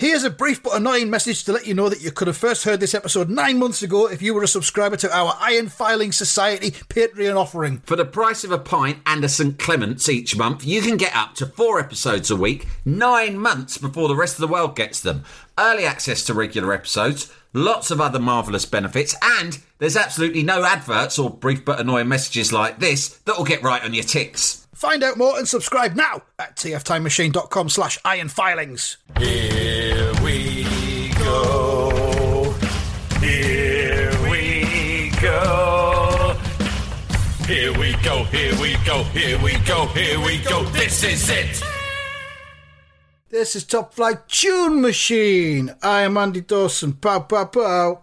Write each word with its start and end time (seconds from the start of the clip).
Here's 0.00 0.24
a 0.24 0.30
brief 0.30 0.62
but 0.62 0.74
annoying 0.74 1.10
message 1.10 1.44
to 1.44 1.52
let 1.52 1.66
you 1.66 1.74
know 1.74 1.90
that 1.90 2.00
you 2.00 2.10
could 2.10 2.26
have 2.26 2.36
first 2.38 2.64
heard 2.64 2.80
this 2.80 2.94
episode 2.94 3.28
nine 3.28 3.58
months 3.58 3.82
ago 3.82 4.06
if 4.06 4.22
you 4.22 4.32
were 4.32 4.42
a 4.42 4.48
subscriber 4.48 4.96
to 4.96 5.14
our 5.14 5.36
Iron 5.38 5.68
Filing 5.68 6.10
Society 6.10 6.70
Patreon 6.70 7.36
offering. 7.36 7.82
For 7.84 7.96
the 7.96 8.06
price 8.06 8.42
of 8.42 8.50
a 8.50 8.56
pint 8.56 9.00
and 9.04 9.22
a 9.22 9.28
St. 9.28 9.58
Clement's 9.58 10.08
each 10.08 10.34
month, 10.38 10.64
you 10.64 10.80
can 10.80 10.96
get 10.96 11.14
up 11.14 11.34
to 11.34 11.44
four 11.44 11.78
episodes 11.78 12.30
a 12.30 12.36
week, 12.36 12.66
nine 12.82 13.38
months 13.38 13.76
before 13.76 14.08
the 14.08 14.16
rest 14.16 14.36
of 14.36 14.40
the 14.40 14.48
world 14.48 14.74
gets 14.74 15.02
them. 15.02 15.22
Early 15.60 15.84
access 15.84 16.24
to 16.24 16.32
regular 16.32 16.72
episodes, 16.72 17.30
lots 17.52 17.90
of 17.90 18.00
other 18.00 18.18
marvellous 18.18 18.64
benefits, 18.64 19.14
and 19.22 19.58
there's 19.76 19.94
absolutely 19.94 20.42
no 20.42 20.64
adverts 20.64 21.18
or 21.18 21.28
brief 21.28 21.66
but 21.66 21.78
annoying 21.78 22.08
messages 22.08 22.50
like 22.50 22.78
this 22.78 23.18
that 23.26 23.36
will 23.36 23.44
get 23.44 23.62
right 23.62 23.84
on 23.84 23.92
your 23.92 24.04
ticks. 24.04 24.66
Find 24.74 25.02
out 25.02 25.18
more 25.18 25.36
and 25.36 25.46
subscribe 25.46 25.94
now 25.96 26.22
at 26.38 26.56
tftimemachine.com 26.56 27.68
slash 27.68 28.00
ironfilings. 28.00 28.96
Here 29.18 30.14
we 30.24 31.10
go. 31.18 32.54
Here 33.20 34.18
we 34.30 35.12
go. 35.20 36.38
Here 37.46 37.78
we 37.78 37.92
go, 38.02 38.24
here 38.24 38.58
we 38.58 38.76
go, 38.86 39.02
here 39.02 39.38
we 39.42 39.58
go, 39.66 39.86
here 39.88 40.20
we 40.24 40.38
go. 40.38 40.64
This 40.70 41.04
is 41.04 41.28
it. 41.28 41.79
This 43.30 43.54
is 43.54 43.64
Top 43.64 43.94
Flight 43.94 44.28
Time 44.28 44.80
Machine. 44.80 45.74
I 45.82 46.02
am 46.02 46.16
Andy 46.16 46.40
Dawson. 46.40 46.94
Pow, 46.94 47.20
pow, 47.20 47.44
pow. 47.44 48.00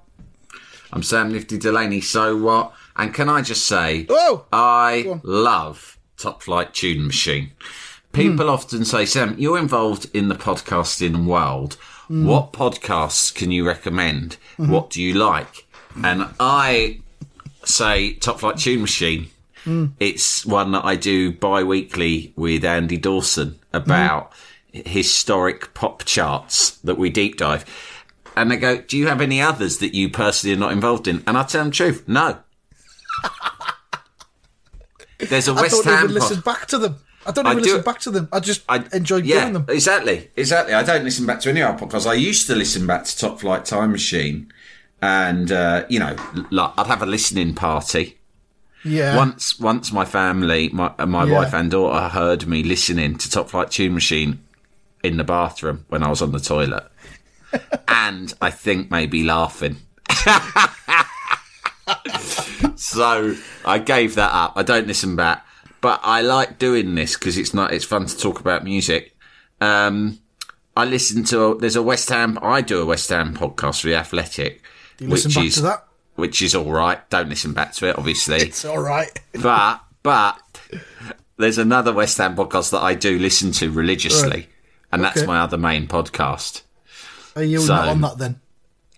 I'm 0.94 1.04
Sam 1.04 1.32
Nifty 1.34 1.58
Delaney, 1.58 2.02
so 2.02 2.38
what? 2.38 2.74
And 2.96 3.14
can 3.14 3.28
I 3.30 3.42
just 3.42 3.66
say, 3.66 4.06
Oh! 4.10 4.46
I 4.54 5.20
love 5.24 5.98
Top 6.18 6.42
Flight 6.44 6.74
Time 6.74 7.08
Machine. 7.08 7.52
People 8.14 8.46
Hmm. 8.46 8.52
often 8.54 8.86
say, 8.86 9.06
Sam, 9.06 9.36
you're 9.38 9.58
involved 9.60 10.10
in 10.14 10.30
the 10.30 10.36
podcasting 10.36 11.26
world. 11.26 11.74
Hmm. 12.08 12.26
What 12.26 12.54
podcasts 12.54 13.34
can 13.34 13.52
you 13.52 13.68
recommend? 13.68 14.38
Mm-hmm. 14.58 14.72
What 14.72 14.90
do 14.90 15.02
you 15.02 15.14
like? 15.14 15.68
And 16.04 16.28
I 16.40 17.00
say 17.66 18.14
Top 18.14 18.40
Flight 18.40 18.60
Time 18.60 18.82
Machine. 18.82 19.28
Hmm. 19.66 19.88
It's 20.00 20.46
one 20.46 20.72
that 20.72 20.86
I 20.86 20.96
do 20.96 21.34
bi 21.34 21.64
weekly 21.64 22.32
with 22.38 22.64
Andy 22.64 22.96
Dawson 22.98 23.60
about 23.74 24.32
historic 24.74 25.74
pop 25.74 26.04
charts 26.06 26.72
that 26.80 26.98
we 26.98 27.10
deep 27.10 27.38
dive. 27.38 27.66
And 28.36 28.52
they 28.52 28.58
go, 28.58 28.78
Do 28.82 28.98
you 28.98 29.08
have 29.08 29.22
any 29.22 29.42
others 29.42 29.80
that 29.80 29.94
you 29.96 30.10
personally 30.10 30.56
are 30.56 30.60
not 30.60 30.72
involved 30.72 31.08
in? 31.08 31.24
And 31.26 31.38
I 31.38 31.44
tell 31.44 31.62
them 31.62 31.70
the 31.72 31.76
truth, 31.76 32.08
no. 32.08 32.38
There's 35.20 35.48
a 35.48 35.54
West 35.54 35.84
Ham. 35.86 35.94
I 35.94 35.98
don't 35.98 35.98
Ham 35.98 36.04
even 36.04 36.14
listen 36.14 36.40
back 36.42 36.68
to 36.68 36.78
them. 36.78 36.96
I 37.26 37.32
don't 37.32 37.46
I 37.48 37.52
even 37.52 37.64
do- 37.64 37.70
listen 37.72 37.84
back 37.84 38.00
to 38.02 38.12
them. 38.12 38.30
I 38.32 38.40
just 38.40 38.64
I 38.70 38.86
enjoy 38.94 39.18
yeah, 39.18 39.42
doing 39.42 39.54
them. 39.54 39.66
Exactly, 39.68 40.30
exactly. 40.36 40.74
I 40.74 40.84
don't 40.84 41.04
listen 41.04 41.26
back 41.26 41.40
to 41.42 41.50
any 41.50 41.62
other 41.62 41.78
podcasts. 41.86 42.06
I 42.08 42.14
used 42.14 42.48
to 42.48 42.56
listen 42.56 42.86
back 42.88 43.04
to 43.06 43.18
Top 43.18 43.40
Flight 43.40 43.66
Time 43.66 43.92
Machine, 43.92 44.52
and 45.02 45.52
uh, 45.52 45.86
you 45.90 46.00
know, 46.00 46.16
like 46.52 46.72
I'd 46.78 46.88
have 46.88 47.02
a 47.02 47.06
listening 47.08 47.56
party. 47.56 48.18
Yeah. 48.86 49.18
Once, 49.18 49.60
once 49.60 49.92
my 49.92 50.06
family, 50.06 50.70
my 50.70 50.94
my 51.06 51.26
Yeah. 51.26 51.34
wife 51.34 51.54
and 51.54 51.72
daughter 51.72 52.08
heard 52.10 52.46
me 52.48 52.64
listening 52.64 53.18
to 53.18 53.30
Top 53.30 53.50
Flight 53.50 53.72
Time 53.72 53.96
Machine 53.96 54.40
in 55.08 55.18
the 55.18 55.24
bathroom 55.24 55.86
when 55.90 56.04
I 56.04 56.10
was 56.10 56.22
on 56.22 56.32
the 56.32 56.40
toilet, 56.40 56.86
and 57.88 58.34
I 58.42 58.52
think 58.52 58.92
maybe 58.92 59.24
laughing. 59.24 59.78
so 62.76 63.36
I 63.66 63.80
gave 63.80 64.16
that 64.16 64.32
up. 64.34 64.54
I 64.56 64.64
don't 64.64 64.88
listen 64.88 65.16
back, 65.16 65.46
but 65.82 66.00
I 66.04 66.22
like 66.22 66.58
doing 66.60 66.96
this 66.96 67.16
because 67.16 67.38
it's 67.38 67.54
not. 67.54 67.74
It's 67.74 67.86
fun 67.86 68.06
to 68.06 68.18
talk 68.18 68.40
about 68.40 68.64
music. 68.64 69.16
Um, 69.62 70.20
I 70.76 70.86
listen 70.86 71.24
to. 71.26 71.58
There's 71.60 71.76
a 71.76 71.82
West 71.84 72.10
Ham. 72.10 72.38
I 72.42 72.62
do 72.62 72.82
a 72.82 72.86
West 72.86 73.10
Ham 73.10 73.36
podcast 73.36 73.82
for 73.82 73.88
the 73.88 73.96
Athletic, 73.96 74.62
Do 74.98 75.06
you 75.06 75.12
listen 75.12 75.30
which 75.30 75.36
back 75.36 75.46
is 75.46 75.56
to 75.56 75.62
that? 75.62 75.84
which 76.16 76.42
is 76.42 76.56
all 76.56 76.72
right. 76.72 77.08
Don't 77.10 77.30
listen 77.30 77.54
back 77.54 77.74
to 77.74 77.88
it, 77.90 77.98
obviously. 77.98 78.38
It's 78.38 78.66
all 78.66 78.80
right. 78.80 79.18
but 79.42 79.82
but 80.04 80.40
there's 81.38 81.58
another 81.58 81.94
West 81.94 82.18
Ham 82.18 82.36
podcast 82.36 82.72
that 82.72 82.82
I 82.84 82.94
do 82.96 83.18
listen 83.20 83.52
to 83.54 83.72
religiously, 83.72 84.30
Right. 84.30 84.50
And 84.92 85.04
that's 85.04 85.18
Okay. 85.18 85.28
my 85.28 85.40
other 85.40 85.58
main 85.58 85.88
podcast. 85.88 86.62
Are 87.36 87.44
you 87.44 87.60
So- 87.60 87.76
not 87.76 87.88
on 87.90 88.02
that 88.02 88.18
then? 88.18 88.40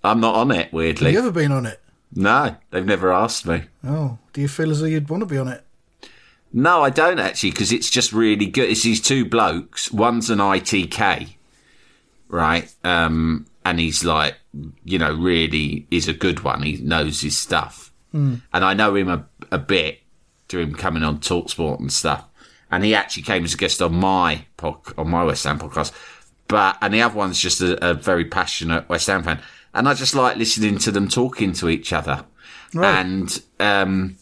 I'm 0.04 0.20
not 0.22 0.36
on 0.36 0.52
it, 0.52 0.72
weirdly. 0.72 1.08
Have 1.08 1.14
you 1.14 1.20
ever 1.20 1.32
been 1.32 1.52
on 1.52 1.66
it? 1.66 1.82
No, 2.16 2.56
they've 2.72 2.86
never 2.86 3.12
asked 3.12 3.46
me. 3.46 3.64
Oh, 3.86 4.18
do 4.34 4.42
you 4.42 4.48
feel 4.48 4.72
as 4.72 4.80
though 4.80 4.86
you'd 4.88 5.10
want 5.10 5.22
to 5.22 5.26
be 5.28 5.38
on 5.38 5.48
it? 5.48 5.64
No, 6.52 6.84
I 6.84 6.90
don't 6.90 7.20
actually, 7.20 7.52
because 7.52 7.72
it's 7.72 7.90
just 7.90 8.12
really 8.14 8.48
good. 8.48 8.70
It's 8.70 8.82
these 8.84 9.02
two 9.02 9.26
blokes. 9.26 9.92
One's 9.92 10.30
an 10.32 10.40
ITK, 10.40 11.36
right? 12.28 12.74
Um, 12.84 13.46
and 13.66 13.80
he's 13.80 14.04
like, 14.04 14.36
you 14.84 14.98
know, 14.98 15.14
really 15.14 15.86
is 15.92 16.08
a 16.08 16.14
good 16.14 16.40
one. 16.44 16.64
He 16.64 16.78
knows 16.78 17.22
his 17.22 17.38
stuff, 17.38 17.92
and 18.14 18.42
I 18.52 18.74
know 18.74 18.96
him 18.96 19.08
a, 19.10 19.26
a 19.52 19.60
bit 19.60 20.00
through 20.48 20.64
him 20.64 20.74
coming 20.74 21.04
on 21.04 21.20
Talksport 21.20 21.80
and 21.80 21.94
stuff. 21.94 22.24
And 22.72 22.84
he 22.84 22.96
actually 22.96 23.24
came 23.24 23.44
as 23.44 23.54
a 23.54 23.58
guest 23.58 23.82
on 23.84 23.94
my 23.96 24.46
pod, 24.60 24.78
on 24.98 25.10
my 25.10 25.24
West 25.24 25.44
Ham 25.46 25.58
podcast. 25.60 25.92
But 26.48 26.78
and 26.82 26.94
the 26.94 27.02
other 27.02 27.16
one's 27.16 27.40
just 27.40 27.62
a, 27.62 27.92
a 27.92 27.94
very 27.94 28.26
passionate 28.26 28.88
West 28.90 29.08
Ham 29.08 29.24
fan, 29.24 29.40
and 29.74 29.88
I 29.90 29.94
just 29.94 30.14
like 30.16 30.38
listening 30.38 30.78
to 30.80 30.92
them 30.92 31.08
talking 31.08 31.54
to 31.54 31.70
each 31.70 31.94
other. 31.94 32.26
And 32.74 33.42
um, 33.60 34.18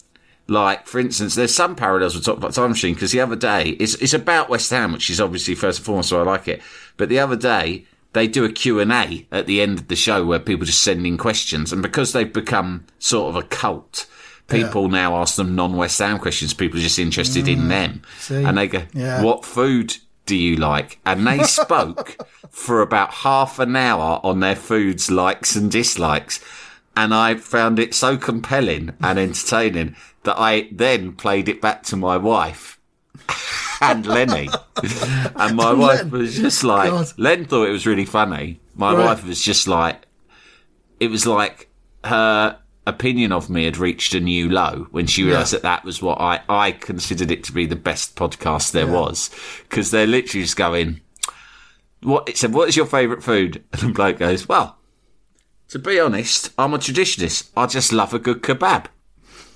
like 0.48 0.88
for 0.88 1.00
instance, 1.00 1.36
there's 1.36 1.54
some 1.54 1.76
parallels 1.76 2.16
with 2.16 2.26
Top 2.26 2.40
Flight 2.40 2.54
Time 2.54 2.70
Machine 2.70 2.94
because 2.94 3.12
the 3.12 3.22
other 3.22 3.36
day 3.36 3.70
it's 3.80 3.96
it's 3.96 4.14
about 4.14 4.50
West 4.50 4.70
Ham, 4.72 4.94
which 4.94 5.10
is 5.10 5.20
obviously 5.22 5.56
first 5.56 5.80
and 5.80 5.86
foremost, 5.86 6.10
so 6.10 6.20
I 6.20 6.24
like 6.24 6.48
it. 6.48 6.62
But 6.98 7.10
the 7.10 7.20
other 7.20 7.36
day 7.36 7.86
they 8.14 8.28
do 8.28 8.46
a 8.46 8.52
Q 8.52 8.80
and 8.80 8.92
A 8.92 9.26
at 9.32 9.46
the 9.48 9.62
end 9.62 9.80
of 9.80 9.88
the 9.90 9.96
show 9.96 10.26
where 10.26 10.40
people 10.40 10.66
just 10.66 10.84
send 10.84 11.06
in 11.06 11.18
questions, 11.18 11.72
and 11.74 11.82
because 11.82 12.14
they've 12.14 12.32
become 12.32 12.86
sort 13.00 13.30
of 13.30 13.36
a 13.36 13.48
cult. 13.48 14.06
People 14.50 14.88
now 14.88 15.18
ask 15.18 15.36
them 15.36 15.56
non-West 15.56 16.00
Ham 16.00 16.20
questions. 16.20 16.54
People 16.54 16.80
are 16.80 16.82
just 16.82 16.98
interested 17.00 17.50
in 17.50 17.68
them, 17.68 18.02
see. 18.18 18.46
and 18.46 18.58
they 18.58 18.70
go, 18.70 18.84
Yeah. 18.94 19.22
"What 19.22 19.44
food 19.44 19.98
do 20.28 20.36
you 20.36 20.56
like?" 20.58 21.00
And 21.06 21.26
they 21.26 21.42
spoke 21.60 22.18
for 22.52 22.82
about 22.82 23.12
half 23.26 23.58
an 23.58 23.76
hour 23.76 24.20
on 24.24 24.40
their 24.42 24.56
foods 24.56 25.10
likes 25.10 25.56
and 25.56 25.72
dislikes. 25.72 26.40
And 26.96 27.14
I 27.14 27.36
found 27.36 27.80
it 27.80 27.94
so 27.96 28.18
compelling 28.18 28.94
and 29.02 29.18
entertaining 29.20 29.96
that 30.24 30.36
I 30.40 30.68
then 30.72 31.14
played 31.14 31.48
it 31.48 31.62
back 31.62 31.84
to 31.84 31.96
my 31.96 32.18
wife 32.18 32.80
and 33.82 34.06
Lenny. 34.06 34.50
and 35.36 35.56
my 35.56 35.74
wife 35.74 36.00
Len. 36.04 36.10
was 36.10 36.36
just 36.36 36.64
like, 36.64 36.90
God. 36.90 37.12
Len 37.18 37.46
thought 37.46 37.68
it 37.70 37.72
was 37.72 37.86
really 37.86 38.06
funny. 38.06 38.60
My 38.76 38.94
Right. 38.94 39.06
wife 39.06 39.26
was 39.26 39.42
just 39.44 39.68
like, 39.68 40.06
it 41.00 41.10
was 41.10 41.26
like 41.28 41.70
her 42.04 42.58
opinion 42.88 43.32
of 43.32 43.50
me 43.50 43.66
had 43.66 43.78
reached 43.78 44.14
a 44.14 44.20
new 44.20 44.50
low 44.50 44.88
when 44.92 45.06
she 45.06 45.24
realised 45.24 45.54
Yeah. 45.54 45.60
that 45.60 45.64
that 45.64 45.84
was 45.84 46.02
what 46.02 46.20
I, 46.20 46.42
I 46.50 46.72
considered 46.72 47.30
it 47.32 47.44
to 47.46 47.52
be 47.52 47.66
the 47.66 47.76
best 47.76 48.16
podcast 48.16 48.72
there 48.72 48.88
was. 48.88 49.30
Because 49.64 49.92
they're 49.92 50.08
literally 50.08 50.44
just 50.44 50.58
going, 50.58 51.02
what, 52.02 52.28
it 52.30 52.38
said, 52.38 52.54
what 52.54 52.70
is 52.70 52.76
your 52.76 52.86
favourite 52.86 53.24
food? 53.24 53.64
And 53.74 53.82
the 53.82 53.94
bloke 53.94 54.20
goes, 54.20 54.48
well, 54.48 54.78
to 55.70 55.80
be 55.80 56.00
honest, 56.00 56.54
I'm 56.58 56.74
a 56.74 56.78
traditionalist. 56.78 57.50
I 57.58 57.66
just 57.66 57.92
love 57.92 58.14
a 58.14 58.20
good 58.20 58.42
kebab. 58.42 58.86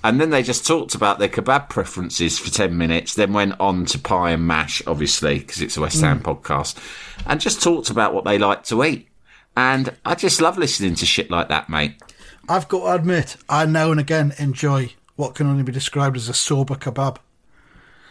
And 0.04 0.20
then 0.20 0.30
they 0.30 0.42
just 0.42 0.66
talked 0.66 0.94
about 0.94 1.18
their 1.18 1.28
kebab 1.28 1.68
preferences 1.68 2.38
for 2.38 2.50
10 2.50 2.76
minutes, 2.76 3.14
then 3.14 3.32
went 3.32 3.58
on 3.60 3.84
to 3.86 3.98
pie 3.98 4.32
and 4.32 4.46
mash, 4.46 4.82
obviously, 4.86 5.38
because 5.38 5.62
it's 5.62 5.76
a 5.76 5.80
West 5.80 6.00
Ham 6.00 6.20
mm. 6.20 6.24
podcast, 6.24 6.76
and 7.24 7.40
just 7.40 7.62
talked 7.62 7.88
about 7.88 8.12
what 8.12 8.24
they 8.24 8.36
like 8.36 8.64
to 8.64 8.82
eat. 8.82 9.08
And 9.56 9.96
I 10.04 10.16
just 10.16 10.40
love 10.40 10.58
listening 10.58 10.96
to 10.96 11.06
shit 11.06 11.30
like 11.30 11.48
that, 11.48 11.68
mate. 11.68 12.02
I've 12.48 12.68
got 12.68 12.80
to 12.80 12.92
admit, 12.92 13.36
I 13.48 13.66
now 13.66 13.90
and 13.90 14.00
again 14.00 14.34
enjoy 14.38 14.94
what 15.16 15.34
can 15.34 15.46
only 15.46 15.62
be 15.62 15.72
described 15.72 16.16
as 16.16 16.28
a 16.28 16.34
sober 16.34 16.74
kebab. 16.74 17.18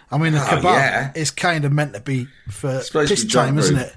I 0.10 0.18
mean, 0.18 0.33
a 0.33 0.38
oh, 0.38 0.42
kebab 0.42 0.66
Oh, 0.66 0.78
yeah. 0.78 1.12
is 1.16 1.31
kind 1.31 1.66
of 1.66 1.72
meant 1.72 1.94
to 1.94 2.01
be 2.01 2.28
for 2.50 2.81
piss 2.92 3.25
time, 3.25 3.57
isn't 3.57 3.78
it? 3.78 3.95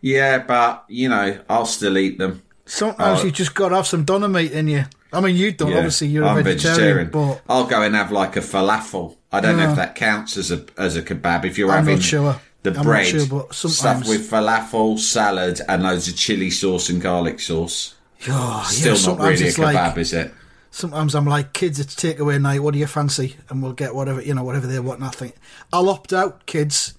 Yeah, 0.00 0.38
but, 0.38 0.84
you 0.88 1.08
know, 1.08 1.40
I'll 1.48 1.66
still 1.66 1.98
eat 1.98 2.18
them. 2.18 2.42
Sometimes 2.66 3.24
you 3.24 3.30
just 3.30 3.54
got 3.54 3.70
to 3.70 3.76
have 3.76 3.86
some 3.86 4.04
doner 4.04 4.28
meat 4.28 4.52
in 4.52 4.68
you. 4.68 4.84
I 5.12 5.20
mean, 5.20 5.36
you 5.36 5.52
don't. 5.52 5.70
Yeah, 5.70 5.78
Obviously, 5.78 6.08
you're 6.08 6.24
a 6.24 6.28
I'm 6.28 6.44
vegetarian, 6.44 7.08
but 7.10 7.40
I'll 7.48 7.64
go 7.64 7.80
and 7.82 7.94
have 7.94 8.12
like 8.12 8.36
a 8.36 8.40
falafel. 8.40 9.16
I 9.32 9.40
don't 9.40 9.56
know 9.56 9.70
if 9.70 9.76
that 9.76 9.94
counts 9.94 10.36
as 10.36 10.50
a 10.50 10.66
as 10.76 10.96
a 10.96 11.02
kebab. 11.02 11.46
If 11.46 11.56
you're 11.56 11.70
I'm 11.70 11.86
having 11.86 12.00
sure. 12.00 12.38
the 12.62 12.74
I'm 12.76 12.82
bread, 12.82 13.06
sure, 13.06 13.46
stuff 13.52 14.06
with 14.06 14.30
falafel, 14.30 14.98
salad, 14.98 15.62
and 15.66 15.82
loads 15.82 16.08
of 16.08 16.16
chili 16.16 16.50
sauce 16.50 16.90
and 16.90 17.00
garlic 17.00 17.40
sauce. 17.40 17.94
Oh, 18.28 18.66
Still 18.68 18.96
yeah, 18.96 19.06
not 19.06 19.18
really 19.20 19.44
a 19.44 19.46
it's 19.48 19.58
like- 19.58 19.76
kebab, 19.76 19.98
is 19.98 20.12
it? 20.12 20.34
Sometimes 20.70 21.14
I'm 21.14 21.24
like, 21.24 21.54
kids, 21.54 21.80
it's 21.80 21.94
takeaway 21.94 22.40
night. 22.40 22.62
What 22.62 22.74
do 22.74 22.78
you 22.78 22.86
fancy? 22.86 23.36
And 23.48 23.62
we'll 23.62 23.72
get 23.72 23.94
whatever 23.94 24.20
you 24.20 24.34
know, 24.34 24.44
whatever 24.44 24.66
they 24.66 24.78
want. 24.78 25.00
Nothing. 25.00 25.32
I'll 25.72 25.88
opt 25.88 26.12
out, 26.12 26.44
kids, 26.44 26.94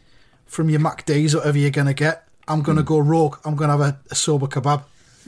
from 0.48 0.70
your 0.70 0.80
MacD's, 0.80 1.36
whatever 1.36 1.58
you're 1.58 1.70
gonna 1.70 1.94
get. 1.94 2.28
I'm 2.48 2.62
gonna 2.64 2.82
go 2.84 2.98
rogue. 2.98 3.38
I'm 3.46 3.56
gonna 3.56 3.78
have 3.78 3.82
a, 3.82 4.00
a 4.12 4.16
sober 4.16 4.48
kebab. 4.48 4.84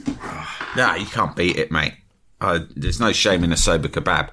No, 0.76 0.94
you 0.94 1.04
can't 1.04 1.36
beat 1.36 1.56
it, 1.56 1.70
mate. 1.70 1.92
Uh, 2.40 2.60
there's 2.74 2.98
no 2.98 3.12
shame 3.12 3.44
in 3.44 3.52
a 3.52 3.58
sober 3.58 3.88
kebab. 3.88 4.30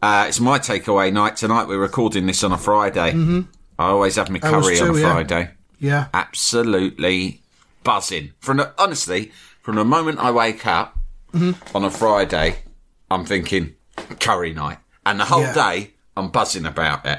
Uh, 0.00 0.24
it's 0.26 0.40
my 0.40 0.58
takeaway 0.58 1.12
night 1.12 1.36
tonight. 1.36 1.68
We're 1.68 1.78
recording 1.78 2.24
this 2.24 2.42
on 2.42 2.52
a 2.52 2.56
Friday. 2.58 3.12
Mm-hmm. 3.12 3.40
I 3.78 3.88
always 3.88 4.16
have 4.16 4.30
my 4.30 4.38
curry 4.38 4.80
on 4.80 4.90
a. 4.90 4.94
Friday. 5.00 5.50
Yeah, 5.78 6.08
Absolutely 6.14 7.42
buzzing. 7.84 8.32
From 8.40 8.62
honestly, 8.78 9.30
from 9.68 9.74
the 9.76 9.84
moment 9.84 10.18
I 10.18 10.30
wake 10.30 10.66
up 10.66 10.96
Mm-hmm. 11.34 11.76
on 11.76 11.84
a 11.84 11.90
Friday, 11.90 12.60
I'm 13.10 13.26
thinking 13.26 13.74
curry 14.18 14.54
night, 14.54 14.78
and 15.04 15.20
the 15.20 15.26
whole 15.26 15.42
Yeah. 15.42 15.52
day 15.52 15.90
I'm 16.16 16.30
buzzing 16.30 16.64
about 16.64 17.04
it. 17.04 17.18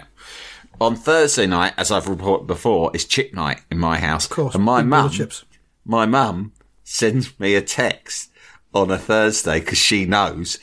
On 0.81 0.95
Thursday 0.95 1.45
night, 1.45 1.73
as 1.77 1.91
I've 1.91 2.07
reported 2.07 2.47
before, 2.47 2.89
is 2.95 3.05
chip 3.05 3.35
night 3.35 3.61
in 3.69 3.77
my 3.77 3.99
house. 3.99 4.25
of 4.25 4.31
course. 4.31 4.55
and 4.55 4.63
my 4.63 4.81
big 4.81 4.89
bowl 4.89 4.99
of 5.01 5.03
mum 5.05 5.11
chips. 5.11 5.45
my 5.85 6.07
mum 6.07 6.53
sends 6.83 7.39
me 7.39 7.53
a 7.53 7.61
text 7.61 8.31
on 8.73 8.89
a 8.89 8.97
Thursday 8.97 9.59
because 9.59 9.77
she 9.77 10.05
knows. 10.05 10.57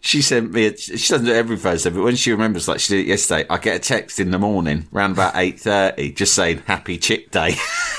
She 0.00 0.20
sent 0.20 0.52
me. 0.52 0.66
A, 0.66 0.76
she 0.76 0.92
doesn't 1.10 1.24
do 1.24 1.32
it 1.32 1.36
every 1.36 1.56
Thursday, 1.56 1.88
but 1.88 2.02
when 2.02 2.16
she 2.16 2.32
remembers, 2.32 2.68
like 2.68 2.80
she 2.80 2.96
did 2.96 3.06
it 3.06 3.08
yesterday, 3.08 3.46
I 3.48 3.56
get 3.56 3.76
a 3.76 3.78
text 3.78 4.20
in 4.20 4.30
the 4.30 4.38
morning, 4.38 4.88
around 4.94 5.12
about 5.12 5.36
eight 5.36 5.58
thirty, 5.58 6.12
just 6.12 6.34
saying 6.34 6.62
"Happy 6.66 6.98
Chip 6.98 7.30
Day," 7.30 7.54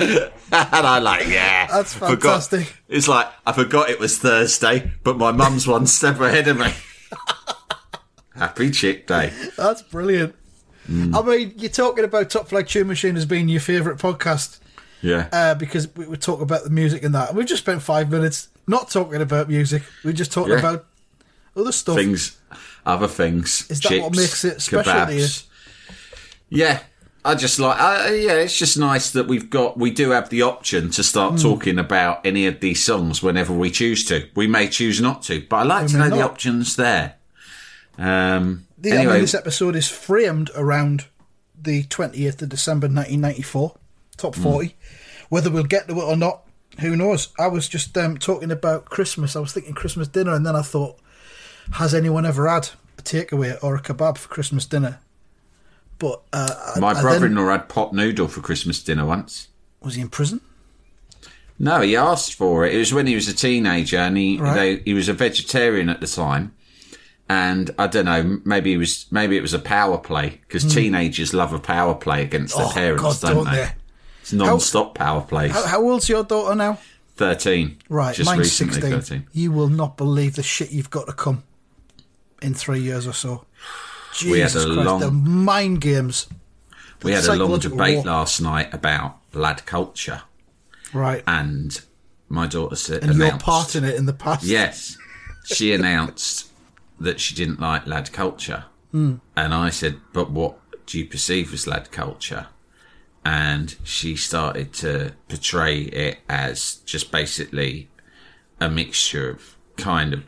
and 0.00 0.30
I'm 0.52 1.02
like, 1.02 1.26
yeah, 1.28 1.66
That's 1.66 1.94
forgot- 1.94 2.20
fantastic. 2.44 2.76
It's 2.88 3.08
like 3.08 3.26
I 3.46 3.52
forgot 3.52 3.90
it 3.90 3.98
was 3.98 4.18
Thursday, 4.18 4.92
but 5.02 5.16
my 5.16 5.32
mum's 5.32 5.66
one 5.66 5.86
step 5.86 6.20
ahead 6.20 6.48
of 6.48 6.58
me. 6.58 6.72
Happy 8.34 8.70
Chick 8.70 9.06
Day. 9.06 9.32
That's 9.56 9.82
brilliant. 9.82 10.34
Mm. 10.88 11.16
I 11.16 11.22
mean, 11.26 11.54
you're 11.56 11.70
talking 11.70 12.04
about 12.04 12.30
Top 12.30 12.48
Flight 12.48 12.68
Time 12.68 12.86
Machine 12.88 13.16
as 13.16 13.26
being 13.26 13.48
your 13.48 13.60
favourite 13.60 13.98
podcast 13.98 14.60
Yeah. 15.02 15.28
uh, 15.32 15.54
because 15.54 15.92
we 15.96 16.06
were 16.06 16.16
talking 16.18 16.42
about 16.42 16.62
the 16.64 16.70
music 16.70 17.02
and 17.02 17.14
that. 17.14 17.34
We've 17.34 17.46
just 17.46 17.62
spent 17.62 17.82
five 17.82 18.10
minutes 18.10 18.48
not 18.68 18.90
talking 18.90 19.20
about 19.22 19.48
music. 19.48 19.82
We're 20.04 20.12
just 20.12 20.32
talking 20.32 20.52
Yeah. 20.52 20.58
about 20.60 20.86
other 21.56 21.72
stuff. 21.72 21.96
things, 21.96 22.38
other 22.84 23.08
things. 23.08 23.66
Is 23.70 23.80
that 23.80 24.00
what 24.02 24.14
makes 24.14 24.44
it 24.44 24.60
special 24.60 25.06
to 25.06 25.14
you? 25.14 25.26
Yeah, 26.50 26.80
I 27.26 27.34
just 27.34 27.58
like. 27.58 27.78
Uh, 27.80 28.12
yeah, 28.12 28.34
it's 28.34 28.56
just 28.58 28.78
nice 28.78 29.10
that 29.10 29.26
we've 29.26 29.50
got. 29.50 29.76
We 29.76 29.90
do 29.90 30.10
have 30.10 30.28
the 30.30 30.42
option 30.42 30.90
to 30.90 31.02
start 31.02 31.32
Hmm. 31.34 31.38
talking 31.38 31.78
about 31.78 32.24
any 32.24 32.46
of 32.46 32.60
these 32.60 32.84
songs 32.84 33.22
whenever 33.22 33.52
we 33.52 33.70
choose 33.70 34.04
to. 34.06 34.28
We 34.34 34.46
may 34.46 34.68
choose 34.68 35.00
not 35.00 35.22
to, 35.24 35.44
but 35.48 35.56
I 35.56 35.62
like 35.64 35.82
We 35.86 35.92
to 35.92 35.98
know 35.98 36.10
the 36.10 36.22
options 36.22 36.76
there. 36.76 37.14
Um. 37.98 38.66
The, 38.78 38.92
I 38.92 38.96
anyway, 38.96 39.12
mean, 39.14 39.22
this 39.22 39.34
episode 39.34 39.74
is 39.74 39.88
framed 39.88 40.50
around 40.54 41.06
the 41.60 41.84
20th 41.84 42.42
of 42.42 42.50
December 42.50 42.86
1994, 42.88 43.74
top 44.18 44.34
Hmm. 44.34 44.42
40. 44.42 44.76
Whether 45.30 45.50
we'll 45.50 45.64
get 45.64 45.88
to 45.88 45.94
it 45.98 46.02
or 46.04 46.16
not, 46.16 46.42
who 46.80 46.94
knows? 46.94 47.28
I 47.38 47.46
was 47.48 47.68
just 47.68 47.96
um, 47.98 48.18
talking 48.18 48.50
about 48.50 48.84
Christmas. 48.84 49.34
I 49.34 49.40
was 49.40 49.52
thinking 49.52 49.72
Christmas 49.74 50.08
dinner, 50.08 50.34
and 50.34 50.46
then 50.46 50.54
I 50.54 50.62
thought, 50.62 50.98
has 51.72 51.94
anyone 51.94 52.26
ever 52.26 52.46
had 52.48 52.68
a 52.98 53.02
takeaway 53.02 53.58
or 53.62 53.74
a 53.74 53.82
kebab 53.82 54.18
for 54.18 54.28
Christmas 54.28 54.66
dinner? 54.66 55.00
But 55.98 56.22
uh, 56.32 56.74
my 56.78 57.00
brother-in-law 57.00 57.48
had 57.50 57.68
pot 57.68 57.92
noodle 57.94 58.28
for 58.28 58.40
Christmas 58.40 58.82
dinner 58.82 59.06
once. 59.06 59.48
was 59.80 59.94
he 59.94 60.02
in 60.02 60.08
prison? 60.08 60.40
No, 61.58 61.80
he 61.80 61.96
asked 61.96 62.34
for 62.34 62.66
it. 62.66 62.74
It 62.74 62.78
was 62.78 62.92
when 62.92 63.06
he 63.06 63.14
was 63.14 63.28
a 63.28 63.34
teenager, 63.34 63.96
and 63.98 64.16
he 64.16 64.36
Right. 64.38 64.54
they, 64.54 64.76
he 64.84 64.92
was 64.94 65.08
a 65.08 65.14
vegetarian 65.14 65.88
at 65.88 66.00
the 66.00 66.06
time. 66.06 66.52
And 67.28 67.70
I 67.78 67.86
don't 67.86 68.04
know, 68.04 68.40
maybe 68.44 68.72
it 68.74 68.76
was 68.76 69.06
maybe 69.10 69.36
it 69.36 69.40
was 69.40 69.54
a 69.54 69.58
power 69.58 69.98
play 69.98 70.40
because 70.46 70.72
teenagers 70.72 71.32
love 71.34 71.52
a 71.52 71.58
power 71.58 71.94
play 71.94 72.22
against 72.22 72.56
their. 72.56 72.66
Oh, 72.66 72.70
parents, 72.70 73.02
God, 73.02 73.20
don't, 73.20 73.44
don't 73.44 73.54
they? 73.54 73.62
they? 73.64 73.72
It's 74.20 74.32
non-stop 74.32 74.94
power 74.94 75.22
plays. 75.22 75.50
How, 75.52 75.66
how 75.66 75.82
old's 75.82 76.08
your 76.08 76.22
daughter 76.24 76.54
now? 76.54 76.78
Thirteen, 77.16 77.78
Right, 77.88 78.14
Just 78.14 78.26
mine's 78.28 78.40
recently 78.40 78.74
16. 78.74 78.90
thirteen. 79.00 79.26
You 79.32 79.50
will 79.50 79.68
not 79.70 79.96
believe 79.96 80.36
the 80.36 80.42
shit 80.42 80.70
you've 80.70 80.90
got 80.90 81.06
to 81.06 81.14
come 81.14 81.42
in 82.42 82.52
three 82.54 82.80
years 82.80 83.06
or 83.06 83.14
so. 83.14 83.46
Jesus 84.16 84.64
We 84.64 84.70
had 84.70 84.70
a 84.70 84.74
Christ, 84.74 84.86
long- 84.86 85.00
the 85.00 85.10
mind 85.10 85.80
games. 85.80 86.26
We 87.02 87.12
had 87.12 87.24
a 87.26 87.34
long 87.36 87.58
debate 87.58 87.96
war. 87.98 88.04
last 88.06 88.40
night 88.40 88.72
about 88.72 89.18
lad 89.32 89.66
culture, 89.66 90.22
Right. 90.92 91.22
and 91.26 91.78
my 92.28 92.46
daughter 92.46 92.76
said, 92.76 93.02
and 93.02 93.14
your 93.18 93.36
part 93.38 93.76
in 93.76 93.84
it 93.84 93.94
in 93.96 94.06
the 94.06 94.12
past. 94.14 94.44
Yes, 94.44 94.96
she 95.44 95.72
announced 95.78 96.48
that 96.98 97.20
she 97.20 97.34
didn't 97.34 97.60
like 97.60 97.86
lad 97.86 98.12
culture, 98.12 98.64
Hmm. 98.92 99.16
and 99.36 99.52
I 99.52 99.68
said, 99.70 100.00
"But 100.14 100.30
what 100.30 100.58
do 100.86 100.98
you 100.98 101.04
perceive 101.04 101.52
as 101.52 101.66
lad 101.66 101.90
culture?" 101.92 102.46
And 103.24 103.74
she 103.84 104.14
started 104.16 104.72
to 104.74 105.12
portray 105.28 105.80
it 105.82 106.20
as 106.28 106.76
just 106.86 107.10
basically 107.10 107.88
a 108.60 108.70
mixture 108.70 109.28
of 109.28 109.56
kind 109.76 110.14
of 110.14 110.22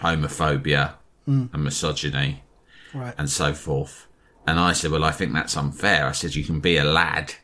homophobia 0.00 0.94
Hmm. 1.26 1.46
and 1.52 1.64
misogyny 1.64 2.43
Right. 2.94 3.14
and 3.18 3.28
so 3.28 3.54
forth. 3.54 4.06
And 4.46 4.60
I 4.60 4.72
said, 4.72 4.90
Well, 4.90 5.04
I 5.04 5.10
think 5.10 5.32
that's 5.32 5.56
unfair. 5.56 6.06
I 6.06 6.12
said, 6.12 6.34
You 6.34 6.44
can 6.44 6.60
be 6.60 6.76
a 6.76 6.84
lad, 6.84 7.34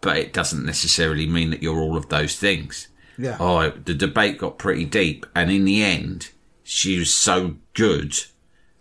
but 0.00 0.16
it 0.16 0.32
doesn't 0.32 0.64
necessarily 0.64 1.26
mean 1.26 1.50
that 1.50 1.62
you're 1.62 1.80
all 1.80 1.96
of 1.96 2.08
those 2.08 2.36
things. 2.36 2.88
Yeah. 3.18 3.36
Oh, 3.38 3.70
the 3.70 3.94
debate 3.94 4.38
got 4.38 4.58
pretty 4.58 4.84
deep. 4.84 5.26
And 5.34 5.50
in 5.50 5.64
the 5.64 5.82
end, 5.82 6.30
she 6.62 6.98
was 6.98 7.14
so 7.14 7.56
good 7.74 8.14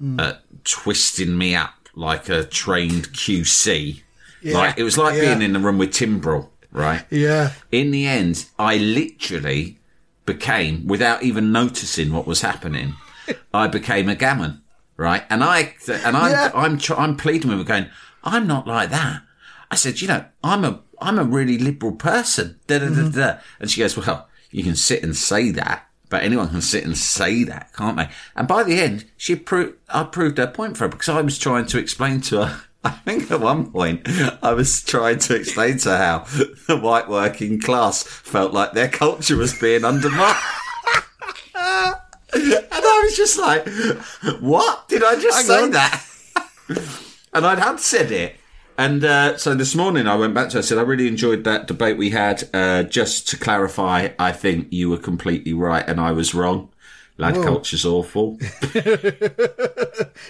mm. 0.02 0.20
at 0.20 0.42
twisting 0.64 1.38
me 1.38 1.56
up 1.56 1.90
like 1.94 2.30
a 2.30 2.46
trained 2.46 3.10
QC. 3.10 4.02
Yeah. 4.42 4.58
Like, 4.58 4.78
it 4.78 4.84
was 4.84 4.98
like 4.98 5.16
yeah. 5.16 5.22
being 5.22 5.42
in 5.42 5.54
the 5.54 5.60
room 5.60 5.78
with 5.78 5.92
Timbrel, 5.92 6.50
right? 6.72 7.04
Yeah. 7.10 7.52
in 7.72 7.92
the 7.92 8.08
end, 8.08 8.46
I 8.58 8.78
literally 8.78 9.80
became, 10.26 10.88
without 10.88 11.24
even 11.24 11.52
noticing 11.52 12.14
what 12.14 12.26
was 12.26 12.42
happening, 12.42 12.94
I 13.54 13.68
became 13.68 14.08
a 14.08 14.16
gammon, 14.16 14.59
right? 15.00 15.24
And 15.30 15.44
I 15.44 15.74
and 15.88 16.16
I 16.18 16.30
Yeah. 16.32 16.52
I'm 16.54 16.78
tr- 16.78 16.94
I'm 16.96 17.16
pleading 17.18 17.50
with 17.50 17.60
her, 17.60 17.64
going, 17.64 17.88
I'm 18.24 18.46
not 18.46 18.68
like 18.68 18.90
that. 18.92 19.22
I 19.72 19.76
said, 19.76 20.02
you 20.02 20.08
know, 20.08 20.26
I'm 20.44 20.64
a 20.66 20.82
I'm 21.02 21.18
a 21.18 21.24
really 21.24 21.58
liberal 21.58 21.94
person. 21.94 22.60
Da, 22.68 22.80
da, 22.80 22.86
da, 22.88 22.92
Mm-hmm. 22.92 23.20
da. 23.20 23.38
And 23.60 23.72
she 23.72 23.80
goes, 23.82 23.96
well, 23.98 24.28
you 24.52 24.64
can 24.64 24.76
sit 24.76 25.02
and 25.04 25.16
say 25.16 25.52
that. 25.52 25.86
But 26.10 26.24
anyone 26.24 26.50
can 26.50 26.62
sit 26.62 26.84
and 26.84 26.98
say 26.98 27.44
that, 27.46 27.72
can't 27.74 27.96
they? 27.96 28.10
And 28.36 28.48
by 28.48 28.64
the 28.64 28.82
end, 28.82 29.06
she 29.16 29.36
proved, 29.36 29.76
I 29.90 30.04
proved 30.06 30.40
her 30.40 30.48
point 30.48 30.76
for 30.76 30.86
her 30.86 30.90
because 30.90 31.08
I 31.08 31.22
was 31.22 31.38
trying 31.38 31.68
to 31.68 31.78
explain 31.78 32.20
to 32.22 32.46
her. 32.46 32.62
I 32.84 32.90
think 32.92 33.30
at 33.30 33.40
one 33.42 33.72
point 33.72 34.08
I 34.42 34.54
was 34.54 34.82
trying 34.84 35.20
to 35.20 35.36
explain 35.36 35.78
to 35.80 35.90
her 35.90 35.98
how 35.98 36.20
the 36.68 36.80
white 36.82 37.08
working 37.10 37.62
class 37.62 38.02
felt 38.04 38.54
like 38.54 38.72
their 38.74 38.88
culture 38.90 39.38
was 39.38 39.54
being 39.60 39.86
undermined. 39.86 40.36
and 42.34 42.66
I 42.72 43.02
was 43.06 43.16
just 43.18 43.38
like, 43.40 43.68
what? 44.40 44.88
Did 44.88 45.04
I 45.04 45.16
just 45.20 45.38
Hang 45.38 45.46
say 45.46 45.64
on. 45.64 45.72
that? 45.72 46.06
and 47.34 47.46
I 47.46 47.60
had 47.60 47.80
said 47.80 48.12
it. 48.12 48.36
And 48.78 49.04
uh, 49.04 49.38
so 49.38 49.56
this 49.56 49.76
morning 49.76 50.08
I 50.08 50.16
went 50.16 50.34
back 50.34 50.50
to 50.50 50.54
her, 50.54 50.60
I 50.60 50.62
said, 50.62 50.78
I 50.78 50.84
really 50.84 51.08
enjoyed 51.08 51.44
that 51.44 51.68
debate 51.68 51.98
we 51.98 52.12
had. 52.12 52.48
Uh, 52.54 52.84
just 52.84 53.28
to 53.30 53.38
clarify, 53.38 54.10
I 54.18 54.32
think 54.32 54.72
you 54.72 54.90
were 54.90 54.98
completely 54.98 55.54
right 55.54 55.84
and 55.88 56.00
I 56.00 56.12
was 56.14 56.34
wrong. 56.34 56.70
Lad 57.18 57.36
culture's 57.36 57.86
awful. 57.86 58.40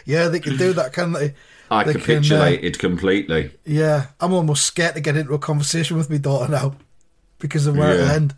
Yeah, 0.06 0.28
they 0.28 0.40
can 0.40 0.58
do 0.58 0.74
that, 0.74 0.94
can 0.94 1.12
they? 1.14 1.34
I 1.70 1.84
They 1.84 1.94
can, 1.94 2.02
uh, 2.02 2.04
capitulated 2.06 2.80
completely. 2.80 3.52
Yeah. 3.66 4.08
I'm 4.20 4.34
almost 4.34 4.66
scared 4.66 4.96
to 4.96 5.02
get 5.02 5.16
into 5.18 5.34
a 5.34 5.40
conversation 5.40 5.98
with 5.98 6.10
my 6.10 6.18
daughter 6.18 6.52
now 6.52 6.76
because 7.38 7.68
of 7.68 7.78
where 7.78 7.94
it'll 7.94 8.10
end. 8.10 8.36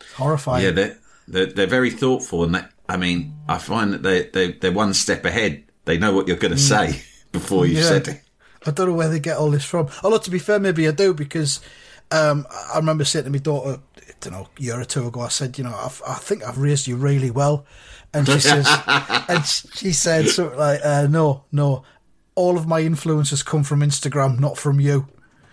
It's 0.00 0.12
horrifying. 0.14 0.64
Yeah, 0.64 0.70
they're, 0.70 0.96
they're, 1.28 1.46
they're 1.46 1.66
very 1.66 1.90
thoughtful. 1.90 2.44
And 2.44 2.54
they, 2.54 2.62
I 2.92 2.98
mean, 2.98 3.34
I 3.48 3.56
find 3.56 3.94
that 3.94 4.02
they, 4.02 4.24
they, 4.24 4.52
they're 4.52 4.70
one 4.70 4.92
step 4.92 5.24
ahead. 5.24 5.64
They 5.86 5.96
know 5.96 6.12
what 6.12 6.28
you're 6.28 6.36
going 6.36 6.52
to 6.52 6.60
say 6.60 7.02
before 7.32 7.64
you. 7.64 7.78
Yeah. 7.78 7.84
said 7.84 8.08
it. 8.08 8.20
I 8.66 8.70
don't 8.70 8.88
know 8.88 8.94
where 8.94 9.08
they 9.08 9.18
get 9.18 9.38
all 9.38 9.50
this 9.50 9.64
from. 9.64 9.88
Although 10.04 10.18
to 10.18 10.30
be 10.30 10.38
fair, 10.38 10.60
maybe 10.60 10.86
I 10.86 10.90
do 10.90 11.14
because 11.14 11.60
um, 12.10 12.46
I 12.50 12.76
remember 12.76 13.06
saying 13.06 13.24
to 13.24 13.30
my 13.30 13.38
daughter, 13.38 13.80
I 13.96 14.12
don't 14.20 14.34
know, 14.34 14.48
a 14.58 14.62
year 14.62 14.78
or 14.78 14.84
two 14.84 15.06
ago, 15.06 15.22
I 15.22 15.28
said, 15.28 15.56
you 15.56 15.64
know, 15.64 15.74
I've, 15.74 16.02
I 16.06 16.14
think 16.16 16.44
I've 16.44 16.58
raised 16.58 16.86
you 16.86 16.96
really 16.96 17.30
well, 17.30 17.64
and 18.12 18.28
she 18.28 18.38
says, 18.40 18.68
and 18.86 19.44
she 19.46 19.92
said 19.92 20.28
something 20.28 20.58
like, 20.58 20.80
uh, 20.84 21.06
no, 21.08 21.44
no, 21.50 21.84
all 22.34 22.58
of 22.58 22.66
my 22.66 22.80
influences 22.80 23.42
come 23.42 23.64
from 23.64 23.80
Instagram, 23.80 24.38
not 24.38 24.58
from 24.58 24.78
you. 24.78 25.08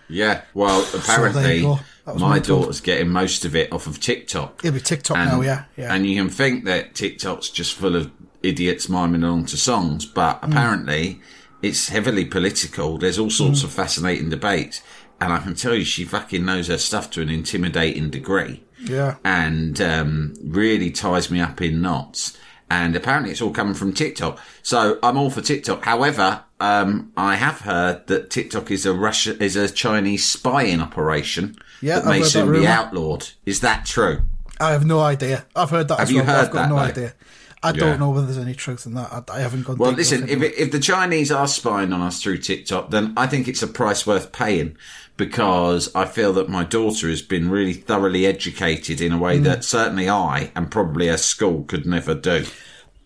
Yeah, 0.08 0.42
well, 0.52 0.86
apparently 0.94 1.62
go. 1.62 1.80
My 2.18 2.38
daughter's 2.38 2.80
getting 2.80 3.08
most 3.08 3.44
of 3.44 3.54
it 3.54 3.72
off 3.72 3.86
of 3.86 4.00
TikTok. 4.00 4.60
It'll 4.64 4.74
be 4.74 4.80
TikTok 4.80 5.16
now, 5.16 5.40
yeah, 5.40 5.64
yeah. 5.76 5.94
And 5.94 6.06
you 6.06 6.16
can 6.20 6.30
think 6.30 6.64
that 6.64 6.94
TikTok's 6.94 7.48
just 7.50 7.74
full 7.74 7.96
of 7.96 8.10
idiots 8.42 8.88
miming 8.88 9.22
along 9.22 9.46
to 9.46 9.56
songs, 9.56 10.06
but 10.06 10.38
Hmm. 10.42 10.50
apparently 10.52 11.20
It's 11.62 11.88
heavily 11.90 12.24
political. 12.24 12.96
There's 12.96 13.18
all 13.18 13.28
sorts 13.28 13.62
of 13.64 13.70
fascinating 13.70 14.30
debates. 14.30 14.80
And 15.20 15.30
I 15.30 15.40
can 15.40 15.54
tell 15.54 15.74
you, 15.74 15.84
she 15.84 16.04
fucking 16.06 16.42
knows 16.42 16.68
her 16.68 16.78
stuff 16.78 17.10
to 17.10 17.20
an 17.20 17.28
intimidating 17.28 18.08
degree 18.08 18.62
Yeah. 18.82 19.16
and 19.26 19.78
um, 19.78 20.32
really 20.42 20.90
ties 20.90 21.30
me 21.30 21.38
up 21.38 21.60
in 21.60 21.82
knots. 21.82 22.38
And 22.70 22.94
apparently, 22.94 23.32
it's 23.32 23.42
all 23.42 23.50
coming 23.50 23.74
from 23.74 23.92
TikTok. 23.92 24.38
So 24.62 24.98
I'm 25.02 25.16
all 25.18 25.28
for 25.30 25.40
TikTok. 25.40 25.84
However, 25.84 26.44
um, 26.60 27.12
I 27.16 27.34
have 27.36 27.60
heard 27.62 28.06
that 28.06 28.30
TikTok 28.30 28.70
is 28.70 28.86
a 28.86 28.92
Russia 28.94 29.36
is 29.42 29.56
a 29.56 29.68
Chinese 29.68 30.24
spying 30.26 30.80
operation 30.80 31.56
Yeah, 31.80 31.96
that 31.96 32.06
I've 32.06 32.20
may 32.20 32.22
soon 32.22 32.52
that 32.52 32.60
be 32.60 32.66
outlawed. 32.66 33.28
Is 33.44 33.60
that 33.60 33.86
true? 33.86 34.22
I 34.60 34.70
have 34.72 34.86
no 34.86 35.00
idea. 35.00 35.46
I've 35.56 35.70
heard 35.70 35.88
that 35.88 35.98
Have 35.98 36.08
as 36.08 36.12
you 36.12 36.18
well, 36.18 36.26
but 36.26 36.32
heard 36.32 36.44
I've 36.46 36.50
got 36.52 36.62
that, 36.62 36.68
no 36.68 36.76
though? 36.76 36.82
idea. 36.82 37.14
I 37.62 37.68
Yeah. 37.70 37.72
don't 37.80 37.98
know 38.00 38.10
whether 38.10 38.26
there's 38.26 38.38
any 38.38 38.54
truth 38.54 38.86
in 38.86 38.94
that. 38.94 39.10
I, 39.12 39.36
I 39.36 39.40
haven't 39.40 39.64
gone 39.66 39.76
Well, 39.76 39.92
listen, 39.92 40.28
if, 40.28 40.40
it, 40.40 40.54
if 40.56 40.70
the 40.70 40.78
Chinese 40.80 41.30
are 41.32 41.46
spying 41.48 41.92
on 41.92 42.00
us 42.00 42.22
through 42.22 42.38
TikTok, 42.38 42.90
then 42.90 43.12
I 43.16 43.26
think 43.26 43.48
it's 43.48 43.62
a 43.62 43.66
price 43.66 44.06
worth 44.06 44.32
paying 44.32 44.76
because 45.20 45.94
I 45.94 46.06
feel 46.06 46.32
that 46.32 46.48
my 46.48 46.64
daughter 46.64 47.06
has 47.10 47.20
been 47.20 47.50
really 47.50 47.74
thoroughly 47.74 48.24
educated 48.24 49.02
in 49.02 49.12
a 49.12 49.18
way 49.18 49.38
mm. 49.38 49.44
that 49.44 49.64
certainly 49.64 50.08
I 50.08 50.50
and 50.56 50.70
probably 50.70 51.08
a 51.08 51.18
school 51.18 51.64
could 51.64 51.84
never 51.84 52.14
do. 52.14 52.46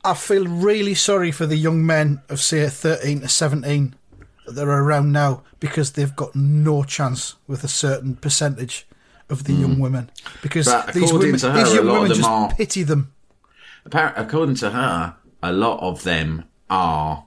I 0.05 0.15
feel 0.15 0.47
really 0.47 0.95
sorry 0.95 1.33
for 1.33 1.45
the 1.45 1.57
young 1.57 1.85
men 1.85 2.23
of 2.29 2.39
say 2.39 2.69
13 2.69 3.23
to 3.23 3.29
17 3.29 3.97
that 4.47 4.63
are 4.63 4.85
around 4.85 5.11
now 5.11 5.43
because 5.59 5.95
they've 5.95 6.15
got 6.15 6.37
no 6.37 6.85
chance 6.85 7.35
with 7.49 7.65
a 7.65 7.69
certain 7.69 8.15
percentage 8.15 8.87
of 9.29 9.43
the 9.43 9.53
young 9.53 9.77
mm. 9.77 9.81
women 9.81 10.11
because. 10.41 10.67
These 10.93 11.13
women, 11.13 11.41
her, 11.41 11.53
these 11.53 11.75
young 11.75 11.89
women 11.89 12.09
just 12.11 12.23
are- 12.23 12.55
pity 12.55 12.85
them. 12.85 13.13
According 13.87 14.55
to 14.57 14.71
her, 14.71 15.17
a 15.43 15.53
lot 15.53 15.81
of 15.81 16.05
them 16.05 16.45
are 16.71 17.25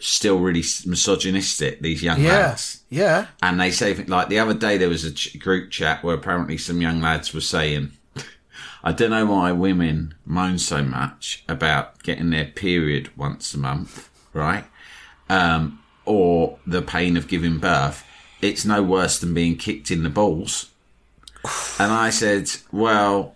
still 0.00 0.38
really 0.38 0.64
misogynistic, 0.86 1.80
these 1.80 2.02
young 2.02 2.20
Yeah, 2.20 2.30
lads. 2.48 2.80
yeah. 2.88 3.26
And 3.42 3.60
they 3.60 3.70
say, 3.70 3.94
like 3.94 4.28
the 4.28 4.38
other 4.38 4.54
day, 4.54 4.76
there 4.76 4.88
was 4.88 5.04
a 5.04 5.12
ch- 5.12 5.38
group 5.38 5.70
chat 5.70 6.02
where 6.02 6.14
apparently 6.14 6.58
some 6.58 6.80
young 6.80 7.00
lads 7.00 7.32
were 7.34 7.40
saying, 7.40 7.92
I 8.84 8.92
don't 8.92 9.10
know 9.10 9.26
why 9.26 9.52
women 9.52 10.14
moan 10.24 10.58
so 10.58 10.82
much 10.82 11.44
about 11.48 12.02
getting 12.02 12.30
their 12.30 12.46
period 12.46 13.16
once 13.16 13.54
a 13.54 13.58
month, 13.58 14.08
right? 14.32 14.64
Um, 15.28 15.78
or 16.04 16.58
the 16.66 16.82
pain 16.82 17.16
of 17.16 17.28
giving 17.28 17.58
birth. 17.58 18.04
It's 18.42 18.64
no 18.64 18.82
worse 18.82 19.18
than 19.18 19.34
being 19.34 19.56
kicked 19.56 19.90
in 19.90 20.02
the 20.02 20.10
balls. 20.10 20.66
And 21.78 21.92
I 21.92 22.10
said, 22.10 22.50
well, 22.72 23.34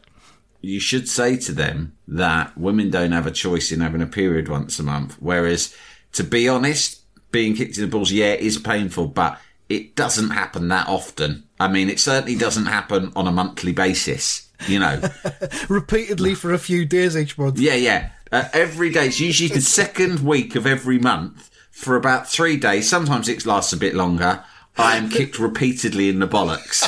you 0.60 0.78
should 0.80 1.08
say 1.08 1.36
to 1.36 1.52
them 1.52 1.94
that 2.08 2.56
women 2.58 2.90
don't 2.90 3.12
have 3.12 3.26
a 3.26 3.30
choice 3.30 3.70
in 3.72 3.80
having 3.80 4.02
a 4.02 4.06
period 4.06 4.48
once 4.48 4.78
a 4.78 4.82
month. 4.82 5.16
Whereas, 5.20 5.74
to 6.14 6.24
be 6.24 6.48
honest, 6.48 7.02
being 7.30 7.54
kicked 7.54 7.76
in 7.76 7.82
the 7.82 7.88
balls, 7.88 8.10
yeah, 8.10 8.32
is 8.32 8.58
painful, 8.58 9.08
but 9.08 9.40
it 9.68 9.94
doesn't 9.96 10.30
happen 10.30 10.68
that 10.68 10.88
often. 10.88 11.44
I 11.60 11.68
mean, 11.68 11.88
it 11.88 12.00
certainly 12.00 12.36
doesn't 12.36 12.66
happen 12.66 13.12
on 13.16 13.26
a 13.26 13.32
monthly 13.32 13.72
basis, 13.72 14.48
you 14.66 14.78
know. 14.78 15.02
Repeatedly 15.68 16.34
for 16.34 16.52
a 16.52 16.58
few 16.58 16.84
days 16.84 17.16
each 17.16 17.38
month. 17.38 17.58
yeah, 17.58 17.74
yeah. 17.74 18.10
Uh, 18.32 18.48
every 18.52 18.90
day, 18.90 19.06
it's 19.06 19.20
usually 19.20 19.48
the 19.48 19.60
second 19.80 20.20
week 20.20 20.56
of 20.56 20.66
every 20.66 20.98
month 20.98 21.50
for 21.70 21.96
about 21.96 22.28
three 22.28 22.56
days. 22.56 22.88
Sometimes 22.88 23.28
it 23.28 23.44
lasts 23.46 23.72
a 23.72 23.76
bit 23.76 23.94
longer. 23.94 24.44
I 24.76 24.96
am 24.96 25.08
kicked 25.08 25.38
repeatedly 25.38 26.08
in 26.08 26.18
the 26.18 26.26
bollocks. 26.26 26.82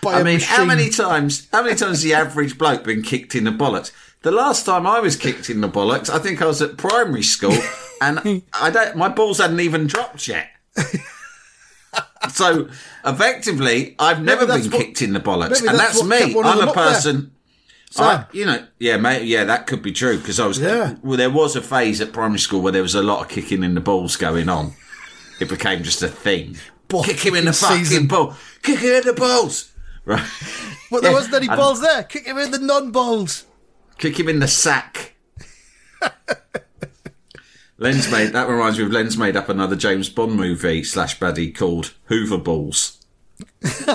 By 0.00 0.14
I 0.14 0.22
mean, 0.22 0.40
how 0.40 0.64
many 0.64 0.90
times? 0.90 1.48
How 1.52 1.62
many 1.62 1.76
times 1.76 1.98
has 1.98 2.02
the 2.02 2.14
average 2.14 2.58
bloke 2.58 2.84
been 2.84 3.02
kicked 3.02 3.34
in 3.34 3.44
the 3.44 3.50
bollocks? 3.50 3.92
The 4.22 4.30
last 4.32 4.66
time 4.66 4.86
I 4.86 4.98
was 5.00 5.16
kicked 5.16 5.50
in 5.50 5.60
the 5.60 5.68
bollocks, 5.68 6.10
I 6.10 6.18
think 6.18 6.42
I 6.42 6.46
was 6.46 6.60
at 6.60 6.76
primary 6.76 7.22
school, 7.22 7.56
and 8.00 8.42
I 8.52 8.70
don't. 8.70 8.96
My 8.96 9.08
balls 9.08 9.38
hadn't 9.38 9.60
even 9.60 9.86
dropped 9.86 10.28
yet. 10.28 10.48
so 12.30 12.68
effectively, 13.04 13.94
I've 13.98 14.22
never 14.22 14.46
been 14.46 14.62
what- 14.70 14.72
kicked 14.72 15.02
in 15.02 15.12
the 15.12 15.20
bollocks, 15.20 15.60
and 15.66 15.78
that's 15.78 16.02
that's, 16.02 16.04
me. 16.04 16.34
I'm 16.42 16.68
a 16.68 16.72
person. 16.72 17.32
I, 17.98 18.26
you 18.32 18.44
know, 18.44 18.66
yeah, 18.78 18.98
mate, 18.98 19.22
yeah, 19.22 19.44
that 19.44 19.66
could 19.66 19.80
be 19.80 19.92
true 19.92 20.18
because 20.18 20.38
I 20.38 20.46
was. 20.46 20.58
Yeah. 20.58 20.96
Well, 21.02 21.16
there 21.16 21.30
was 21.30 21.56
a 21.56 21.62
phase 21.62 22.00
at 22.02 22.12
primary 22.12 22.38
school 22.40 22.60
where 22.60 22.72
there 22.72 22.82
was 22.82 22.94
a 22.94 23.02
lot 23.02 23.22
of 23.22 23.28
kicking 23.28 23.62
in 23.62 23.74
the 23.74 23.80
balls 23.80 24.16
going 24.16 24.50
on. 24.50 24.74
It 25.40 25.48
became 25.48 25.82
just 25.82 26.02
a 26.02 26.08
thing. 26.08 26.56
Ball 26.88 27.04
Kick 27.04 27.20
him 27.20 27.34
in 27.34 27.46
the 27.46 27.52
fucking 27.52 27.84
season. 27.84 28.06
ball. 28.06 28.34
Kick 28.62 28.80
him 28.80 28.94
in 28.96 29.04
the 29.06 29.12
balls. 29.12 29.72
Right. 30.04 30.22
But 30.90 31.02
there 31.02 31.10
Yeah. 31.10 31.16
wasn't 31.16 31.34
any 31.34 31.48
balls 31.48 31.80
there. 31.80 32.02
Kick 32.04 32.26
him 32.26 32.38
in 32.38 32.50
the 32.50 32.58
non-balls. 32.58 33.44
Kick 33.98 34.20
him 34.20 34.28
in 34.28 34.38
the 34.40 34.48
sack. 34.48 35.14
Len's 37.78 38.10
made 38.10 38.32
that 38.32 38.48
reminds 38.48 38.78
me 38.78 38.84
of 38.84 38.92
Len's 38.92 39.18
made 39.18 39.36
up 39.36 39.48
another 39.48 39.76
James 39.76 40.08
Bond 40.08 40.34
movie 40.34 40.82
slash 40.82 41.18
baddie 41.18 41.54
called 41.54 41.94
Hoover 42.06 42.38
Balls. 42.38 43.04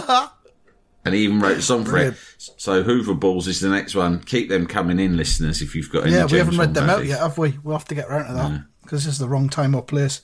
and 1.06 1.16
he 1.16 1.22
even 1.24 1.40
wrote 1.40 1.58
a 1.58 1.62
song 1.62 1.84
for 1.86 1.92
Brilliant. 1.92 2.16
it. 2.16 2.50
So 2.58 2.84
Hoover 2.84 3.16
Balls 3.16 3.48
is 3.48 3.60
the 3.60 3.70
next 3.70 3.96
one. 3.96 4.20
Keep 4.22 4.50
them 4.50 4.68
coming 4.68 5.00
in, 5.00 5.18
listeners, 5.18 5.62
if 5.62 5.76
you've 5.76 5.90
got 5.92 6.04
any 6.04 6.14
Yeah, 6.14 6.26
we 6.26 6.38
haven't 6.38 6.58
read 6.58 6.74
them 6.74 6.90
out 6.90 7.06
yet, 7.06 7.20
have 7.20 7.38
we? 7.38 7.58
We'll 7.64 7.76
have 7.78 7.88
to 7.88 7.96
get 7.96 8.08
around 8.08 8.28
to 8.28 8.34
that 8.34 8.64
because 8.84 9.06
this 9.06 9.14
is 9.14 9.20
the 9.20 9.28
wrong 9.30 9.50
time 9.50 9.74
or 9.74 9.82
place. 9.82 10.22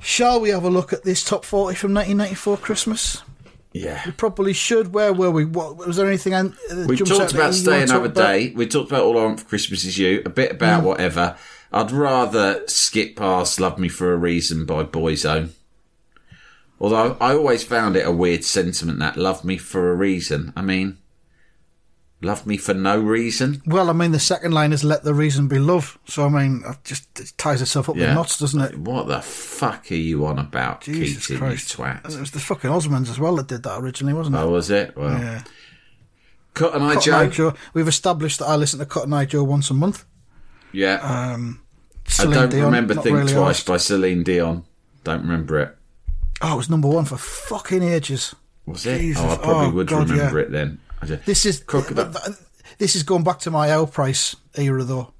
Shall 0.00 0.40
we 0.40 0.50
have 0.50 0.64
a 0.64 0.70
look 0.70 0.92
at 0.92 1.04
this 1.04 1.24
top 1.24 1.44
40 1.44 1.74
from 1.76 1.94
1994 1.94 2.58
Christmas? 2.58 3.22
Yeah. 3.72 4.02
We 4.04 4.12
probably 4.12 4.52
should. 4.52 4.92
Where 4.92 5.12
were 5.12 5.30
we? 5.30 5.44
What 5.46 5.76
was 5.78 5.96
there 5.96 6.06
anything? 6.08 6.34
an- 6.34 6.54
uh, 6.70 6.74
that 6.74 6.88
We 6.88 6.96
talked 6.98 7.32
about 7.32 7.48
you 7.48 7.52
Stay 7.54 7.70
wanna 7.70 7.82
Another 7.84 8.06
about? 8.06 8.14
Day. 8.26 8.50
We 8.54 8.66
talked 8.66 8.90
about 8.90 9.04
All 9.04 9.18
I 9.18 9.22
Want 9.24 9.40
for 9.40 9.46
Christmas 9.46 9.84
Is 9.84 9.96
You. 9.96 10.22
A 10.26 10.28
bit 10.28 10.50
about 10.52 10.84
whatever. 10.84 11.36
I'd 11.72 11.92
rather 11.92 12.66
skip 12.66 13.16
past 13.16 13.60
Love 13.60 13.78
Me 13.78 13.88
for 13.88 14.12
a 14.12 14.16
Reason 14.16 14.66
by 14.66 14.84
Boyzone. 14.84 15.50
Although 16.80 17.16
I 17.20 17.34
always 17.34 17.62
found 17.62 17.96
it 17.96 18.06
a 18.06 18.10
weird 18.10 18.44
sentiment 18.44 18.98
that 18.98 19.16
Love 19.16 19.44
Me 19.44 19.56
for 19.56 19.90
a 19.90 19.94
Reason. 19.94 20.52
I 20.56 20.62
mean, 20.62 20.98
Love 22.22 22.46
Me 22.46 22.58
for 22.58 22.74
no 22.74 23.00
reason? 23.00 23.62
Well, 23.64 23.88
I 23.88 23.94
mean, 23.94 24.12
the 24.12 24.20
second 24.20 24.52
line 24.52 24.72
is 24.72 24.84
"Let 24.84 25.04
the 25.04 25.14
reason 25.14 25.48
be 25.48 25.58
love." 25.58 25.98
So 26.06 26.26
I 26.26 26.28
mean, 26.28 26.62
it 26.66 26.76
just 26.84 27.18
it 27.18 27.32
ties 27.38 27.62
itself 27.62 27.88
up 27.88 27.96
with 27.96 28.14
knots, 28.14 28.38
doesn't 28.38 28.60
it? 28.60 28.78
What 28.78 29.06
the 29.06 29.22
fuck 29.22 29.90
are 29.90 29.94
you 29.94 30.26
on 30.26 30.38
about, 30.38 30.82
Jesus 30.82 31.26
Keating, 31.26 31.40
Christ! 31.40 31.78
you 31.78 31.84
And 31.84 32.12
it 32.12 32.20
was 32.20 32.30
the 32.30 32.40
fucking 32.40 32.70
Osmonds 32.70 33.08
as 33.08 33.18
well 33.18 33.36
that 33.36 33.46
did 33.46 33.62
that 33.62 33.80
originally, 33.80 34.12
wasn't 34.12 34.36
it? 34.36 34.40
Oh, 34.40 34.50
was 34.50 34.70
it? 34.70 34.94
Well, 34.96 35.18
yeah. 35.18 35.42
Eye 35.44 35.50
Cotton 36.52 36.82
Eye 36.82 36.96
Joe? 36.96 37.26
Joe. 37.28 37.54
We've 37.72 37.88
established 37.88 38.40
that 38.40 38.46
I 38.46 38.56
listen 38.56 38.80
to 38.80 38.86
Cotton 38.86 39.14
Eye 39.14 39.24
Joe 39.24 39.44
once 39.44 39.70
a 39.70 39.74
month. 39.74 40.04
Yeah. 40.72 40.94
Um, 41.02 41.60
I 42.18 42.24
don't 42.24 42.48
Dion, 42.50 42.64
remember 42.66 42.94
Think 42.94 43.16
really 43.16 43.32
Twice 43.32 43.36
honest. 43.36 43.66
by 43.66 43.76
Celine 43.76 44.22
Dion. 44.22 44.64
Don't 45.04 45.22
remember 45.22 45.58
it. 45.60 45.76
Oh, 46.42 46.54
it 46.54 46.56
was 46.56 46.70
number 46.70 46.88
one 46.88 47.04
for 47.04 47.16
fucking 47.16 47.82
ages. 47.82 48.34
Was 48.66 48.84
it? 48.86 48.98
Jesus. 48.98 49.22
Oh, 49.24 49.30
I 49.30 49.36
probably 49.36 49.66
Oh, 49.66 49.70
would 49.72 49.86
God, 49.88 50.10
remember 50.10 50.38
yeah. 50.40 50.44
it 50.46 50.50
then. 50.52 50.78
Just- 51.04 51.24
This 51.26 51.46
is 51.46 51.60
Crocodile. 51.60 52.12
th- 52.12 52.24
th- 52.24 52.36
this 52.78 52.96
is 52.96 53.02
going 53.02 53.24
back 53.24 53.38
to 53.40 53.50
my 53.50 53.70
Our 53.72 53.86
Price 53.86 54.36
era 54.56 54.84
though. 54.84 55.12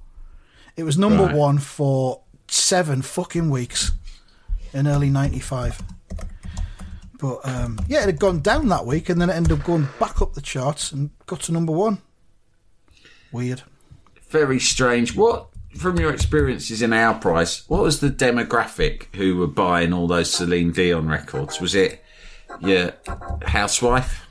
It 0.76 0.84
was 0.84 0.96
number 0.98 1.24
Right. 1.24 1.34
one 1.34 1.58
for 1.58 2.20
seven 2.48 3.02
fucking 3.02 3.50
weeks 3.50 3.92
in 4.72 4.86
early 4.86 5.10
'95. 5.10 5.82
But 7.18 7.40
um, 7.46 7.78
yeah, 7.88 8.00
it 8.02 8.06
had 8.06 8.18
gone 8.18 8.40
down 8.40 8.68
that 8.68 8.86
week, 8.86 9.08
and 9.10 9.20
then 9.20 9.28
it 9.30 9.34
ended 9.34 9.52
up 9.58 9.64
going 9.64 9.88
back 9.98 10.22
up 10.22 10.32
the 10.34 10.40
charts 10.40 10.90
and 10.92 11.10
got 11.26 11.40
to 11.42 11.52
number 11.52 11.72
one. 11.72 11.98
Weird. 13.32 13.62
Very 14.30 14.60
strange. 14.60 15.16
What, 15.16 15.48
from 15.76 15.98
your 15.98 16.12
experiences 16.12 16.82
in 16.82 16.92
our 16.92 17.14
price, 17.14 17.68
what 17.68 17.82
was 17.82 18.00
the 18.00 18.10
demographic 18.10 19.14
who 19.16 19.36
were 19.36 19.46
buying 19.46 19.92
all 19.92 20.06
those 20.06 20.32
Celine 20.32 20.72
Dion 20.72 21.08
records? 21.08 21.60
Was 21.60 21.74
it 21.74 22.02
your 22.60 22.92
housewife? 23.46 24.26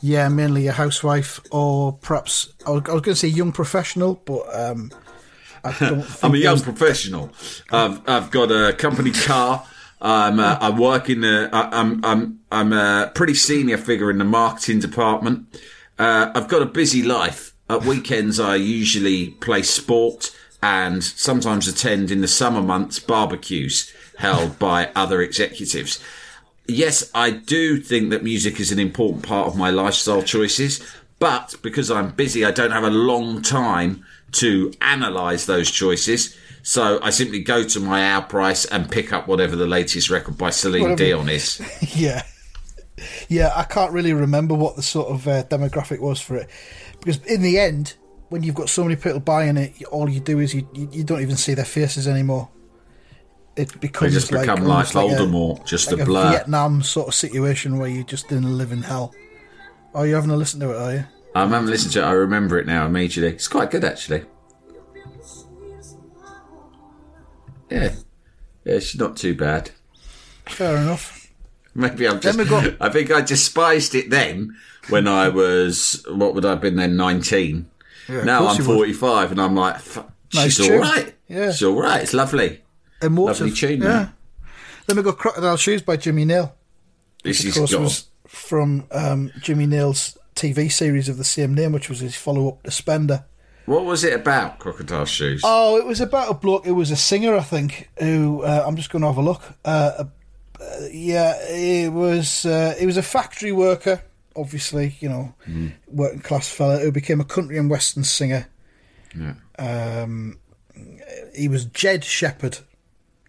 Yeah, 0.00 0.28
mainly 0.28 0.66
a 0.66 0.72
housewife, 0.72 1.40
or 1.50 1.94
perhaps 1.94 2.52
I 2.66 2.72
was, 2.72 2.82
going 2.82 3.02
to 3.02 3.14
say 3.14 3.28
young 3.28 3.52
professional, 3.52 4.16
but 4.26 4.54
um, 4.54 4.90
I 5.64 5.72
don't 5.78 6.24
I'm 6.24 6.34
a 6.34 6.38
young 6.38 6.60
professional. 6.60 7.30
I've 7.72 8.06
I've 8.06 8.30
got 8.30 8.52
a 8.52 8.74
company 8.74 9.12
car. 9.12 9.66
I'm 10.02 10.38
uh, 10.38 10.58
I 10.60 10.68
work 10.68 11.08
in 11.08 11.22
the. 11.22 11.48
I, 11.50 11.80
am 11.80 12.04
I'm 12.04 12.40
I'm 12.52 12.74
a 12.74 13.12
pretty 13.14 13.32
senior 13.32 13.78
figure 13.78 14.10
in 14.10 14.18
the 14.18 14.24
marketing 14.24 14.80
department. 14.80 15.58
Uh, 15.98 16.30
I've 16.34 16.48
got 16.48 16.60
a 16.60 16.66
busy 16.66 17.02
life. 17.02 17.53
At 17.68 17.84
weekends, 17.84 18.38
I 18.38 18.56
usually 18.56 19.28
play 19.28 19.62
sport 19.62 20.36
and 20.62 21.02
sometimes 21.02 21.68
attend 21.68 22.10
in 22.10 22.20
the 22.20 22.28
summer 22.28 22.62
months 22.62 22.98
barbecues 22.98 23.92
held 24.18 24.58
by 24.58 24.90
other 24.94 25.20
executives. 25.22 26.02
Yes, 26.66 27.10
I 27.14 27.30
do 27.30 27.78
think 27.78 28.10
that 28.10 28.22
music 28.22 28.60
is 28.60 28.72
an 28.72 28.78
important 28.78 29.22
part 29.22 29.46
of 29.46 29.56
my 29.56 29.70
lifestyle 29.70 30.22
choices, 30.22 30.82
but 31.18 31.54
because 31.62 31.90
I'm 31.90 32.10
busy, 32.10 32.44
I 32.44 32.50
don't 32.50 32.70
have 32.70 32.84
a 32.84 32.90
long 32.90 33.42
time 33.42 34.04
to 34.32 34.72
analyze 34.80 35.46
those 35.46 35.70
choices. 35.70 36.36
So 36.62 36.98
I 37.02 37.10
simply 37.10 37.40
go 37.40 37.62
to 37.64 37.80
my 37.80 38.12
Our 38.12 38.22
Price 38.22 38.64
and 38.64 38.90
pick 38.90 39.12
up 39.12 39.28
whatever 39.28 39.54
the 39.54 39.66
latest 39.66 40.08
record 40.08 40.38
by 40.38 40.50
Celine 40.50 40.82
Whatever. 40.82 40.96
Dion 40.96 41.28
is. 41.28 41.60
Yeah. 41.94 42.22
Yeah, 43.28 43.52
I 43.54 43.64
can't 43.64 43.92
really 43.92 44.12
remember 44.12 44.54
what 44.54 44.76
the 44.76 44.82
sort 44.82 45.08
of 45.08 45.26
uh, 45.26 45.42
demographic 45.44 46.00
was 46.00 46.20
for 46.20 46.36
it. 46.36 46.48
Because 47.04 47.24
in 47.26 47.42
the 47.42 47.58
end, 47.58 47.94
when 48.30 48.42
you've 48.42 48.54
got 48.54 48.70
so 48.70 48.82
many 48.82 48.96
people 48.96 49.20
buying 49.20 49.56
it, 49.58 49.74
all 49.90 50.08
you 50.08 50.20
do 50.20 50.38
is 50.40 50.54
you, 50.54 50.66
you, 50.72 50.88
you 50.90 51.04
don't 51.04 51.20
even 51.20 51.36
see 51.36 51.52
their 51.54 51.64
faces 51.66 52.08
anymore. 52.08 52.48
it 53.56 53.68
They 53.68 53.78
becomes 53.78 54.14
just 54.14 54.32
like 54.32 54.42
become 54.42 54.64
like 54.64 54.94
almost 54.94 54.94
like 54.94 55.10
a- 55.10 55.14
Voldemort, 55.22 55.66
just 55.66 55.92
like 55.92 56.00
a 56.00 56.04
blur. 56.06 56.30
Vietnam 56.30 56.82
sort 56.82 57.08
of 57.08 57.14
situation 57.14 57.78
where 57.78 57.88
you're 57.88 58.04
just 58.04 58.32
in 58.32 58.42
a 58.44 58.48
living 58.48 58.82
hell. 58.82 59.14
Oh, 59.94 60.02
you 60.04 60.14
haven't 60.14 60.36
listened 60.36 60.62
to 60.62 60.70
it, 60.72 60.76
are 60.76 60.92
you? 60.94 61.04
I 61.34 61.40
haven't 61.46 61.66
listened 61.66 61.92
to 61.92 62.00
it. 62.00 62.04
I 62.04 62.12
remember 62.12 62.58
it 62.58 62.66
now 62.66 62.86
immediately. 62.86 63.32
It's 63.34 63.48
quite 63.48 63.70
good, 63.70 63.84
actually. 63.84 64.24
Yeah. 67.70 67.92
Yeah, 68.64 68.74
it's 68.74 68.96
not 68.96 69.16
too 69.16 69.34
bad. 69.34 69.70
Fair 70.46 70.76
enough. 70.76 71.23
Maybe 71.76 72.06
I'm 72.08 72.20
just. 72.20 72.38
Got- 72.48 72.76
I 72.80 72.88
think 72.88 73.10
I 73.10 73.20
despised 73.20 73.94
it 73.94 74.10
then 74.10 74.56
when 74.90 75.08
I 75.08 75.28
was. 75.28 76.04
What 76.08 76.34
would 76.34 76.44
I 76.44 76.50
have 76.50 76.60
been 76.60 76.76
then? 76.76 76.96
19. 76.96 77.68
of 78.08 78.24
now 78.24 78.46
I'm 78.46 78.56
you 78.60 78.68
would. 78.68 78.74
45 78.76 79.32
and 79.32 79.40
I'm 79.40 79.54
like, 79.56 79.80
she's 80.30 80.56
tune. 80.58 80.72
alright. 80.74 81.14
Yeah. 81.28 81.50
She's 81.52 81.62
alright. 81.64 82.02
It's 82.02 82.12
lovely. 82.14 82.60
Emotive. 83.02 83.40
Lovely 83.40 83.56
tune, 83.56 83.82
Yeah. 83.82 83.88
man. 83.88 84.12
Then 84.86 84.96
we 84.98 85.02
got 85.02 85.18
Crocodile 85.18 85.56
Shoes 85.56 85.82
by 85.82 85.96
Jimmy 85.96 86.24
Nail. 86.24 86.54
This 87.22 87.40
Of 87.40 87.46
is 87.46 87.56
course, 87.56 87.74
was 87.74 88.06
from 88.28 88.86
um, 88.92 89.32
Jimmy 89.40 89.66
Nail's 89.66 90.18
TV 90.36 90.70
series 90.70 91.08
of 91.08 91.16
the 91.16 91.24
same 91.24 91.54
name, 91.54 91.72
which 91.72 91.88
was 91.88 92.00
his 92.00 92.14
follow 92.16 92.48
up 92.48 92.62
to 92.64 92.70
Spender. 92.70 93.24
What 93.66 93.86
was 93.86 94.04
it 94.04 94.12
about, 94.12 94.58
Crocodile 94.58 95.06
Shoes? 95.06 95.40
Oh, 95.42 95.78
it 95.78 95.86
was 95.86 96.02
about 96.02 96.30
a 96.30 96.34
bloke. 96.34 96.66
It 96.66 96.72
was 96.72 96.90
a 96.90 96.96
singer, 96.96 97.34
I 97.34 97.40
think. 97.40 97.88
Who 97.98 98.42
uh, 98.42 98.62
I'm 98.66 98.76
just 98.76 98.90
going 98.90 99.00
to 99.00 99.08
have 99.08 99.16
a 99.16 99.22
look. 99.22 99.42
Uh, 99.64 100.04
uh, 100.64 100.88
yeah, 100.92 101.34
it 101.50 101.92
was. 101.92 102.44
Uh, 102.46 102.74
he 102.78 102.86
was 102.86 102.96
a 102.96 103.02
factory 103.02 103.52
worker, 103.52 104.02
obviously. 104.36 104.96
You 105.00 105.08
know, 105.08 105.34
Hmm. 105.44 105.68
working 105.88 106.20
class 106.20 106.48
fella 106.48 106.78
who 106.80 106.90
became 106.92 107.20
a 107.20 107.24
country 107.24 107.58
and 107.58 107.68
western 107.70 108.04
singer. 108.04 108.48
Um, 109.58 110.38
he 111.34 111.46
was 111.48 111.66
Jed 111.66 112.04
Shepherd, 112.04 112.58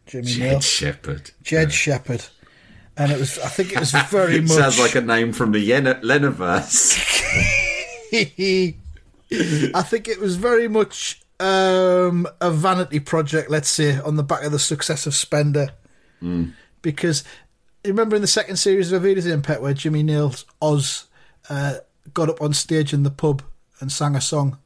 Jimmy. 0.08 0.26
Jed 0.28 0.64
Shepherd. 0.64 1.32
Jed 1.44 1.72
Shepherd, 1.72 2.26
and 2.98 3.12
it 3.12 3.20
was. 3.20 3.38
I 3.40 3.48
think 3.50 3.72
it 3.74 3.80
was 3.80 3.92
very 4.10 4.42
much. 4.42 4.52
Sounds 4.52 4.80
like 4.80 4.96
a 4.96 5.02
name 5.02 5.32
from 5.34 5.52
the 5.52 5.60
Yen- 5.60 5.86
Leniverse. 6.02 6.98
I 9.74 9.82
think 9.82 10.08
it 10.08 10.20
was 10.20 10.36
very 10.38 10.68
much 10.68 11.22
um, 11.40 12.28
a 12.40 12.50
vanity 12.52 13.00
project, 13.00 13.50
let's 13.50 13.70
say, 13.70 14.00
on 14.00 14.16
the 14.16 14.24
back 14.24 14.44
of 14.44 14.52
the 14.52 14.60
success 14.60 15.06
of 15.06 15.14
Spender. 15.16 15.70
Because 16.86 17.24
you 17.84 17.90
remember 17.92 18.16
in 18.16 18.22
the 18.22 18.28
second 18.28 18.58
series 18.58 18.92
of 18.92 19.02
Auf 19.02 19.04
Wiedersehen, 19.06 19.42
Pet 19.42 19.60
where 19.60 19.74
Jimmy 19.74 20.04
Nails 20.04 20.46
Oz 20.62 21.06
uh, 21.50 21.78
got 22.14 22.30
up 22.30 22.42
on 22.42 22.54
stage 22.54 22.94
in 22.94 23.02
the 23.02 23.10
pub 23.10 23.42
and 23.80 23.92
sang 23.92 24.16
a 24.16 24.22
song. 24.22 24.60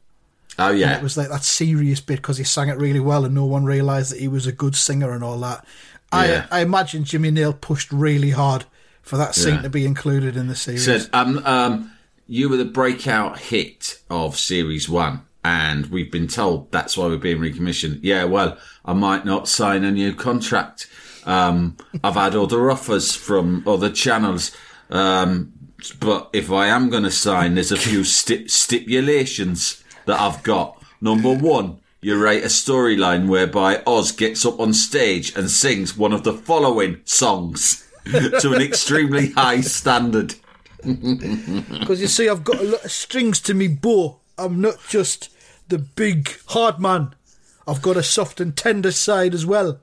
Oh, 0.58 0.68
And 0.70 0.78
yeah. 0.78 0.96
it 0.98 1.02
was 1.02 1.16
like 1.16 1.30
that 1.30 1.42
serious 1.44 2.00
bit 2.02 2.16
because 2.16 2.36
he 2.36 2.44
sang 2.44 2.68
it 2.68 2.76
really 2.76 3.00
well 3.00 3.24
and 3.24 3.34
no 3.34 3.46
one 3.46 3.64
realised 3.64 4.12
that 4.12 4.20
he 4.20 4.28
was 4.28 4.46
a 4.46 4.52
good 4.52 4.76
singer 4.76 5.12
and 5.12 5.24
all 5.24 5.38
that. 5.38 5.64
Yeah. 6.12 6.46
I, 6.50 6.58
I 6.58 6.62
imagine 6.62 7.04
Jimmy 7.04 7.30
Nail 7.30 7.54
pushed 7.54 7.90
really 7.90 8.30
hard 8.30 8.66
for 9.00 9.16
that 9.16 9.34
scene 9.34 9.54
Yeah. 9.54 9.62
to 9.62 9.70
be 9.70 9.86
included 9.86 10.36
in 10.36 10.48
the 10.48 10.54
series. 10.54 10.84
said, 10.84 11.08
um, 11.14 11.38
um, 11.46 11.92
you 12.28 12.50
were 12.50 12.58
the 12.58 12.64
breakout 12.66 13.38
hit 13.38 13.98
of 14.10 14.36
series 14.36 14.88
one, 14.88 15.22
and 15.42 15.86
we've 15.86 16.12
been 16.12 16.28
told 16.28 16.70
that's 16.70 16.98
why 16.98 17.06
we're 17.06 17.16
being 17.16 17.40
recommissioned. 17.40 18.00
Yeah, 18.02 18.24
well, 18.24 18.58
I 18.84 18.92
might 18.92 19.24
not 19.24 19.48
sign 19.48 19.84
a 19.84 19.90
new 19.90 20.12
contract. 20.14 20.86
Um, 21.24 21.76
I've 22.02 22.14
had 22.14 22.34
other 22.34 22.70
offers 22.70 23.14
from 23.14 23.62
other 23.66 23.90
channels. 23.90 24.56
Um, 24.90 25.52
but 25.98 26.30
if 26.32 26.50
I 26.50 26.66
am 26.68 26.90
going 26.90 27.04
to 27.04 27.10
sign, 27.10 27.54
there's 27.54 27.72
a 27.72 27.76
few 27.76 28.04
sti- 28.04 28.46
stipulations 28.46 29.82
that 30.06 30.20
I've 30.20 30.42
got. 30.42 30.82
Number 31.00 31.34
one, 31.34 31.80
you 32.02 32.22
write 32.22 32.42
a 32.42 32.46
storyline 32.46 33.28
whereby 33.28 33.82
Oz 33.86 34.12
gets 34.12 34.44
up 34.44 34.58
on 34.60 34.72
stage 34.72 35.36
and 35.36 35.50
sings 35.50 35.96
one 35.96 36.12
of 36.12 36.24
the 36.24 36.32
following 36.32 37.00
songs 37.04 37.88
to 38.04 38.52
an 38.52 38.62
extremely 38.62 39.30
high 39.32 39.60
standard. 39.60 40.34
Because 40.82 42.00
you 42.00 42.06
see, 42.06 42.26
I've 42.26 42.42
got 42.42 42.58
a 42.58 42.64
lot 42.64 42.86
of 42.86 42.90
strings 42.90 43.38
to 43.40 43.52
me 43.52 43.68
bow. 43.68 44.18
I'm 44.38 44.62
not 44.62 44.76
just 44.88 45.28
the 45.68 45.78
big 45.78 46.34
hard 46.46 46.80
man. 46.80 47.14
I've 47.68 47.82
got 47.82 47.98
a 47.98 48.02
soft 48.02 48.40
and 48.40 48.56
tender 48.56 48.90
side 48.90 49.34
as 49.34 49.44
well. 49.44 49.80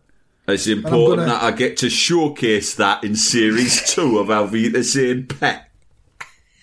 It's 0.48 0.68
important 0.68 1.28
gonna- 1.28 1.34
that 1.34 1.44
I 1.44 1.52
get 1.52 1.78
to 1.78 1.90
showcase 1.90 2.76
that 2.76 3.04
in 3.04 3.16
series 3.16 3.84
two 3.94 4.18
of 4.20 4.30
Auf 4.30 4.52
Wiedersehen, 4.52 5.28
Pet. 5.28 5.64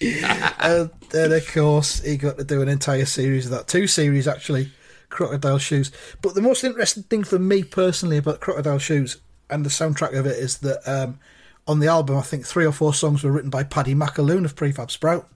And 0.00 0.90
then, 1.10 1.32
of 1.32 1.46
course, 1.52 2.00
he 2.00 2.16
got 2.16 2.36
to 2.36 2.44
do 2.44 2.60
an 2.60 2.68
entire 2.68 3.06
series 3.06 3.46
of 3.46 3.52
that. 3.52 3.68
Two 3.68 3.86
series, 3.86 4.26
actually, 4.28 4.70
Crocodile 5.08 5.58
Shoes. 5.58 5.90
But 6.20 6.34
the 6.34 6.42
most 6.42 6.64
interesting 6.64 7.04
thing 7.04 7.24
for 7.24 7.38
me 7.38 7.62
personally 7.62 8.16
about 8.18 8.40
Crocodile 8.40 8.78
Shoes 8.78 9.18
and 9.48 9.64
the 9.64 9.70
soundtrack 9.70 10.18
of 10.18 10.26
it 10.26 10.36
is 10.36 10.58
that 10.58 10.80
um, 10.86 11.20
on 11.66 11.78
the 11.78 11.86
album, 11.86 12.16
I 12.16 12.22
think 12.22 12.44
three 12.44 12.66
or 12.66 12.72
four 12.72 12.92
songs 12.92 13.22
were 13.22 13.30
written 13.32 13.50
by 13.50 13.62
Paddy 13.62 13.94
McAloon 13.94 14.44
of 14.44 14.56
Prefab 14.56 14.90
Sprout. 14.90 15.28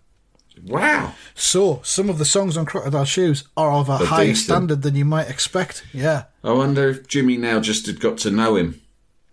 Wow. 0.64 1.14
So 1.34 1.80
some 1.84 2.08
of 2.10 2.18
the 2.18 2.24
songs 2.24 2.56
on 2.56 2.66
Crocodile 2.66 3.04
Shoes 3.04 3.44
are 3.56 3.72
of 3.72 3.88
a 3.88 3.98
They're 3.98 4.06
higher 4.06 4.26
decent. 4.26 4.44
standard 4.44 4.82
than 4.82 4.94
you 4.94 5.04
might 5.04 5.28
expect. 5.28 5.84
Yeah. 5.92 6.24
I 6.42 6.52
wonder 6.52 6.88
if 6.88 7.08
Jimmy 7.08 7.36
now 7.36 7.60
just 7.60 7.86
had 7.86 8.00
got 8.00 8.18
to 8.18 8.30
know 8.30 8.56
him 8.56 8.80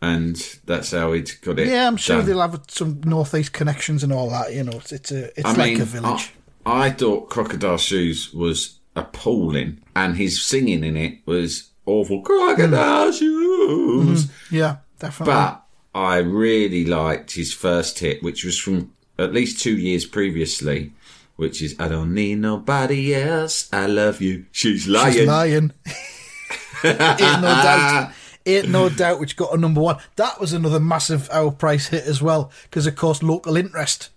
and 0.02 0.60
that's 0.66 0.92
how 0.92 1.14
he'd 1.14 1.32
got 1.42 1.60
it. 1.60 1.68
Yeah, 1.68 1.88
I'm 1.88 1.98
sure 1.98 2.18
done. 2.18 2.26
they'll 2.26 2.42
have 2.42 2.62
some 2.68 3.02
northeast 3.06 3.54
connections 3.54 4.04
and 4.04 4.14
all 4.14 4.30
that. 4.30 4.54
You 4.54 4.64
know, 4.64 4.78
it's 4.78 4.92
it's 4.92 5.12
a 5.12 5.26
it's 5.40 5.46
I 5.46 5.54
like 5.54 5.74
mean, 5.74 5.82
a 5.82 5.86
village. 5.86 6.34
I, 6.66 6.88
I 6.88 6.90
thought 6.92 7.30
Crocodile 7.30 7.78
Shoes 7.78 8.34
was 8.34 8.80
appalling 8.96 9.82
and 9.96 10.18
his 10.18 10.44
singing 10.44 10.84
in 10.84 10.96
it 10.98 11.20
was 11.26 11.72
awful. 11.86 12.22
Crocodile 12.22 13.12
mm. 13.12 13.20
Shoes. 13.20 14.26
Mm-hmm. 14.26 14.56
yeah, 14.56 14.78
definitely. 15.00 15.34
But 15.34 15.64
I 15.94 16.18
really 16.18 16.86
liked 16.86 17.34
his 17.34 17.54
first 17.54 18.00
hit, 18.00 18.22
which 18.22 18.44
was 18.44 18.60
from 18.60 18.92
at 19.18 19.34
least 19.34 19.62
two 19.62 19.78
years 19.78 20.06
previously, 20.06 20.92
which 21.36 21.62
is 21.62 21.76
I 21.80 21.88
don't 21.88 22.14
need 22.14 22.40
nobody 22.40 23.14
else. 23.14 23.70
I 23.74 23.88
love 23.88 24.22
you. 24.22 24.46
She's 24.52 24.88
lying. 24.88 25.14
She's 25.14 25.28
lying. 25.28 25.72
Ain't 26.84 27.00
no 27.42 27.42
doubt. 27.42 28.12
Ain't 28.46 28.70
no 28.70 28.90
doubt 28.90 29.20
which 29.20 29.36
got 29.36 29.54
a 29.54 29.58
number 29.58 29.82
one. 29.82 29.98
That 30.18 30.40
was 30.40 30.54
another 30.54 30.80
massive 30.80 31.30
our 31.32 31.52
price 31.52 31.88
hit 31.88 32.04
as 32.06 32.22
well, 32.22 32.52
because 32.64 32.86
of 32.86 32.96
course 32.96 33.24
local 33.24 33.58
interest. 33.58 34.10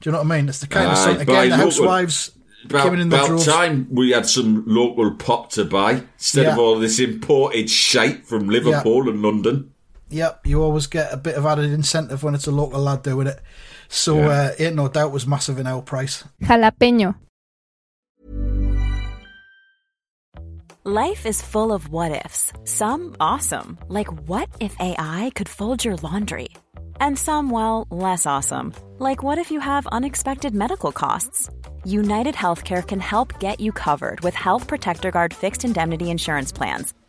Do 0.00 0.08
you 0.08 0.12
know 0.12 0.18
what 0.22 0.32
I 0.32 0.36
mean? 0.36 0.48
It's 0.48 0.60
the 0.60 0.66
kind 0.68 0.90
of 0.90 0.98
song 0.98 1.20
again. 1.20 1.26
The 1.26 1.56
local- 1.56 1.56
housewives 1.56 2.30
About, 2.66 2.84
coming 2.84 3.00
in 3.00 3.08
the 3.08 3.16
about 3.16 3.28
droves. 3.28 3.46
time 3.46 3.88
we 3.90 4.10
had 4.10 4.26
some 4.26 4.64
local 4.66 5.10
pop 5.16 5.50
to 5.52 5.64
buy 5.64 6.02
instead 6.16 6.46
of 6.46 6.58
all 6.58 6.78
this 6.78 6.98
imported 7.00 7.68
shite 7.68 8.26
from 8.26 8.48
Liverpool 8.48 9.08
and 9.08 9.20
London. 9.22 9.72
Yep, 10.14 10.46
you 10.46 10.62
always 10.62 10.86
get 10.86 11.12
a 11.12 11.16
bit 11.16 11.34
of 11.34 11.44
added 11.44 11.72
incentive 11.72 12.22
when 12.22 12.36
it's 12.36 12.46
a 12.46 12.52
local 12.52 12.80
lad 12.80 13.02
doing 13.02 13.26
it. 13.26 13.40
So 13.88 14.16
Yeah. 14.18 14.28
uh, 14.28 14.50
ain't 14.60 14.76
no 14.76 14.86
doubt 14.88 15.10
was 15.10 15.26
massive 15.26 15.58
in 15.58 15.66
our 15.66 15.82
price. 15.82 16.22
Jalapeño. 16.40 17.16
Life 20.84 21.26
is 21.26 21.42
full 21.42 21.72
of 21.72 21.88
what 21.88 22.24
ifs. 22.24 22.52
Some 22.64 23.16
awesome, 23.18 23.78
like 23.88 24.10
what 24.28 24.48
if 24.60 24.76
AI 24.78 25.32
could 25.34 25.48
fold 25.48 25.84
your 25.84 25.96
laundry? 25.96 26.50
And 27.00 27.18
some, 27.18 27.50
well, 27.50 27.86
less 27.90 28.24
awesome, 28.26 28.72
like 28.98 29.22
what 29.22 29.38
if 29.38 29.50
you 29.50 29.58
have 29.60 29.86
unexpected 29.88 30.54
medical 30.54 30.92
costs? 30.92 31.50
United 31.84 32.34
Healthcare 32.36 32.86
can 32.86 33.00
help 33.00 33.40
get 33.40 33.58
you 33.60 33.72
covered 33.72 34.20
with 34.20 34.34
Health 34.34 34.68
Protector 34.68 35.10
Guard 35.10 35.34
fixed 35.34 35.64
indemnity 35.64 36.10
insurance 36.10 36.52
plans. 36.52 36.94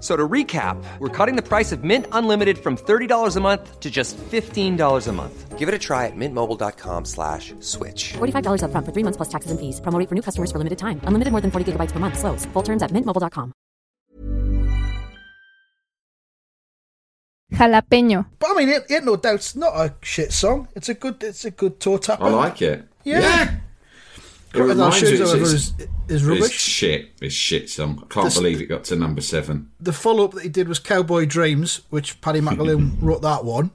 F- 0.00 0.06
So 0.06 0.16
to 0.16 0.26
recap, 0.26 0.82
we're 0.98 1.10
cutting 1.10 1.36
the 1.36 1.42
price 1.46 1.72
of 1.72 1.84
Mint 1.84 2.06
Unlimited 2.12 2.56
from 2.58 2.76
$30 2.78 3.36
a 3.36 3.40
month 3.40 3.80
to 3.80 3.90
just 3.90 4.16
$15 4.16 5.06
a 5.08 5.12
month. 5.12 5.58
Give 5.58 5.68
it 5.68 5.74
a 5.74 5.78
try 5.78 6.06
at 6.06 6.16
mintmobile.com 6.16 7.04
slash 7.04 7.52
switch. 7.60 8.14
$45 8.16 8.62
upfront 8.64 8.86
for 8.86 8.92
three 8.92 9.04
months 9.04 9.18
plus 9.18 9.28
taxes 9.28 9.50
and 9.50 9.60
fees. 9.60 9.78
Promo 9.82 9.98
rate 9.98 10.08
for 10.08 10.14
new 10.14 10.22
customers 10.22 10.50
for 10.50 10.56
limited 10.56 10.78
time. 10.78 11.02
Unlimited 11.04 11.32
more 11.32 11.42
than 11.42 11.50
40 11.50 11.72
gigabytes 11.72 11.92
per 11.92 12.00
month. 12.00 12.16
Slows. 12.18 12.46
Full 12.54 12.62
terms 12.62 12.82
at 12.82 12.90
mintmobile.com. 12.92 13.52
Jalapeño. 17.52 18.24
But 18.38 18.50
I 18.52 18.54
mean, 18.54 18.68
it, 18.70 18.90
ain't 18.90 19.04
no 19.04 19.16
doubt 19.16 19.34
it's 19.34 19.54
not 19.56 19.74
a 19.76 19.94
shit 20.00 20.32
song. 20.32 20.68
It's 20.74 20.88
a 20.88 20.94
good, 20.94 21.22
it's 21.22 21.44
a 21.44 21.50
good 21.50 21.78
toe 21.80 21.98
tapper. 21.98 22.24
I 22.24 22.30
like 22.30 22.62
it. 22.62 22.84
Yeah. 23.04 23.58
It 24.54 24.60
reminds 24.60 24.96
shows, 24.96 25.08
me- 25.10 25.14
it's- 25.14 25.28
however, 25.28 25.42
it's- 25.44 25.52
is, 25.54 25.72
is 25.78 25.86
It's 26.08 26.22
rubbish. 26.24 26.52
shit. 26.52 27.10
It's 27.20 27.34
shit 27.34 27.70
song. 27.70 27.98
I 28.02 28.12
can't 28.12 28.26
This- 28.26 28.34
believe 28.36 28.60
it 28.60 28.66
got 28.66 28.84
to 28.84 28.96
number 28.96 29.20
seven. 29.20 29.68
The 29.80 29.92
follow 29.92 30.24
up 30.24 30.32
that 30.34 30.42
he 30.42 30.48
did 30.48 30.68
was 30.68 30.78
Cowboy 30.78 31.26
Dreams, 31.26 31.80
which 31.90 32.20
Paddy 32.20 32.40
McAloon 32.40 32.96
wrote 33.00 33.22
that 33.22 33.44
one. 33.44 33.70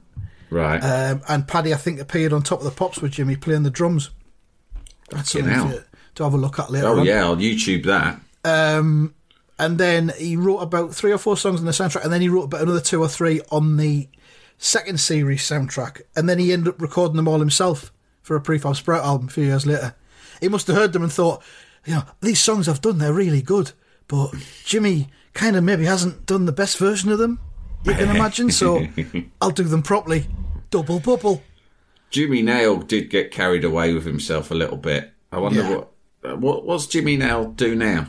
Right. 0.50 0.78
Um, 0.78 1.22
and 1.28 1.48
Paddy, 1.48 1.72
I 1.72 1.76
think, 1.76 1.98
appeared 1.98 2.32
on 2.32 2.42
top 2.42 2.58
of 2.60 2.64
the 2.66 2.70
pops 2.70 3.00
with 3.00 3.12
Jimmy 3.12 3.36
playing 3.36 3.62
the 3.64 3.70
drums. 3.70 4.10
That's 5.10 5.32
Fucking 5.32 5.48
something 5.48 5.72
you 5.78 5.82
to 6.16 6.24
have 6.24 6.34
a 6.34 6.36
look 6.38 6.58
at 6.58 6.70
later 6.70 6.88
oh 6.88 7.00
on. 7.00 7.06
yeah, 7.06 7.24
I'll 7.24 7.36
YouTube 7.36 7.84
that. 7.84 8.20
Um, 8.44 9.14
and 9.58 9.78
then 9.78 10.12
he 10.18 10.36
wrote 10.36 10.58
about 10.58 10.94
three 10.94 11.12
or 11.12 11.18
four 11.18 11.36
songs 11.36 11.60
on 11.60 11.66
the 11.66 11.72
soundtrack, 11.72 12.04
and 12.04 12.12
then 12.12 12.20
he 12.20 12.28
wrote 12.28 12.44
about 12.44 12.60
another 12.62 12.80
two 12.80 13.00
or 13.00 13.08
three 13.08 13.40
on 13.50 13.76
the 13.76 14.08
second 14.58 15.00
series 15.00 15.42
soundtrack, 15.42 16.02
and 16.14 16.28
then 16.28 16.38
he 16.38 16.52
ended 16.52 16.68
up 16.74 16.80
recording 16.80 17.16
them 17.16 17.28
all 17.28 17.38
himself 17.40 17.92
for 18.22 18.36
a 18.36 18.40
Prefab 18.40 18.76
Sprout 18.76 19.04
album 19.04 19.28
a 19.28 19.30
few 19.30 19.44
years 19.44 19.66
later. 19.66 19.94
He 20.40 20.48
must 20.48 20.66
have 20.66 20.76
heard 20.76 20.92
them 20.92 21.02
and 21.02 21.12
thought, 21.12 21.42
you 21.84 21.94
know, 21.94 22.04
these 22.20 22.40
songs 22.40 22.68
I've 22.68 22.80
done, 22.80 22.98
they're 22.98 23.12
really 23.12 23.42
good, 23.42 23.72
but 24.08 24.32
Jimmy 24.64 25.08
kind 25.34 25.56
of 25.56 25.64
maybe 25.64 25.84
hasn't 25.84 26.26
done 26.26 26.46
the 26.46 26.52
best 26.52 26.78
version 26.78 27.10
of 27.12 27.18
them, 27.18 27.38
you 27.84 27.92
can 27.94 28.08
imagine, 28.14 28.50
so 28.50 28.86
I'll 29.40 29.50
do 29.50 29.62
them 29.64 29.82
properly. 29.82 30.26
Double 30.70 30.98
bubble. 30.98 31.42
Jimmy 32.10 32.42
Nail 32.42 32.78
did 32.78 33.10
get 33.10 33.30
carried 33.30 33.64
away 33.64 33.92
with 33.94 34.04
himself 34.04 34.50
a 34.50 34.54
little 34.54 34.76
bit. 34.76 35.12
I 35.30 35.38
wonder 35.38 35.60
Yeah. 35.62 35.76
what 35.76 35.92
uh, 36.24 36.36
what 36.36 36.64
what's 36.64 36.86
Jimmy 36.86 37.16
Nail 37.16 37.46
do 37.52 37.74
now? 37.76 38.08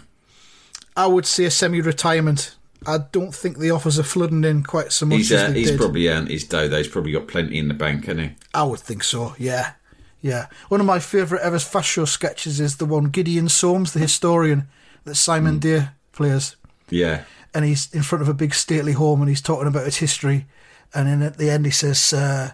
I 0.96 1.06
would 1.08 1.26
say 1.28 1.46
a 1.46 1.52
semi-retirement. 1.52 2.56
I 2.86 3.00
don't 3.12 3.34
think 3.36 3.58
the 3.58 3.70
offers 3.72 4.00
are 4.00 4.04
flooding 4.04 4.44
in 4.44 4.64
quite 4.64 4.92
so 4.92 5.06
much 5.06 5.18
He's 5.18 5.32
as 5.32 5.50
uh, 5.50 5.54
he's 5.54 5.76
probably 5.76 6.08
earned 6.08 6.30
his 6.30 6.44
dough. 6.46 6.68
though. 6.68 6.78
He's 6.78 6.88
probably 6.88 7.12
got 7.12 7.28
plenty 7.28 7.58
in 7.60 7.68
the 7.68 7.74
bank, 7.74 8.06
hasn't 8.06 8.30
he? 8.30 8.36
I 8.54 8.64
would 8.64 8.80
think 8.80 9.04
so, 9.04 9.36
yeah. 9.38 9.74
Yeah. 10.22 10.48
One 10.70 10.80
of 10.80 10.88
my 10.88 11.00
favourite 11.00 11.44
ever 11.44 11.60
Fast 11.60 11.90
Show 11.90 12.06
sketches 12.06 12.60
is 12.60 12.78
the 12.78 12.86
one 12.86 13.06
Gideon 13.06 13.50
Soames, 13.50 13.94
the 13.94 14.00
historian 14.00 14.68
that 15.06 15.16
Simon 15.16 15.60
Day 15.60 15.90
plays. 16.12 16.56
Yeah. 16.90 17.24
And 17.54 17.66
he's 17.66 17.94
in 17.94 18.04
front 18.04 18.22
of 18.22 18.30
a 18.30 18.34
big 18.34 18.54
stately 18.54 18.94
home 18.94 19.22
and 19.22 19.30
he's 19.30 19.42
talking 19.42 19.68
about 19.68 19.88
its 19.88 19.98
history. 19.98 20.46
And 20.94 21.08
then 21.08 21.22
at 21.22 21.38
the 21.38 21.50
end 21.50 21.66
he 21.66 21.72
says, 21.72 22.14
uh, 22.14 22.52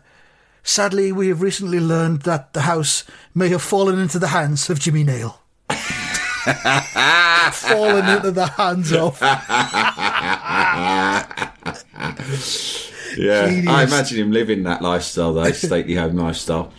Sadly, 0.64 1.12
we 1.12 1.28
have 1.28 1.42
recently 1.42 1.80
learned 1.80 2.22
that 2.22 2.54
the 2.54 2.62
house 2.62 3.04
may 3.36 3.50
have 3.50 3.62
fallen 3.62 4.00
into 4.00 4.18
the 4.18 4.30
hands 4.30 4.70
of 4.70 4.80
Jimmy 4.80 5.04
Nail. 5.04 5.42
fallen 7.52 8.08
into 8.08 8.32
the 8.32 8.48
hands 8.56 8.94
of. 8.94 9.20
Yeah, 13.18 13.48
Genius. 13.48 13.68
I 13.68 13.84
imagine 13.84 14.18
him 14.20 14.32
living 14.32 14.64
that 14.64 14.82
lifestyle, 14.82 15.34
though, 15.34 15.52
stately 15.52 15.96
home 15.96 16.16
lifestyle. 16.16 16.72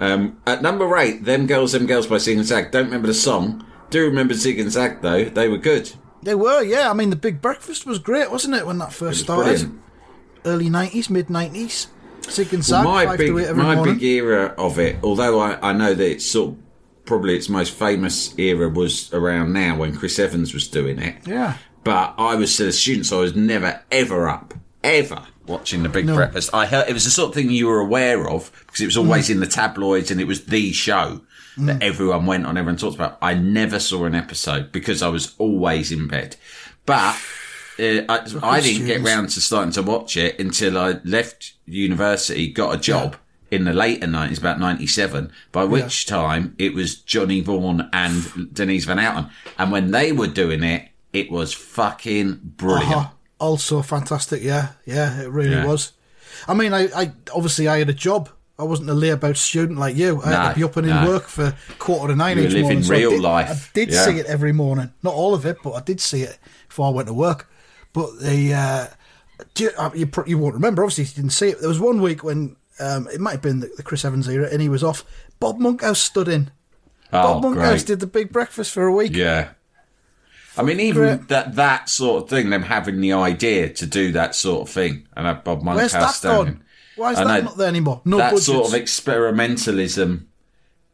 Um, 0.00 0.40
at 0.46 0.62
number 0.62 0.96
eight, 0.96 1.24
Them 1.24 1.46
Girls, 1.46 1.72
Them 1.72 1.86
Girls 1.86 2.06
by 2.06 2.18
Zig 2.18 2.36
and 2.38 2.46
Zag. 2.46 2.70
Don't 2.70 2.84
remember 2.86 3.08
the 3.08 3.14
song. 3.14 3.64
Do 3.90 4.04
remember 4.04 4.34
Zig 4.34 4.58
and 4.60 4.70
Zag, 4.70 5.00
though. 5.02 5.24
They 5.24 5.48
were 5.48 5.58
good. 5.58 5.92
They 6.22 6.34
were, 6.34 6.62
yeah. 6.62 6.90
I 6.90 6.94
mean, 6.94 7.10
the 7.10 7.16
Big 7.16 7.40
Breakfast 7.40 7.86
was 7.86 7.98
great, 7.98 8.30
wasn't 8.30 8.54
it, 8.54 8.66
when 8.66 8.78
that 8.78 8.92
first 8.92 9.20
started? 9.20 9.44
brilliant. 9.60 9.82
Early 10.44 10.68
90s, 10.70 11.10
mid 11.10 11.26
90s. 11.28 11.86
Zig 12.30 12.46
and 12.52 12.58
Well, 12.58 12.62
Zag, 12.62 12.84
my 12.84 13.04
5 13.06 13.18
big, 13.18 13.26
to 13.28 13.38
8 13.38 13.46
every 13.46 13.62
my 13.62 13.74
morning. 13.76 13.94
big 13.94 14.02
era 14.04 14.54
of 14.58 14.78
it, 14.78 14.96
although 15.02 15.40
I, 15.40 15.70
I 15.70 15.72
know 15.72 15.94
that 15.94 16.10
it's 16.10 16.26
sort 16.26 16.50
of 16.50 16.56
probably 17.06 17.34
its 17.36 17.48
most 17.48 17.72
famous 17.72 18.38
era 18.38 18.68
was 18.68 19.12
around 19.14 19.52
now 19.52 19.76
when 19.78 19.96
Chris 19.96 20.18
Evans 20.18 20.52
was 20.52 20.68
doing 20.68 20.98
it. 20.98 21.26
Yeah. 21.26 21.56
But 21.84 22.14
I 22.18 22.34
was 22.34 22.52
still 22.52 22.68
a 22.68 22.72
student, 22.72 23.06
so 23.06 23.18
I 23.18 23.22
was 23.22 23.34
never 23.34 23.82
ever 23.90 24.28
up, 24.28 24.52
ever 24.84 25.22
watching 25.48 25.82
the 25.82 25.88
Big 25.88 26.06
No. 26.06 26.14
Breakfast. 26.14 26.50
I 26.52 26.66
heard 26.66 26.88
it 26.88 26.92
was 26.92 27.04
the 27.04 27.10
sort 27.10 27.30
of 27.30 27.34
thing 27.34 27.50
you 27.50 27.66
were 27.66 27.80
aware 27.80 28.28
of 28.28 28.50
because 28.66 28.80
it 28.80 28.86
was 28.86 28.96
always 28.96 29.28
Mm. 29.28 29.32
in 29.32 29.40
the 29.40 29.46
tabloids 29.46 30.10
and 30.10 30.20
it 30.20 30.26
was 30.26 30.44
the 30.44 30.72
show 30.72 31.22
that 31.56 31.82
everyone 31.82 32.24
went 32.26 32.46
on, 32.46 32.56
everyone 32.56 32.76
talked 32.76 32.94
about. 32.94 33.18
I 33.20 33.34
never 33.34 33.80
saw 33.80 34.04
an 34.04 34.14
episode 34.14 34.70
because 34.70 35.02
I 35.02 35.08
was 35.08 35.34
always 35.38 35.90
in 35.90 36.06
bed. 36.06 36.36
But 36.86 37.16
uh, 37.80 38.02
I, 38.08 38.26
I 38.42 38.60
didn't 38.60 38.86
get 38.86 39.02
round 39.02 39.30
to 39.30 39.40
starting 39.40 39.72
to 39.72 39.82
watch 39.82 40.16
it 40.16 40.38
until 40.38 40.78
I 40.78 41.00
left 41.04 41.54
university, 41.66 42.48
got 42.52 42.74
a 42.74 42.78
job. 42.78 43.16
In 43.50 43.64
the 43.64 43.72
later 43.72 44.06
90s, 44.06 44.38
about 44.38 44.60
97, 44.60 45.32
by 45.52 45.64
which 45.64 46.04
time 46.04 46.54
it 46.58 46.74
was 46.74 47.00
Johnny 47.00 47.40
Vaughan 47.40 47.88
and 47.94 48.52
Denise 48.52 48.84
Van 48.84 48.98
Outen. 48.98 49.30
And 49.58 49.72
when 49.72 49.90
they 49.90 50.12
were 50.12 50.26
doing 50.26 50.62
it, 50.62 50.90
it 51.14 51.30
was 51.30 51.54
fucking 51.54 52.40
brilliant. 52.42 52.92
Uh-huh. 52.94 53.08
Also 53.40 53.82
fantastic, 53.82 54.42
yeah. 54.42 54.70
Yeah, 54.84 55.20
it 55.22 55.30
really 55.30 55.50
Yeah. 55.52 55.66
was. 55.66 55.92
I 56.46 56.54
mean, 56.54 56.72
I, 56.72 56.88
I 56.94 57.12
obviously 57.34 57.68
I 57.68 57.78
had 57.78 57.88
a 57.88 57.94
job. 57.94 58.28
I 58.58 58.64
wasn't 58.64 58.90
a 58.90 58.94
layabout 58.94 59.36
student 59.36 59.78
like 59.78 59.94
you. 59.96 60.20
I 60.22 60.30
had 60.30 60.48
to 60.50 60.54
be 60.56 60.64
up 60.64 60.76
and 60.76 60.88
in 60.88 60.94
no. 60.94 61.06
work 61.06 61.28
for 61.28 61.54
quarter 61.78 62.12
to 62.12 62.16
nine 62.16 62.38
You 62.38 62.44
each 62.48 62.60
morning. 62.60 62.82
so 62.82 62.94
I 62.94 62.98
real 62.98 63.10
did- 63.10 63.20
life. 63.20 63.70
I 63.70 63.74
did 63.74 63.90
Yeah. 63.92 64.04
see 64.04 64.18
it 64.18 64.26
every 64.26 64.52
morning. 64.52 64.92
Not 65.02 65.14
all 65.14 65.32
of 65.34 65.46
it, 65.46 65.58
but 65.62 65.72
I 65.74 65.80
did 65.80 66.00
see 66.00 66.22
it 66.22 66.38
before 66.68 66.88
I 66.88 66.90
went 66.90 67.06
to 67.06 67.14
work. 67.14 67.48
But 67.92 68.18
the 68.20 68.54
uh, 68.54 68.86
do 69.54 69.64
you, 69.64 69.70
uh, 69.78 69.90
you, 69.94 70.10
you 70.26 70.38
won't 70.38 70.54
remember. 70.54 70.82
Obviously, 70.82 71.04
you 71.04 71.10
didn't 71.14 71.30
see 71.32 71.48
it. 71.50 71.60
There 71.60 71.68
was 71.68 71.78
one 71.80 72.02
week 72.02 72.24
when 72.24 72.56
um, 72.80 73.06
it 73.12 73.20
might 73.20 73.32
have 73.32 73.42
been 73.42 73.60
the, 73.60 73.70
the 73.76 73.82
Chris 73.84 74.04
Evans 74.04 74.28
era, 74.28 74.48
and 74.50 74.60
he 74.60 74.68
was 74.68 74.82
off. 74.82 75.04
Bob 75.38 75.58
Monkhouse 75.60 76.00
stood 76.00 76.26
in. 76.28 76.50
Oh, 77.12 77.34
Bob 77.34 77.42
Monkhouse 77.44 77.70
great. 77.82 77.86
did 77.86 78.00
the 78.00 78.06
big 78.08 78.32
breakfast 78.32 78.72
for 78.72 78.84
a 78.86 78.92
week. 78.92 79.14
Yeah. 79.14 79.50
I 80.58 80.62
mean, 80.62 80.80
even 80.80 81.26
that 81.28 81.54
that 81.56 81.88
sort 81.88 82.24
of 82.24 82.28
thing, 82.30 82.50
them 82.50 82.62
having 82.62 83.00
the 83.00 83.12
idea 83.12 83.68
to 83.70 83.86
do 83.86 84.12
that 84.12 84.34
sort 84.34 84.68
of 84.68 84.74
thing, 84.74 85.06
and 85.16 85.26
have 85.26 85.44
Bob 85.44 85.62
Where's 85.64 85.92
Monkhouse 85.92 86.20
that 86.20 86.28
standing. 86.28 86.54
gone? 86.54 86.64
Why 86.96 87.12
is 87.12 87.18
I 87.18 87.24
that 87.24 87.44
not 87.44 87.56
there 87.56 87.68
anymore? 87.68 88.00
No 88.04 88.18
that 88.18 88.30
budgets. 88.30 88.46
sort 88.46 88.66
of 88.66 88.72
experimentalism 88.72 90.24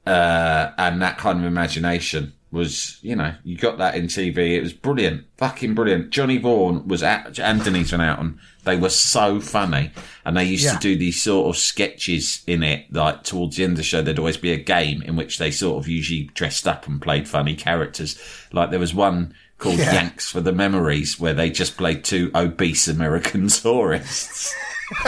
uh, 0.07 0.71
and 0.77 1.01
that 1.03 1.19
kind 1.19 1.39
of 1.39 1.45
imagination 1.47 2.33
was, 2.53 2.99
you 3.03 3.17
know, 3.17 3.35
you 3.43 3.57
got 3.57 3.79
that 3.79 3.97
in 3.97 4.05
TV. 4.07 4.37
It 4.57 4.61
was 4.63 4.73
brilliant, 4.73 5.25
fucking 5.39 5.75
brilliant. 5.75 6.11
Johnny 6.11 6.39
Vaughan 6.39 6.87
was 6.87 7.03
at 7.03 7.39
and 7.41 7.65
Denise 7.65 7.91
Van 7.91 8.01
Outen. 8.01 8.39
They 8.63 8.77
were 8.77 8.91
so 8.91 9.41
funny, 9.41 9.91
and 10.25 10.37
they 10.37 10.45
used 10.45 10.65
Yeah. 10.65 10.75
to 10.75 10.79
do 10.79 10.97
these 10.97 11.21
sort 11.23 11.49
of 11.49 11.61
sketches 11.61 12.43
in 12.47 12.63
it. 12.63 12.93
Like 12.93 13.25
towards 13.25 13.57
the 13.57 13.65
end 13.65 13.73
of 13.73 13.77
the 13.79 13.83
show, 13.83 14.03
there'd 14.03 14.19
always 14.21 14.37
be 14.37 14.53
a 14.53 14.57
game 14.57 15.03
in 15.03 15.17
which 15.17 15.39
they 15.39 15.51
sort 15.51 15.83
of 15.83 15.89
usually 15.89 16.31
dressed 16.35 16.69
up 16.69 16.87
and 16.87 17.03
played 17.03 17.27
funny 17.29 17.57
characters. 17.57 18.17
Like 18.53 18.71
there 18.71 18.79
was 18.79 18.95
one 18.95 19.35
called 19.59 19.79
Yeah. 19.79 19.93
Yanks 19.95 20.31
for 20.31 20.41
the 20.41 20.53
Memories, 20.53 21.19
where 21.19 21.35
they 21.35 21.51
just 21.51 21.77
played 21.77 22.05
two 22.05 22.31
obese 22.35 22.89
American 22.89 23.49
tourists. 23.49 24.55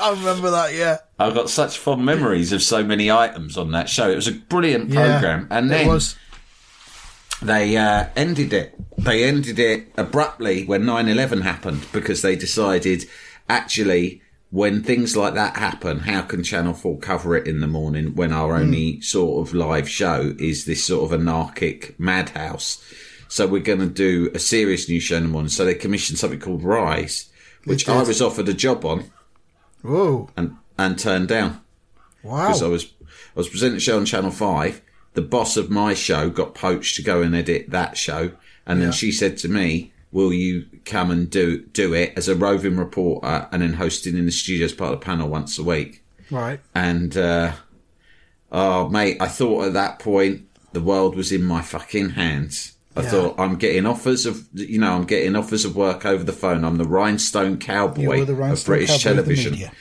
I 0.00 0.10
remember 0.10 0.50
that. 0.50 0.74
Yeah. 0.74 0.98
I've 1.18 1.34
got 1.34 1.50
such 1.50 1.78
fond 1.78 2.04
memories 2.04 2.52
of 2.52 2.62
so 2.62 2.84
many 2.84 3.10
items 3.10 3.56
on 3.56 3.72
that 3.72 3.88
show. 3.88 4.10
It 4.10 4.16
was 4.16 4.28
a 4.28 4.32
brilliant 4.32 4.90
Yeah, 4.90 5.18
program, 5.18 5.48
and 5.50 5.70
then 5.70 5.86
was. 5.88 6.14
they 7.42 7.76
uh, 7.76 8.06
ended 8.16 8.52
it. 8.52 8.74
They 8.98 9.24
ended 9.24 9.58
it 9.58 9.88
abruptly 9.96 10.64
when 10.64 10.82
9-11 10.82 11.42
happened 11.42 11.86
because 11.92 12.22
they 12.22 12.36
decided, 12.36 13.04
actually, 13.48 14.22
when 14.50 14.82
things 14.82 15.16
like 15.16 15.34
that 15.34 15.56
happen, 15.56 16.00
how 16.00 16.22
can 16.22 16.42
Channel 16.42 16.74
4 16.74 16.98
cover 16.98 17.36
it 17.36 17.46
in 17.46 17.60
the 17.60 17.66
morning 17.66 18.14
when 18.14 18.32
our 18.32 18.56
only 18.56 19.00
sort 19.00 19.46
of 19.46 19.54
live 19.54 19.88
show 19.88 20.34
is 20.38 20.64
this 20.64 20.84
sort 20.84 21.04
of 21.12 21.18
anarchic 21.20 21.98
madhouse? 21.98 22.82
So 23.28 23.46
we're 23.46 23.60
going 23.62 23.80
to 23.80 23.86
do 23.86 24.30
a 24.34 24.38
serious 24.38 24.88
new 24.88 25.00
show 25.00 25.16
in 25.16 25.24
the. 25.24 25.48
So 25.50 25.64
they 25.64 25.74
commissioned 25.74 26.18
something 26.18 26.40
called 26.40 26.62
Rise, 26.62 27.28
which. 27.64 27.88
I 27.88 28.02
was 28.02 28.22
offered 28.22 28.48
a 28.48 28.54
job 28.54 28.84
on 28.84 29.10
Whoa! 29.82 30.30
and, 30.36 30.56
and 30.78 30.98
turned 30.98 31.28
down 31.28 31.60
Wow. 32.22 32.46
because 32.48 32.62
I 32.62 32.68
was 32.68 32.92
I 33.04 33.36
was 33.36 33.48
presenting 33.48 33.76
a 33.76 33.80
show 33.80 33.96
on 33.98 34.06
Channel 34.06 34.30
Five. 34.30 34.80
The 35.14 35.22
boss 35.22 35.56
of 35.56 35.70
my 35.70 35.94
show 35.94 36.30
got 36.30 36.54
poached 36.54 36.96
to 36.96 37.02
go 37.02 37.22
and 37.22 37.34
edit 37.34 37.70
that 37.70 37.96
show, 37.96 38.32
and 38.66 38.80
then 38.80 38.92
she 38.92 39.10
said 39.12 39.36
to 39.38 39.48
me, 39.48 39.92
"Will 40.12 40.32
you 40.32 40.66
come 40.84 41.10
and 41.10 41.28
do 41.30 41.64
do 41.66 41.94
it 41.94 42.12
as 42.16 42.28
a 42.28 42.34
roving 42.36 42.76
reporter 42.76 43.48
and 43.52 43.62
then 43.62 43.74
hosting 43.74 44.16
in 44.16 44.26
the 44.26 44.32
studio 44.32 44.64
as 44.64 44.72
part 44.72 44.92
of 44.94 45.00
the 45.00 45.04
panel 45.04 45.28
once 45.28 45.58
a 45.58 45.62
week?" 45.62 46.02
Right. 46.30 46.60
And 46.74 47.16
uh, 47.16 47.52
oh, 48.52 48.88
mate, 48.88 49.16
I 49.20 49.28
thought 49.28 49.66
at 49.66 49.72
that 49.74 49.98
point 49.98 50.46
the 50.72 50.80
world 50.82 51.16
was 51.16 51.32
in 51.32 51.42
my 51.42 51.62
fucking 51.62 52.10
hands. 52.10 52.74
I 52.98 53.02
Yeah. 53.02 53.10
thought 53.10 53.34
I'm 53.38 53.56
getting 53.56 53.86
offers 53.86 54.26
of, 54.26 54.46
you 54.52 54.78
know, 54.78 54.92
I'm 54.92 55.04
getting 55.04 55.36
offers 55.36 55.64
of 55.64 55.76
work 55.76 56.04
over 56.04 56.24
the 56.24 56.32
phone. 56.32 56.64
I'm 56.64 56.76
the 56.78 56.84
rhinestone 56.86 57.58
cowboy 57.58 58.24
the 58.24 58.32
of 58.42 58.64
British 58.64 58.88
cowboy 59.02 59.02
television. 59.14 59.52
media. 59.52 59.72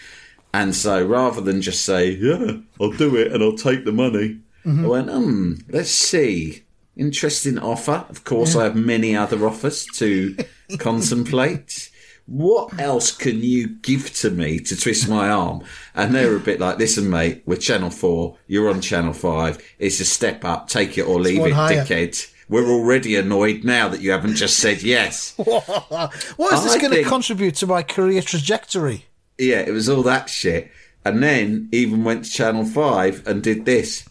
And 0.53 0.73
so 0.75 1.05
rather 1.05 1.41
than 1.41 1.61
just 1.61 1.83
say, 1.85 2.11
yeah, 2.11 2.57
I'll 2.79 2.91
do 2.91 3.15
it 3.15 3.31
and 3.31 3.43
I'll 3.43 3.57
take 3.57 3.85
the 3.85 3.91
money, 3.91 4.39
Mm-hmm. 4.65 4.83
I 4.83 4.87
went, 4.89 5.09
hmm, 5.09 5.53
let's 5.69 5.91
see. 5.91 6.63
Interesting 6.97 7.57
offer. 7.57 8.03
Of 8.09 8.25
course, 8.25 8.53
I 8.53 8.65
have 8.65 8.75
many 8.75 9.15
other 9.15 9.47
offers 9.47 9.85
to 9.95 10.35
contemplate. 10.79 11.89
What 12.25 12.77
else 12.79 13.15
can 13.15 13.41
you 13.41 13.69
give 13.69 14.13
to 14.15 14.29
me 14.29 14.59
to 14.59 14.75
twist 14.75 15.07
my 15.07 15.29
arm? 15.29 15.63
And 15.95 16.13
they 16.13 16.25
were 16.27 16.35
a 16.35 16.39
bit 16.41 16.59
like, 16.59 16.77
listen, 16.77 17.09
mate, 17.09 17.43
we're 17.45 17.55
Channel 17.55 17.89
4, 17.91 18.35
you're 18.47 18.69
on 18.69 18.81
Channel 18.81 19.13
5, 19.13 19.57
it's 19.79 20.01
a 20.01 20.05
step 20.05 20.43
up, 20.43 20.67
take 20.67 20.97
it 20.97 21.03
or 21.03 21.21
leave 21.21 21.45
it, 21.45 21.53
higher. 21.53 21.85
dickhead. 21.85 22.29
We're 22.49 22.67
already 22.67 23.15
annoyed 23.15 23.63
now 23.63 23.89
that 23.89 24.01
you 24.01 24.11
haven't 24.11 24.35
just 24.35 24.57
said 24.57 24.81
yes. 24.81 25.33
What 25.37 26.53
is 26.53 26.63
this 26.63 26.77
going 26.81 26.93
to 26.93 27.03
contribute 27.03 27.55
to 27.55 27.67
my 27.67 27.83
career 27.83 28.21
trajectory? 28.21 29.05
Yeah, 29.37 29.59
it 29.59 29.71
was 29.71 29.89
all 29.89 30.03
that 30.03 30.29
shit. 30.29 30.71
And 31.03 31.21
then 31.21 31.67
even 31.71 32.03
went 32.03 32.25
to 32.25 32.31
Channel 32.31 32.65
5 32.65 33.27
and 33.27 33.43
did 33.43 33.65
this. 33.65 34.07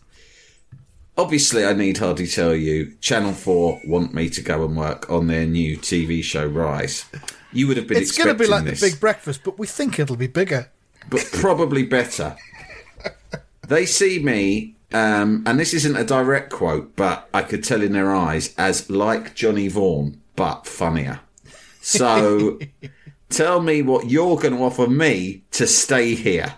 obviously, 1.18 1.64
I 1.64 1.72
need 1.72 1.98
hardly 1.98 2.26
tell 2.26 2.54
you, 2.54 2.94
Channel 3.00 3.32
4 3.32 3.80
want 3.86 4.12
me 4.14 4.28
to 4.30 4.42
go 4.42 4.64
and 4.64 4.76
work 4.76 5.10
on 5.10 5.26
their 5.28 5.46
new 5.46 5.78
TV 5.78 6.22
show, 6.22 6.46
Rise. 6.46 7.06
You 7.52 7.68
would 7.68 7.76
have 7.78 7.86
been 7.86 7.98
It's 7.98 8.16
going 8.16 8.28
to 8.28 8.34
be 8.34 8.46
like 8.46 8.64
this, 8.64 8.80
the 8.80 8.90
Big 8.90 9.00
Breakfast, 9.00 9.40
but 9.44 9.58
we 9.58 9.66
think 9.66 9.98
it'll 9.98 10.16
be 10.16 10.26
bigger. 10.26 10.70
but 11.08 11.26
probably 11.32 11.84
better. 11.84 12.36
They 13.68 13.84
see 13.84 14.20
me, 14.22 14.75
um, 14.92 15.42
and 15.46 15.58
this 15.58 15.74
isn't 15.74 15.96
a 15.96 16.04
direct 16.04 16.52
quote, 16.52 16.94
but 16.96 17.28
I 17.34 17.42
could 17.42 17.64
tell 17.64 17.82
in 17.82 17.92
their 17.92 18.14
eyes, 18.14 18.54
as 18.56 18.88
like 18.88 19.34
Johnny 19.34 19.68
Vaughan, 19.68 20.20
but 20.36 20.66
funnier. 20.66 21.20
So 21.80 22.58
tell 23.28 23.60
me 23.60 23.82
what 23.82 24.10
you're 24.10 24.36
going 24.36 24.56
to 24.56 24.62
offer 24.62 24.86
me 24.86 25.42
to 25.52 25.66
stay 25.66 26.14
here. 26.14 26.54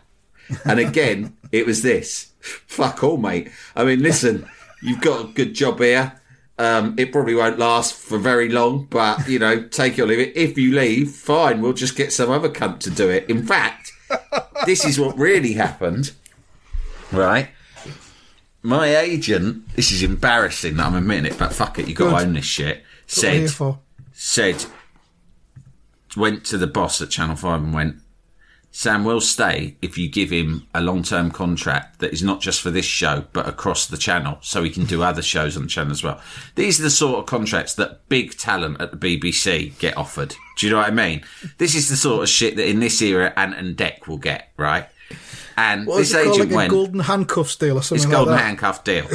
And 0.65 0.79
again, 0.79 1.37
it 1.53 1.67
was 1.67 1.83
this. 1.83 2.33
Fuck 2.41 3.03
all, 3.03 3.17
mate. 3.17 3.51
I 3.75 3.85
mean, 3.85 4.01
listen, 4.01 4.49
you've 4.83 5.01
got 5.01 5.25
a 5.25 5.33
good 5.33 5.55
job 5.55 5.79
here. 5.81 6.21
Um, 6.59 6.97
it 6.99 7.13
probably 7.13 7.35
won't 7.35 7.59
last 7.59 7.95
for 7.95 8.19
very 8.19 8.49
long, 8.49 8.87
but 8.91 9.29
you 9.29 9.39
know, 9.39 9.63
take 9.63 9.99
or 9.99 10.07
leave 10.07 10.19
it. 10.19 10.37
If 10.37 10.59
you 10.59 10.75
leave, 10.75 11.13
fine, 11.13 11.61
we'll 11.61 11.73
just 11.73 11.95
get 11.95 12.13
some 12.13 12.31
other 12.31 12.49
cunt 12.49 12.81
to 12.81 12.91
do 12.91 13.09
it. 13.09 13.31
In 13.31 13.47
fact, 13.47 13.93
this 14.67 14.85
is 14.85 14.99
what 14.99 15.17
really 15.17 15.53
happened, 15.53 16.13
right? 17.13 17.51
My 18.69 18.97
agent, 18.99 19.67
this 19.77 19.91
is 19.91 20.03
embarrassing 20.03 20.77
that 20.77 20.85
I'm 20.89 20.95
admitting 20.95 21.33
it, 21.33 21.39
but 21.39 21.55
fuck 21.55 21.79
it, 21.79 21.89
you 21.89 21.95
got 21.95 22.11
to 22.11 22.27
own 22.27 22.35
this 22.35 22.45
shit. 22.45 22.85
Said, 23.07 23.49
said, 24.13 24.67
went 26.15 26.45
to 26.45 26.59
the 26.59 26.67
boss 26.67 27.01
at 27.01 27.09
Channel 27.09 27.37
5 27.37 27.63
and 27.63 27.73
went, 27.73 27.97
Sam 28.71 29.07
will 29.07 29.23
stay 29.23 29.77
if 29.81 29.97
you 29.97 30.11
give 30.11 30.29
him 30.29 30.67
a 30.75 30.83
long 30.83 31.03
term 31.03 31.31
contract 31.31 32.01
that 32.01 32.13
is 32.13 32.23
not 32.23 32.43
just 32.43 32.61
for 32.61 32.71
this 32.71 32.85
show, 32.85 33.25
but 33.33 33.49
across 33.49 33.87
the 33.87 33.97
channel, 33.97 34.37
so 34.43 34.63
he 34.63 34.69
can 34.69 34.85
do 34.85 35.03
other 35.03 35.23
shows 35.23 35.57
on 35.57 35.63
the 35.63 35.69
channel 35.71 35.91
as 35.91 36.05
well. 36.05 36.21
These 36.55 36.79
are 36.79 36.83
the 36.83 36.91
sort 36.91 37.21
of 37.21 37.25
contracts 37.25 37.73
that 37.77 38.07
big 38.11 38.37
talent 38.37 38.83
at 38.83 38.91
the 38.91 38.99
BBC 38.99 39.79
get 39.79 39.97
offered. 39.97 40.37
Do 40.59 40.67
you 40.67 40.73
know 40.73 40.81
what 40.81 40.89
I 40.89 40.91
mean? 40.91 41.23
This 41.57 41.75
is 41.75 41.89
the 41.89 41.97
sort 41.97 42.23
of 42.23 42.29
shit 42.29 42.57
that 42.57 42.69
in 42.69 42.81
this 42.81 43.01
era 43.01 43.33
Ant 43.35 43.55
and 43.55 43.79
Dec 43.79 44.07
will 44.07 44.19
get, 44.19 44.53
right? 44.59 44.91
And 45.61 45.87
What 45.89 45.99
this 45.99 46.11
is 46.11 46.15
it 46.15 46.25
called, 46.25 46.37
agent 46.37 46.51
like 46.53 46.57
went. 46.57 46.73
a 46.73 46.75
golden 46.77 47.01
handcuffs 47.01 47.57
deal 47.57 47.79
or 47.79 47.83
something 47.83 48.05
It's 48.05 48.11
golden 48.13 48.39
handcuff 48.39 48.85
deal. 48.85 49.09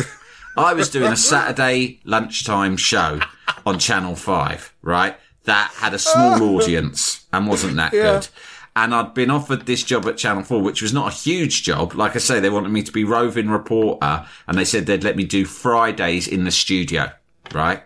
I 0.57 0.73
was 0.73 0.89
doing 0.89 1.11
a 1.11 1.15
Saturday 1.17 2.01
lunchtime 2.03 2.75
show 2.75 3.21
on 3.65 3.79
Channel 3.79 4.15
5, 4.17 4.73
right? 4.81 5.15
That 5.45 5.71
had 5.77 5.93
a 5.93 5.99
small 5.99 6.43
audience 6.59 7.25
and 7.31 7.47
wasn't 7.47 7.77
that 7.77 7.93
Yeah. 7.93 8.01
good. 8.19 8.27
And 8.75 8.93
I'd 8.93 9.13
been 9.13 9.29
offered 9.31 9.67
this 9.67 9.83
job 9.83 10.05
at 10.07 10.17
Channel 10.17 10.43
4, 10.43 10.61
which 10.61 10.81
was 10.81 10.91
not 10.93 11.13
a 11.13 11.15
huge 11.15 11.63
job. 11.63 11.93
Like 11.95 12.15
I 12.15 12.19
say, 12.19 12.39
they 12.41 12.49
wanted 12.49 12.71
me 12.71 12.83
to 12.83 12.91
be 12.91 13.03
roving 13.05 13.49
reporter 13.49 14.25
and 14.47 14.57
they 14.57 14.65
said 14.65 14.85
they'd 14.85 15.03
let 15.03 15.15
me 15.15 15.23
do 15.23 15.45
Fridays 15.45 16.27
in 16.27 16.43
the 16.43 16.51
studio, 16.51 17.11
right? 17.53 17.83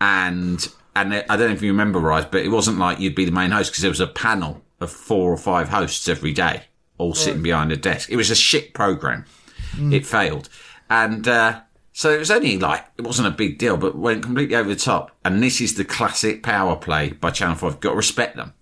And, 0.00 0.66
and 0.96 1.14
I 1.14 1.36
don't 1.36 1.48
know 1.48 1.54
if 1.54 1.62
you 1.62 1.70
remember, 1.70 1.98
Rise, 2.00 2.24
but 2.26 2.44
it 2.44 2.48
wasn't 2.50 2.78
like 2.78 3.00
you'd 3.00 3.14
be 3.14 3.24
the 3.24 3.32
main 3.32 3.50
host 3.52 3.70
because 3.70 3.82
there 3.82 3.90
was 3.90 4.00
a 4.00 4.06
panel 4.06 4.62
of 4.80 4.90
four 4.90 5.32
or 5.32 5.36
five 5.36 5.68
hosts 5.68 6.08
every 6.08 6.32
day, 6.32 6.64
all 7.00 7.14
sitting 7.14 7.42
behind 7.42 7.72
a 7.72 7.76
desk. 7.76 8.10
It 8.10 8.16
was 8.16 8.30
a 8.30 8.36
shit 8.36 8.74
program 8.74 9.24
it 9.92 10.06
failed. 10.06 10.48
And 10.88 11.26
uh, 11.26 11.60
so 11.92 12.10
it 12.12 12.18
was 12.18 12.30
only 12.30 12.58
like, 12.58 12.84
it 12.98 13.02
wasn't 13.02 13.28
a 13.28 13.32
big 13.32 13.58
deal, 13.58 13.76
but 13.76 13.96
went 13.96 14.22
completely 14.22 14.56
over 14.56 14.68
the 14.68 14.76
top. 14.76 15.16
And 15.24 15.42
this 15.42 15.60
is 15.60 15.74
the 15.74 15.84
classic 15.84 16.42
power 16.42 16.76
play 16.76 17.10
by 17.10 17.30
Channel 17.30 17.56
5. 17.56 17.80
Got 17.80 17.90
to 17.90 17.96
respect 17.96 18.36
them. 18.36 18.54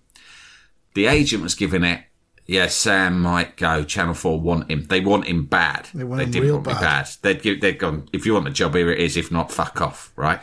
The 0.93 1.07
agent 1.07 1.43
was 1.43 1.55
giving 1.55 1.83
it, 1.83 2.03
yeah, 2.45 2.65
Sam 2.65 3.21
might 3.21 3.57
go. 3.57 3.83
Channel 3.83 4.15
4 4.15 4.39
want 4.39 4.71
him. 4.71 4.85
They 4.85 5.01
want 5.01 5.25
him 5.25 5.45
bad. 5.45 5.87
They 5.93 6.03
want 6.03 6.21
him 6.21 6.31
didn't 6.31 6.47
real 6.47 6.55
want 6.55 6.67
me 6.67 6.73
bad. 6.73 6.81
bad. 6.81 7.09
They'd, 7.21 7.41
give, 7.41 7.61
they'd 7.61 7.77
gone, 7.77 8.09
if 8.11 8.25
you 8.25 8.33
want 8.33 8.45
the 8.45 8.51
job, 8.51 8.73
here 8.73 8.89
it 8.91 8.99
is. 8.99 9.17
If 9.17 9.31
not, 9.31 9.51
fuck 9.51 9.81
off, 9.81 10.11
right? 10.15 10.39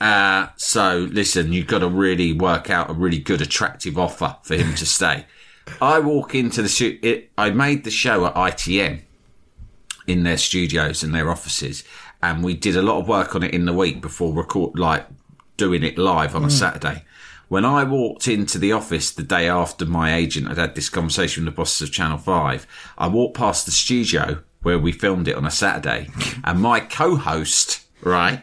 Uh, 0.00 0.48
so 0.56 1.08
listen, 1.10 1.52
you've 1.52 1.66
got 1.66 1.78
to 1.78 1.88
really 1.88 2.34
work 2.34 2.68
out 2.68 2.90
a 2.90 2.92
really 2.92 3.18
good, 3.18 3.40
attractive 3.40 3.98
offer 3.98 4.36
for 4.42 4.54
him 4.54 4.74
to 4.74 4.84
stay. 4.86 5.24
I 5.80 5.98
walk 6.00 6.34
into 6.34 6.62
the 6.62 6.68
shoot. 6.68 7.30
I 7.36 7.50
made 7.50 7.84
the 7.84 7.90
show 7.90 8.26
at 8.26 8.34
ITN 8.34 9.02
in 10.06 10.22
their 10.22 10.38
studios 10.38 11.02
and 11.02 11.14
their 11.14 11.30
offices, 11.30 11.84
and 12.22 12.42
we 12.42 12.54
did 12.54 12.76
a 12.76 12.82
lot 12.82 13.00
of 13.00 13.08
work 13.08 13.34
on 13.34 13.42
it 13.42 13.54
in 13.54 13.64
the 13.64 13.72
week 13.72 14.00
before 14.00 14.32
record, 14.32 14.78
like 14.78 15.06
doing 15.56 15.82
it 15.82 15.98
live 15.98 16.34
on 16.34 16.44
a 16.44 16.50
Saturday. 16.50 17.04
When 17.48 17.64
I 17.64 17.82
walked 17.84 18.28
into 18.28 18.58
the 18.58 18.72
office 18.72 19.10
the 19.10 19.24
day 19.24 19.48
after 19.48 19.84
my 19.84 20.14
agent 20.14 20.46
had 20.46 20.56
had 20.56 20.74
this 20.74 20.88
conversation 20.88 21.44
with 21.44 21.54
the 21.54 21.56
bosses 21.56 21.88
of 21.88 21.92
Channel 21.92 22.18
Five, 22.18 22.66
I 22.96 23.08
walked 23.08 23.36
past 23.36 23.66
the 23.66 23.72
studio 23.72 24.42
where 24.62 24.78
we 24.78 24.92
filmed 24.92 25.26
it 25.26 25.36
on 25.36 25.44
a 25.44 25.50
Saturday, 25.50 26.08
and 26.44 26.60
my 26.60 26.80
co-host, 26.80 27.80
right, 28.02 28.42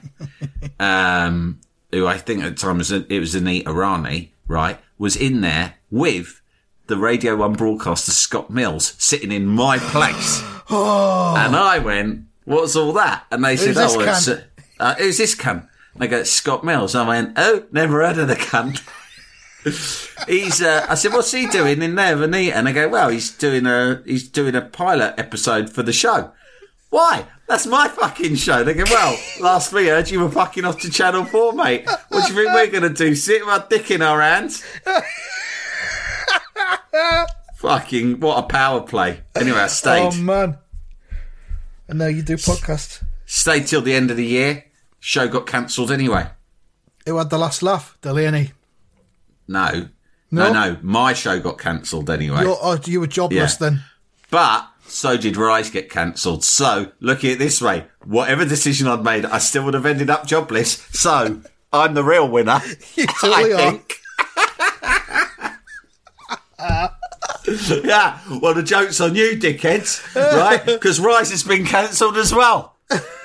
um, 0.79 1.59
who 1.91 2.05
I 2.05 2.17
think 2.17 2.43
at 2.43 2.55
the 2.55 2.61
time 2.61 2.79
was 2.79 2.91
it 2.91 3.19
was 3.19 3.35
Anita 3.35 3.71
Rani, 3.71 4.33
right, 4.47 4.79
was 4.97 5.15
in 5.15 5.41
there 5.41 5.75
with 5.89 6.41
the 6.87 6.97
Radio 6.97 7.35
One 7.35 7.53
broadcaster 7.53 8.11
Scott 8.11 8.49
Mills 8.49 8.95
sitting 8.97 9.31
in 9.31 9.45
my 9.45 9.77
place, 9.77 10.41
and 10.69 11.55
I 11.55 11.79
went, 11.79 12.25
"What's 12.45 12.75
all 12.75 12.93
that?" 12.93 13.25
And 13.31 13.43
they 13.43 13.57
said, 13.57 13.75
this 13.75 13.95
"Oh, 13.95 13.99
it's, 13.99 14.27
cunt?" 14.27 14.43
uh, 14.79 14.95
who's 14.95 15.17
this 15.17 15.35
cunt?" 15.35 15.67
And 15.93 16.01
they 16.01 16.07
go, 16.07 16.17
"It's 16.17 16.31
Scott 16.31 16.63
Mills." 16.63 16.95
I 16.95 17.07
went, 17.07 17.33
"Oh, 17.37 17.65
never 17.71 18.05
heard 18.05 18.17
of 18.17 18.27
the 18.27 18.35
cunt." 18.35 18.81
he's 20.27 20.61
uh, 20.61 20.85
I 20.89 20.95
said, 20.95 21.13
"What's 21.13 21.31
he 21.31 21.47
doing 21.47 21.81
in 21.81 21.95
there, 21.95 22.21
Anita?" 22.21 22.55
And 22.55 22.67
they 22.67 22.73
go, 22.73 22.87
"Well, 22.87 23.09
he's 23.09 23.31
doing 23.31 23.65
a 23.65 24.01
he's 24.05 24.27
doing 24.27 24.55
a 24.55 24.61
pilot 24.61 25.15
episode 25.17 25.69
for 25.69 25.83
the 25.83 25.93
show." 25.93 26.31
Why? 26.89 27.27
That's 27.47 27.65
my 27.65 27.87
fucking 27.87 28.35
show. 28.35 28.63
They 28.63 28.73
go, 28.73 28.83
well, 28.89 29.17
last 29.41 29.73
we 29.73 29.87
heard 29.87 30.09
you 30.09 30.21
were 30.21 30.29
fucking 30.29 30.65
off 30.65 30.79
to 30.79 30.89
Channel 30.89 31.25
4, 31.25 31.53
mate. 31.53 31.85
What 32.09 32.27
do 32.27 32.33
you 32.33 32.43
think 32.43 32.53
we're 32.53 32.67
going 32.79 32.83
to 32.83 32.89
do? 32.89 33.15
Sit 33.15 33.45
with 33.45 33.53
our 33.53 33.67
dick 33.69 33.91
in 33.91 34.01
our 34.01 34.21
hands? 34.21 34.63
Fucking, 37.55 38.19
what 38.19 38.43
a 38.43 38.47
power 38.47 38.81
play. 38.81 39.21
Anyway, 39.35 39.57
I 39.59 39.67
stayed. 39.67 40.13
Oh 40.13 40.17
man! 40.17 40.57
And 41.87 41.99
now 41.99 42.07
you 42.07 42.21
do 42.21 42.35
podcasts. 42.35 43.03
stayed 43.25 43.67
till 43.67 43.81
the 43.81 43.93
end 43.93 44.11
of 44.11 44.17
the 44.17 44.25
year. 44.25 44.65
Show 44.99 45.27
got 45.27 45.45
cancelled 45.47 45.91
anyway. 45.91 46.27
Who 47.05 47.17
had 47.17 47.29
the 47.29 47.37
last 47.37 47.63
laugh? 47.63 47.97
Delaney. 48.01 48.51
No. 49.47 49.87
No, 50.29 50.51
No? 50.51 50.53
no. 50.53 50.77
My 50.81 51.13
show 51.13 51.39
got 51.39 51.57
cancelled 51.57 52.09
anyway. 52.09 52.41
You're, 52.41 52.57
oh, 52.61 52.77
you 52.85 52.99
were 52.99 53.07
jobless 53.07 53.53
Yeah. 53.61 53.69
then. 53.69 53.83
But 54.29 54.67
so 54.87 55.15
did 55.15 55.37
Rise 55.37 55.69
get 55.69 55.89
cancelled. 55.89 56.43
So 56.43 56.91
look 56.99 57.19
at 57.19 57.25
it 57.31 57.39
this 57.39 57.61
way: 57.61 57.85
whatever 58.03 58.43
decision 58.43 58.87
I'd 58.87 59.03
made, 59.03 59.25
I 59.25 59.37
still 59.37 59.63
would 59.65 59.73
have 59.73 59.85
ended 59.85 60.09
up 60.09 60.25
jobless. 60.27 60.85
So 60.91 61.41
I'm 61.71 61.93
the 61.93 62.03
real 62.03 62.27
winner. 62.27 62.59
You 62.95 63.05
totally 63.07 63.53
I 63.53 63.67
are. 63.67 63.79
Think. 66.57 66.69
Uh, 66.71 67.81
yeah, 67.83 68.19
well, 68.41 68.53
the 68.53 68.63
joke's 68.63 68.99
on 69.01 69.15
you, 69.15 69.37
dickheads, 69.37 70.13
right? 70.15 70.63
Because 70.65 70.99
Rise 70.99 71.31
has 71.31 71.43
been 71.43 71.65
cancelled 71.65 72.17
as 72.17 72.33
well. 72.33 72.75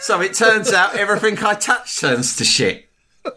So 0.00 0.20
it 0.20 0.34
turns 0.34 0.72
out 0.72 0.96
everything 0.96 1.38
I 1.44 1.54
touch 1.54 2.00
turns 2.00 2.36
to 2.36 2.44
shit. 2.44 2.88
So 3.24 3.30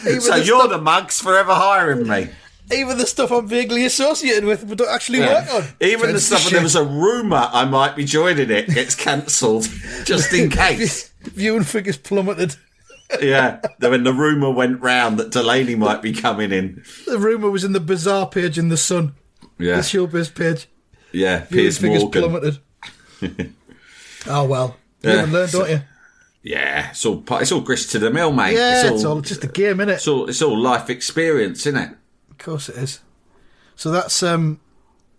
the 0.00 0.42
you're 0.44 0.60
stuff, 0.60 0.70
the 0.70 0.80
mugs 0.80 1.20
forever 1.20 1.52
hiring 1.54 2.08
me. 2.08 2.28
even 2.72 2.96
the 2.98 3.06
stuff 3.06 3.30
I'm 3.30 3.46
vaguely 3.46 3.84
associated 3.84 4.44
with, 4.44 4.66
but 4.68 4.78
don't 4.78 4.88
actually 4.88 5.20
work 5.20 5.52
on. 5.52 5.64
Even 5.80 6.06
the 6.06 6.12
Turns 6.12 6.24
stuff 6.26 6.44
when 6.46 6.54
there 6.54 6.62
was 6.62 6.76
a 6.76 6.84
rumour 6.84 7.50
I 7.52 7.64
might 7.66 7.96
be 7.96 8.04
joining 8.04 8.50
it 8.50 8.68
gets 8.68 8.94
cancelled 8.94 9.68
just 10.04 10.32
in 10.32 10.48
case. 10.64 11.10
Viewing 11.22 11.64
figures 11.64 11.98
plummeted. 11.98 12.56
Yeah, 13.22 13.60
when 13.80 14.04
the 14.04 14.12
rumour 14.12 14.50
went 14.50 14.82
round 14.82 15.18
that 15.18 15.30
Delaney 15.30 15.74
might 15.74 16.02
be 16.02 16.12
coming 16.12 16.52
in. 16.52 16.82
The 17.06 17.18
rumour 17.18 17.50
was 17.50 17.64
in 17.64 17.72
the 17.72 17.80
bizarre 17.80 18.28
page 18.28 18.58
in 18.58 18.68
the 18.68 18.76
Sun, 18.76 19.14
Yeah, 19.58 19.76
the 19.76 19.82
showbiz 19.82 20.34
page. 20.34 20.68
yeah. 21.12 21.40
Piers 21.46 21.80
Morgan. 21.82 22.10
plummeted. 22.22 22.58
oh 24.26 24.44
well, 24.44 24.76
you 25.02 25.10
Yeah. 25.10 25.26
learn, 25.28 25.48
don't 25.50 25.70
you? 25.70 25.80
Yeah, 26.42 26.90
it's 26.90 27.04
all 27.04 27.24
it's 27.30 27.50
all 27.52 27.60
grist 27.60 27.92
to 27.92 27.98
the 27.98 28.10
mill, 28.10 28.32
mate. 28.32 28.54
Yeah, 28.54 28.90
it's 28.92 29.04
all, 29.04 29.20
just 29.20 29.42
a 29.44 29.48
game, 29.48 29.78
innit? 29.78 29.94
it's 29.94 30.08
all 30.08 30.28
it's 30.28 30.40
all 30.42 30.56
life 30.58 30.88
experience, 30.90 31.66
isn't 31.66 31.80
it? 31.80 31.90
Of 32.30 32.38
course 32.38 32.68
it 32.68 32.76
is. 32.76 33.00
So 33.74 33.90
that's 33.90 34.22
um, 34.22 34.60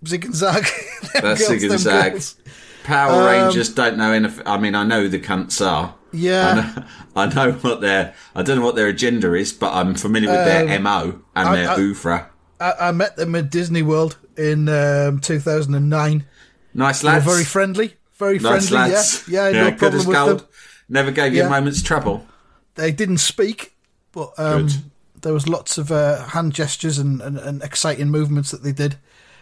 Zig 0.08 0.25
and 0.25 0.36
Zag. 0.36 0.65
That's 1.13 1.47
girls, 1.47 1.60
Zig 1.60 1.63
and 1.71 1.80
Zag. 1.80 2.12
girls. 2.13 2.36
Power 2.84 3.12
Um, 3.21 3.25
Rangers 3.47 3.69
don't 3.73 3.97
know 3.97 4.12
anything. 4.12 4.45
I 4.47 4.58
mean, 4.58 4.75
I 4.75 4.84
know 4.84 5.02
who 5.04 5.10
the 5.10 5.19
cunts 5.19 5.65
are. 5.65 5.95
Yeah. 6.12 6.74
I 7.15 7.26
know, 7.28 7.32
I 7.41 7.45
know 7.45 7.52
what 7.54 7.82
their 7.82 8.13
I 8.36 8.41
don't 8.43 8.60
know 8.60 8.65
what 8.65 8.76
their 8.76 8.88
agenda 8.88 9.34
is, 9.34 9.52
but 9.54 9.74
I'm 9.74 9.95
familiar 9.95 10.30
with 10.30 10.45
their 10.45 10.80
mo 10.80 11.22
and 11.36 11.48
Um, 11.48 11.54
I- 11.54 11.56
their 11.56 11.69
I- 11.69 11.78
oeuvre. 11.80 12.30
I, 12.62 12.74
I 12.89 12.91
met 12.91 13.15
them 13.15 13.36
at 13.36 13.50
Disney 13.50 13.82
World 13.84 14.17
in 14.36 14.67
um, 14.67 15.19
2009. 15.19 16.26
Nice 16.74 17.04
lads, 17.04 17.24
very 17.26 17.45
friendly. 17.45 17.93
Very 18.17 18.38
nice 18.39 18.67
friendly, 18.69 18.91
lads. 18.91 19.24
yeah. 19.30 19.48
Yeah, 19.50 19.62
no 19.63 19.69
good 19.72 19.78
problem 19.80 20.00
as 20.02 20.06
gold. 20.08 20.39
them. 20.41 20.48
Never 20.89 21.12
gave 21.12 21.34
you 21.34 21.39
Yeah. 21.39 21.48
a 21.48 21.50
moment's 21.50 21.82
trouble. 21.82 22.26
They 22.76 22.91
didn't 22.91 23.19
speak, 23.19 23.76
but 24.12 24.34
um, 24.38 24.67
there 25.22 25.32
was 25.34 25.48
lots 25.48 25.78
of 25.78 25.89
uh, 25.91 26.24
hand 26.26 26.54
gestures 26.54 26.98
and, 26.98 27.22
and, 27.22 27.38
and 27.38 27.62
exciting 27.63 28.10
movements 28.10 28.52
that 28.52 28.62
they 28.63 28.72
did, 28.74 28.98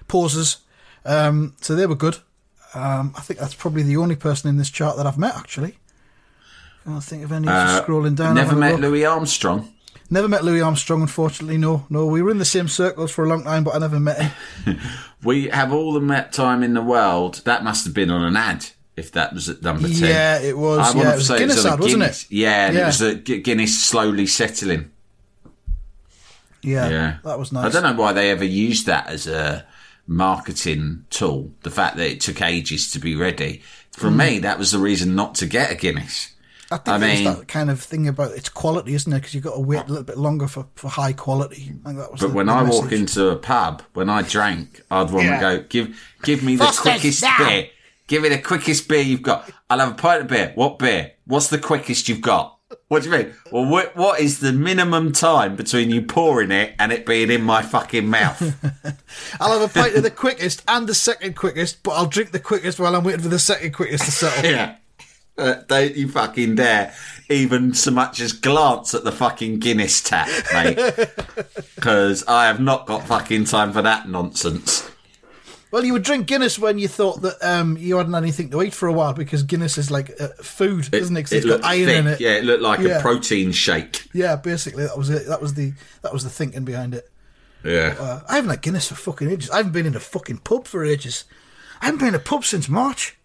pauses. 0.08 0.58
Um, 1.06 1.56
so 1.62 1.76
they 1.76 1.88
were 1.88 1.96
good. 1.96 2.18
Um, 2.76 3.14
I 3.18 3.22
think 3.22 3.40
that's 3.40 3.56
probably 3.56 3.82
the 3.84 3.98
only 3.98 4.16
person 4.16 4.50
in 4.50 4.58
this 4.58 4.70
chart 4.70 4.98
that 4.98 5.08
I've 5.08 5.18
met, 5.18 5.36
actually. 5.36 5.78
I 6.88 6.92
can't 6.92 7.04
think 7.04 7.24
of 7.26 7.32
any. 7.34 7.48
Uh, 7.50 7.82
scrolling 7.84 8.16
down. 8.16 8.36
Never 8.36 8.56
met. 8.56 8.80
Louis 8.80 9.06
Armstrong. 9.06 9.74
Never 10.10 10.30
met 10.30 10.46
Louis 10.46 10.62
Armstrong, 10.62 11.02
unfortunately. 11.02 11.58
No, 11.58 11.86
no. 11.90 12.06
We 12.06 12.22
were 12.22 12.32
in 12.32 12.38
the 12.38 12.46
same 12.46 12.70
circles 12.70 13.12
for 13.12 13.26
a 13.26 13.28
long 13.28 13.44
time, 13.44 13.66
but 13.66 13.76
I 13.76 13.80
never 13.80 14.00
met 14.00 14.22
him. 14.66 14.80
We 15.24 15.48
have 15.50 15.74
all 15.74 15.94
the 15.94 16.00
Met 16.00 16.32
time 16.32 16.62
in 16.64 16.76
the 16.76 16.82
world. 16.82 17.42
That 17.44 17.64
must 17.64 17.84
have 17.86 17.94
been 17.96 18.12
on 18.12 18.22
an 18.24 18.38
ad. 18.38 18.68
If 18.96 19.12
that 19.14 19.34
was 19.34 19.50
at 19.50 19.64
number 19.64 19.88
ten, 19.90 19.98
Yeah, 19.98 20.40
it 20.40 20.56
was. 20.58 20.78
I 20.80 20.90
Yeah, 20.92 20.96
want 20.96 21.08
it 21.08 21.12
to 21.12 21.18
was 21.18 21.28
say 21.28 21.38
Guinness 21.40 21.66
ad, 21.66 21.80
wasn't 21.80 22.04
it? 22.04 22.26
Yeah, 22.30 22.68
and 22.68 22.78
it 22.78 22.80
Yeah. 22.80 22.86
was 22.86 23.02
a 23.02 23.16
Guinness 23.16 23.84
slowly 23.84 24.28
settling. 24.28 24.92
Yeah, 26.62 26.90
Yeah, 26.90 27.18
that 27.24 27.40
was 27.40 27.52
nice. 27.52 27.66
I 27.66 27.70
don't 27.70 27.84
know 27.84 28.02
why 28.02 28.14
they 28.14 28.30
ever 28.32 28.46
used 28.46 28.86
that 28.86 29.08
as 29.08 29.26
a 29.28 29.66
marketing 30.06 31.06
tool. 31.10 31.52
The 31.64 31.72
fact 31.72 31.98
that 31.98 32.10
it 32.10 32.22
took 32.22 32.42
ages 32.42 32.92
to 32.92 33.00
be 33.00 33.16
ready. 33.16 33.62
For 33.92 34.10
Hmm. 34.10 34.18
me, 34.18 34.40
that 34.40 34.60
was 34.60 34.72
the 34.72 34.80
reason 34.80 35.16
not 35.16 35.36
to 35.36 35.46
get 35.48 35.72
a 35.72 35.76
Guinness. 35.76 36.30
I 36.70 36.78
think 36.78 36.88
I 36.90 36.98
mean- 36.98 37.24
that 37.24 37.48
kind 37.48 37.70
of 37.70 37.82
thing 37.82 38.08
about 38.08 38.32
its 38.32 38.50
quality, 38.50 38.94
isn't 38.94 39.12
it? 39.12 39.16
Because 39.18 39.34
you've 39.34 39.44
got 39.44 39.54
to 39.56 39.62
wait 39.62 39.80
a 39.84 39.88
little 39.88 40.04
bit 40.04 40.18
longer 40.18 40.48
for, 40.48 40.66
for 40.76 40.90
high 40.90 41.14
quality. 41.14 41.72
I 41.86 41.94
that 41.94 42.12
was 42.12 42.22
But 42.22 42.28
the- 42.28 42.34
when 42.34 42.48
the 42.48 42.54
I 42.54 42.64
walk 42.64 42.92
into 42.92 43.30
a 43.30 43.36
pub, 43.38 43.82
when 43.94 44.10
I 44.10 44.22
drank, 44.22 44.82
I'd 44.92 45.12
want 45.12 45.26
Yeah. 45.26 45.36
to 45.36 45.40
go 45.60 45.66
give 45.70 46.00
give 46.24 46.44
me 46.44 46.56
the 46.58 46.66
quickest 46.78 47.24
now. 47.24 47.38
beer. 47.40 47.68
Give 48.08 48.22
me 48.24 48.30
the 48.30 48.40
quickest 48.40 48.88
beer 48.88 49.02
you've 49.02 49.22
got. 49.22 49.50
I'll 49.70 49.80
have 49.80 49.92
a 49.92 49.96
pint 49.96 50.22
of 50.24 50.28
beer. 50.28 50.52
What 50.56 50.80
beer? 50.80 51.12
What's 51.26 51.48
the 51.48 51.58
quickest 51.58 52.08
you've 52.08 52.22
got? 52.22 52.54
What 52.90 53.04
do 53.04 53.10
you 53.10 53.18
mean? 53.18 53.34
Well, 53.52 53.66
what, 53.70 53.96
what 53.98 54.20
is 54.22 54.40
the 54.40 54.52
minimum 54.54 55.12
time 55.14 55.56
between 55.58 55.90
you 55.90 56.02
pouring 56.02 56.52
it 56.52 56.74
and 56.80 56.92
it 56.94 57.06
being 57.06 57.30
in 57.32 57.42
my 57.42 57.62
fucking 57.62 58.08
mouth? 58.10 58.42
I'll 59.42 59.60
have 59.60 59.70
a 59.70 59.74
pint 59.74 59.96
of 59.96 60.04
the 60.04 60.12
quickest 60.12 60.64
and 60.70 60.88
the 60.88 60.94
second 60.96 61.36
quickest, 61.36 61.84
but 61.84 61.92
I'll 61.92 62.06
drink 62.08 62.32
the 62.32 62.40
quickest 62.40 62.80
while 62.80 62.96
I'm 62.96 63.04
waiting 63.04 63.22
for 63.22 63.28
the 63.30 63.40
second 63.40 63.74
quickest 63.74 64.06
to 64.06 64.12
settle. 64.12 64.50
yeah. 64.52 64.76
Uh, 65.38 65.62
don't 65.68 65.96
you 65.96 66.08
fucking 66.10 66.56
dare 66.56 66.94
even 67.30 67.74
so 67.74 67.92
much 67.92 68.20
as 68.20 68.32
glance 68.34 68.94
at 68.96 69.04
the 69.04 69.12
fucking 69.12 69.60
Guinness 69.60 70.02
tap, 70.02 70.28
mate. 70.54 70.80
Because 71.76 72.24
I 72.28 72.48
have 72.48 72.60
not 72.60 72.86
got 72.88 73.06
fucking 73.08 73.46
time 73.46 73.72
for 73.72 73.82
that 73.84 74.08
nonsense. 74.10 74.90
Well, 75.70 75.84
you 75.84 75.94
would 75.94 76.04
drink 76.04 76.28
Guinness 76.28 76.58
when 76.58 76.80
you 76.80 76.88
thought 76.88 77.22
that 77.22 77.36
um, 77.44 77.78
you 77.78 77.98
hadn't 77.98 78.16
anything 78.16 78.50
to 78.52 78.62
eat 78.64 78.74
for 78.74 78.88
a 78.88 78.94
while 78.94 79.14
because 79.14 79.44
Guinness 79.44 79.78
is 79.78 79.92
like 79.92 80.10
uh, 80.20 80.30
food, 80.42 80.88
isn't 80.94 81.16
it? 81.16 81.24
'Cause 81.24 81.34
it's 81.34 81.46
got 81.46 81.64
iron 81.64 81.86
thick. 81.86 81.98
in 81.98 82.08
it. 82.08 82.20
Yeah, 82.22 82.36
it 82.38 82.46
looked 82.46 82.64
like 82.64 82.80
Yeah. 82.80 82.98
a 82.98 83.02
protein 83.02 83.52
shake. 83.52 84.08
Yeah, 84.14 84.38
basically 84.38 84.84
that 84.86 84.98
was 84.98 85.10
it. 85.10 85.28
That 85.28 85.42
was 85.42 85.54
the 85.56 85.74
that 86.04 86.14
was 86.14 86.24
the 86.24 86.30
thinking 86.30 86.64
behind 86.64 86.94
it. 86.96 87.10
Yeah. 87.66 87.96
Uh, 88.00 88.22
I 88.30 88.36
haven't 88.36 88.50
had 88.52 88.62
Guinness 88.62 88.88
for 88.88 88.96
fucking 88.96 89.30
ages. 89.30 89.50
I 89.52 89.58
haven't 89.58 89.74
been 89.74 89.86
in 89.86 89.96
a 89.96 90.00
fucking 90.00 90.38
pub 90.40 90.68
for 90.68 90.86
ages. 90.86 91.26
I 91.82 91.86
haven't 91.88 92.00
been 92.00 92.10
in 92.10 92.16
a 92.16 92.20
pub 92.20 92.46
since 92.46 92.70
March. 92.70 93.17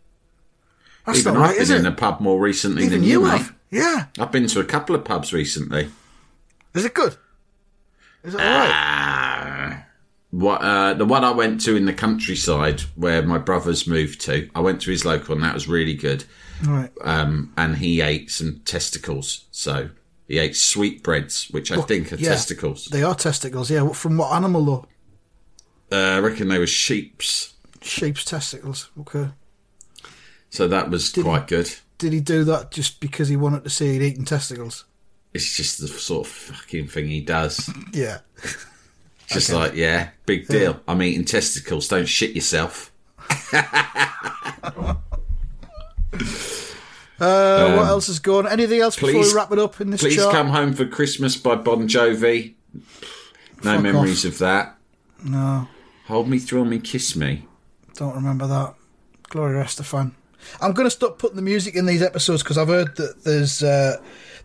That's 1.07 1.19
Even 1.21 1.37
I've 1.37 1.41
right, 1.41 1.59
been 1.59 1.79
in 1.79 1.87
a 1.87 1.93
pub 1.93 2.21
more 2.21 2.39
recently 2.39 2.85
Even 2.85 3.01
than 3.01 3.09
you 3.09 3.25
have. 3.25 3.41
have. 3.41 3.55
Yeah. 3.71 4.07
I've 4.19 4.31
been 4.31 4.47
to 4.47 4.61
a 4.61 4.65
couple 4.65 4.95
of 4.95 5.05
pubs 5.05 5.33
recently. 5.33 5.89
Is 6.75 6.85
it 6.85 6.95
good? 6.95 7.17
Is 8.23 8.35
it 8.35 8.41
alright? 8.41 8.71
Ah, 8.73 9.85
what 10.31 10.63
uh, 10.63 10.95
the 10.95 11.05
one 11.05 11.25
I 11.25 11.31
went 11.33 11.61
to 11.63 11.77
in 11.77 11.85
the 11.85 11.93
countryside 11.93 12.81
where 12.95 13.23
my 13.23 13.39
brothers 13.39 13.87
moved 13.87 14.21
to. 14.23 14.49
I 14.55 14.61
went 14.61 14.81
to 14.83 14.91
his 14.91 15.05
local, 15.05 15.35
and 15.35 15.45
that 15.45 15.55
was 15.55 15.69
really 15.69 15.95
good. 15.95 16.25
Right. 16.65 16.91
Um, 17.03 17.53
and 17.57 17.77
he 17.77 18.01
ate 18.01 18.31
some 18.31 18.61
testicles, 18.65 19.47
so 19.51 19.91
he 20.29 20.39
ate 20.39 20.57
sweetbreads, 20.57 21.49
which 21.51 21.73
I 21.73 21.81
think 21.83 22.13
are 22.13 22.17
yeah. 22.17 22.31
testicles. 22.31 22.87
They 22.87 23.03
are 23.03 23.15
testicles, 23.15 23.71
yeah. 23.71 23.89
From 23.89 24.17
what 24.17 24.33
animal 24.33 24.65
though? 24.65 24.87
Uh, 25.91 26.17
I 26.17 26.19
reckon 26.21 26.49
they 26.49 26.59
were 26.59 26.67
sheep's, 26.67 27.53
Sheep's 27.83 28.25
testicles. 28.25 28.91
Okay. 29.01 29.29
So 30.53 30.69
that 30.69 30.91
was 30.91 31.11
quite 31.13 31.47
good. 31.49 31.73
Did 31.99 32.13
he 32.13 32.21
do 32.21 32.45
that 32.45 32.71
just 32.71 33.01
because 33.01 33.29
he 33.29 33.37
wanted 33.37 33.65
to 33.65 33.71
see 33.71 33.93
he'd 33.93 34.03
eaten 34.03 34.25
testicles? 34.25 34.85
It's 35.35 35.57
just 35.57 35.81
the 35.81 35.89
sort 35.89 36.27
of 36.27 36.33
fucking 36.33 36.89
thing 36.89 37.09
he 37.09 37.21
does. 37.23 37.71
Yeah. 37.93 38.19
Just 39.29 39.51
like, 39.51 39.75
yeah, 39.75 40.11
big 40.27 40.47
deal. 40.47 40.81
I'm 40.87 41.01
eating 41.01 41.25
testicles. 41.25 41.89
Don't 41.89 42.07
shit 42.07 42.33
yourself. 42.35 42.93
Uh, 47.21 47.77
what 47.77 47.87
else 47.87 48.09
is 48.09 48.19
going? 48.19 48.49
Anything 48.49 48.81
else 48.81 48.97
before 48.97 49.11
Um, 49.21 49.27
we 49.27 49.33
wrap 49.33 49.53
it 49.53 49.59
up 49.59 49.81
in 49.81 49.91
this 49.91 50.01
Please 50.01 50.17
chart? 50.17 50.33
come 50.35 50.49
home 50.49 50.73
for 50.73 50.85
Christmas 50.87 51.37
by 51.37 51.55
Bon 51.55 51.87
Jovi. 51.87 52.55
No 53.63 53.75
Fuck 53.75 53.83
memories 53.83 54.27
off. 54.27 54.33
of 54.33 54.39
that. 54.41 54.77
No, 55.25 55.69
Hold 56.07 56.29
me, 56.29 56.41
thrill 56.41 56.65
me, 56.65 56.81
kiss 56.81 57.15
me. 57.15 57.47
don't 57.95 58.15
remember 58.17 58.49
that. 58.49 58.75
Gloria 59.29 59.63
Estefan. 59.63 60.13
I'm 60.61 60.73
going 60.73 60.87
to 60.87 60.91
stop 60.91 61.19
putting 61.19 61.37
the 61.37 61.43
music 61.43 61.75
in 61.77 61.87
these 61.87 62.03
episodes 62.03 62.43
because 62.43 62.59
I've 62.59 62.69
heard 62.69 62.97
that 62.97 63.25
there's 63.25 63.63
uh, 63.63 63.97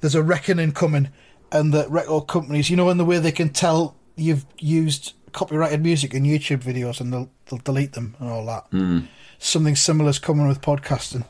there's 0.02 0.16
a 0.16 0.24
reckoning 0.24 0.72
coming, 0.72 1.10
and 1.52 1.74
that 1.74 1.90
record 1.90 2.28
companies, 2.28 2.70
you 2.70 2.76
know, 2.78 2.90
in 2.90 2.98
the 2.98 3.06
way 3.06 3.20
they 3.20 3.32
can 3.32 3.50
tell 3.50 3.96
you've 4.16 4.46
used 4.60 5.14
copyrighted 5.34 5.84
music 5.84 6.14
in 6.14 6.24
YouTube 6.24 6.64
videos 6.64 7.00
and 7.00 7.14
they'll 7.14 7.30
they'll 7.48 7.60
delete 7.60 7.94
them 7.94 8.16
and 8.20 8.30
all 8.30 8.46
that. 8.46 8.66
Hmm. 8.72 9.00
Something 9.40 9.76
similar 9.76 10.10
is 10.10 10.18
coming 10.20 10.48
with 10.48 10.62
podcasting. 10.62 11.26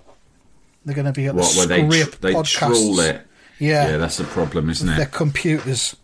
They're 0.85 0.95
going 0.95 1.05
to 1.05 1.11
be 1.11 1.25
able 1.25 1.39
What, 1.39 1.51
to 1.51 1.57
where 1.57 1.67
they, 1.67 1.85
scrape 1.89 2.11
tr- 2.13 2.17
they 2.21 2.33
podcasts. 2.33 2.57
trawl 2.57 2.99
it. 3.01 3.21
Yeah, 3.59 3.89
Yeah, 3.89 3.97
that's 3.97 4.17
the 4.17 4.23
problem, 4.23 4.69
isn't 4.69 4.87
it? 4.87 4.95
their 4.95 5.05
computers. 5.07 5.95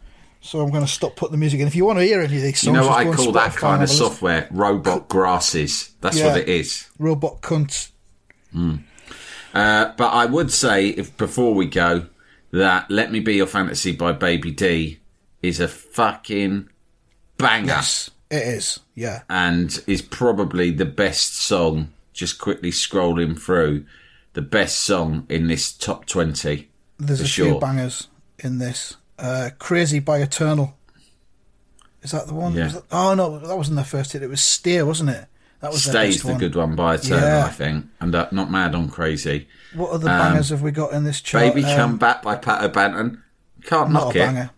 So 0.41 0.59
I'm 0.59 0.71
going 0.71 0.83
to 0.85 0.91
stop 0.91 1.15
putting 1.15 1.31
the 1.31 1.37
music 1.37 1.61
in. 1.61 1.67
If 1.67 1.75
you 1.75 1.85
want 1.85 1.99
to 1.99 2.03
hear 2.03 2.19
any 2.19 2.35
of 2.35 2.41
these 2.41 2.59
songs, 2.59 2.65
You 2.75 2.81
know 2.81 2.87
what 2.89 3.07
I 3.07 3.13
call 3.15 3.31
that 3.31 3.55
kind 3.55 3.55
of 3.55 3.61
have 3.61 3.79
a 3.79 3.81
listen. 3.83 3.97
software? 3.97 4.47
Robot 4.51 5.07
grasses. 5.07 5.91
That's 6.01 6.17
Yeah. 6.19 6.27
what 6.27 6.37
it 6.41 6.49
is. 6.49 6.89
Robot 6.99 7.39
cunts. 7.41 7.91
Uh, 8.55 9.93
but 9.97 10.09
I 10.09 10.25
would 10.25 10.51
say, 10.51 10.89
if 10.89 11.15
before 11.17 11.53
we 11.53 11.65
go, 11.67 12.07
that 12.51 12.89
"Let 12.89 13.11
Me 13.11 13.19
Be 13.19 13.35
Your 13.35 13.47
Fantasy" 13.47 13.91
by 13.91 14.11
Baby 14.11 14.51
D 14.51 14.99
is 15.41 15.59
a 15.59 15.67
fucking 15.67 16.69
banger. 17.37 17.67
Yes, 17.67 18.11
it 18.29 18.43
is. 18.43 18.79
Yeah. 18.95 19.23
and 19.29 19.83
is 19.87 20.01
probably 20.01 20.71
the 20.71 20.85
best 20.85 21.35
song. 21.35 21.93
Just 22.13 22.39
quickly 22.39 22.69
scrolling 22.69 23.39
through, 23.39 23.85
the 24.33 24.41
best 24.43 24.79
song 24.81 25.25
in 25.29 25.47
this 25.47 25.71
top 25.73 26.05
twenty. 26.05 26.69
There's 26.99 27.21
a 27.21 27.27
sure. 27.27 27.45
few 27.51 27.59
bangers 27.59 28.07
in 28.39 28.59
this. 28.59 28.97
Uh, 29.17 29.49
Crazy 29.57 29.99
by 29.99 30.19
Eternal. 30.19 30.77
Is 32.01 32.11
that 32.11 32.27
the 32.27 32.33
one? 32.33 32.53
Yeah. 32.53 32.67
That- 32.67 32.83
oh 32.91 33.13
no, 33.15 33.39
that 33.39 33.57
wasn't 33.57 33.77
their 33.77 33.85
first 33.85 34.13
hit. 34.13 34.21
It 34.21 34.29
was 34.29 34.41
Steer, 34.41 34.85
wasn't 34.85 35.09
it? 35.11 35.25
That 35.63 35.71
was 35.71 35.83
Stays 35.85 36.21
the 36.21 36.27
one. 36.27 36.37
good 36.39 36.55
one 36.55 36.75
by 36.75 36.95
Eternal, 36.95 37.19
Yeah. 37.25 37.45
I 37.45 37.49
think, 37.49 37.85
and 38.01 38.13
uh, 38.13 38.27
not 38.31 38.51
mad 38.51 38.75
on 38.75 38.89
crazy. 38.89 39.47
What 39.73 39.91
other 39.91 40.07
bangers 40.07 40.49
have 40.49 40.61
we 40.61 40.71
got 40.71 40.91
in 40.91 41.05
this 41.05 41.21
chart? 41.21 41.53
Baby 41.55 41.65
Um, 41.65 41.75
Come 41.77 41.97
Back 41.97 42.21
by 42.21 42.35
Pato 42.35 42.69
Banton. 42.71 43.21
Can't 43.63 43.89
Not 43.91 44.07
knock 44.07 44.15
a 44.15 44.17
it. 44.19 44.25
banger. 44.25 44.49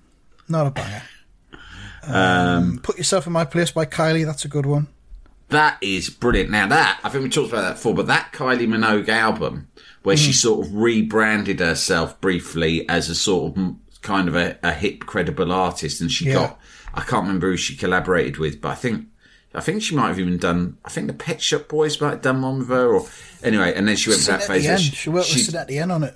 Not 0.50 0.68
a 0.68 0.72
banger. 0.72 1.02
Um, 2.08 2.80
Put 2.84 2.98
Yourself 2.98 3.28
in 3.28 3.34
My 3.34 3.46
Place 3.46 3.72
by 3.72 3.86
Kylie. 3.86 4.26
That's 4.26 4.46
a 4.46 4.48
good 4.48 4.66
one. 4.66 4.88
That 5.50 5.78
is 5.82 6.10
brilliant. 6.10 6.50
Now 6.50 6.68
that 6.68 7.00
I 7.04 7.10
think 7.10 7.24
we 7.24 7.30
talked 7.30 7.50
about 7.50 7.62
that 7.62 7.74
before, 7.76 7.94
but 7.94 8.08
that 8.08 8.32
Kylie 8.34 8.68
Minogue 8.68 9.08
album 9.10 9.68
where 10.02 10.16
Mm-hmm. 10.16 10.26
she 10.26 10.34
sort 10.34 10.66
of 10.66 10.74
rebranded 10.76 11.60
herself 11.60 12.20
briefly 12.22 12.88
as 12.90 13.10
a 13.10 13.16
sort 13.16 13.52
of 13.52 13.64
mm, 13.64 13.76
kind 14.02 14.28
of 14.28 14.36
a, 14.36 14.58
a 14.64 14.72
hip, 14.72 15.02
credible 15.02 15.52
artist, 15.52 16.02
and 16.02 16.12
she 16.12 16.26
Yeah. 16.26 16.34
got 16.34 16.60
I 16.96 17.02
can't 17.02 17.24
remember 17.24 17.52
who 17.52 17.58
she 17.58 17.76
collaborated 17.76 18.38
with, 18.38 18.60
but 18.62 18.70
I 18.70 18.76
think 18.76 19.06
I 19.56 19.62
think 19.62 19.82
she 19.82 19.96
might 19.96 20.10
have 20.10 20.20
even 20.20 20.38
done. 20.38 20.78
I 20.86 20.90
think 20.90 21.08
the 21.08 21.14
Pet 21.14 21.42
Shop 21.42 21.68
Boys 21.68 22.00
might 22.02 22.10
have 22.12 22.22
done 22.22 22.42
one 22.42 22.60
with 22.60 22.68
her, 22.70 22.94
or 22.96 23.08
anyway. 23.44 23.74
And 23.76 23.88
then 23.88 23.96
she 23.96 24.10
went 24.10 24.22
for 24.22 24.32
that 24.34 24.44
phase. 24.44 24.66
Yen. 24.66 24.78
She 24.78 25.10
worked 25.10 25.28
with 25.30 25.38
she- 25.38 25.44
Saint 25.44 25.56
Etienne 25.64 25.92
on 25.92 26.04
it. 26.04 26.16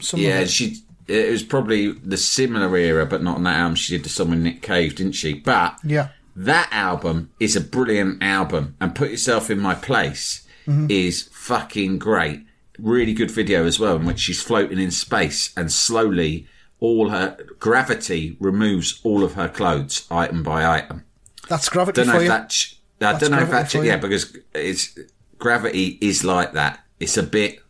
Some 0.00 0.20
yeah, 0.20 0.40
it. 0.40 0.50
she. 0.50 0.78
It 1.06 1.30
was 1.30 1.42
probably 1.42 1.92
the 1.92 2.16
similar 2.16 2.76
era, 2.76 3.04
but 3.06 3.22
not 3.22 3.36
on 3.36 3.42
that 3.44 3.56
album. 3.56 3.74
She 3.74 3.96
did 3.96 4.04
the 4.04 4.08
song 4.08 4.30
with 4.30 4.38
Nick 4.40 4.62
Cave, 4.62 4.94
didn't 4.94 5.12
she? 5.14 5.34
But 5.34 5.76
Yeah. 5.82 6.08
that 6.36 6.68
album 6.70 7.30
is 7.40 7.56
a 7.56 7.60
brilliant 7.60 8.22
album, 8.22 8.76
and 8.80 8.94
Put 8.94 9.10
Yourself 9.10 9.50
in 9.50 9.58
My 9.58 9.74
Place 9.74 10.46
Mm-hmm. 10.68 10.86
is 10.90 11.28
fucking 11.32 11.98
great. 11.98 12.44
Really 12.78 13.12
good 13.12 13.30
video 13.30 13.66
as 13.66 13.80
well, 13.80 13.96
in 13.96 14.04
which 14.04 14.20
she's 14.20 14.40
floating 14.42 14.78
in 14.78 14.90
space 14.92 15.52
and 15.56 15.72
slowly 15.72 16.46
all 16.78 17.08
her 17.10 17.36
gravity 17.58 18.36
removes 18.38 19.00
all 19.02 19.24
of 19.24 19.32
her 19.34 19.48
clothes, 19.48 20.06
item 20.10 20.42
by 20.44 20.64
item. 20.78 21.04
That's 21.48 21.68
gravity 21.68 21.96
Don't 22.02 22.06
know 22.08 22.12
for 22.12 22.18
if 22.18 22.22
you. 22.24 22.28
that. 22.28 22.64
I 23.00 23.18
don't 23.18 23.30
know 23.30 23.40
if 23.40 23.50
that. 23.50 23.74
Yeah, 23.74 23.96
because 23.96 24.36
it's 24.54 24.98
gravity 25.38 25.98
is 26.00 26.24
like 26.24 26.52
that. 26.52 26.80
It's 26.98 27.16
a 27.16 27.22
bit 27.22 27.60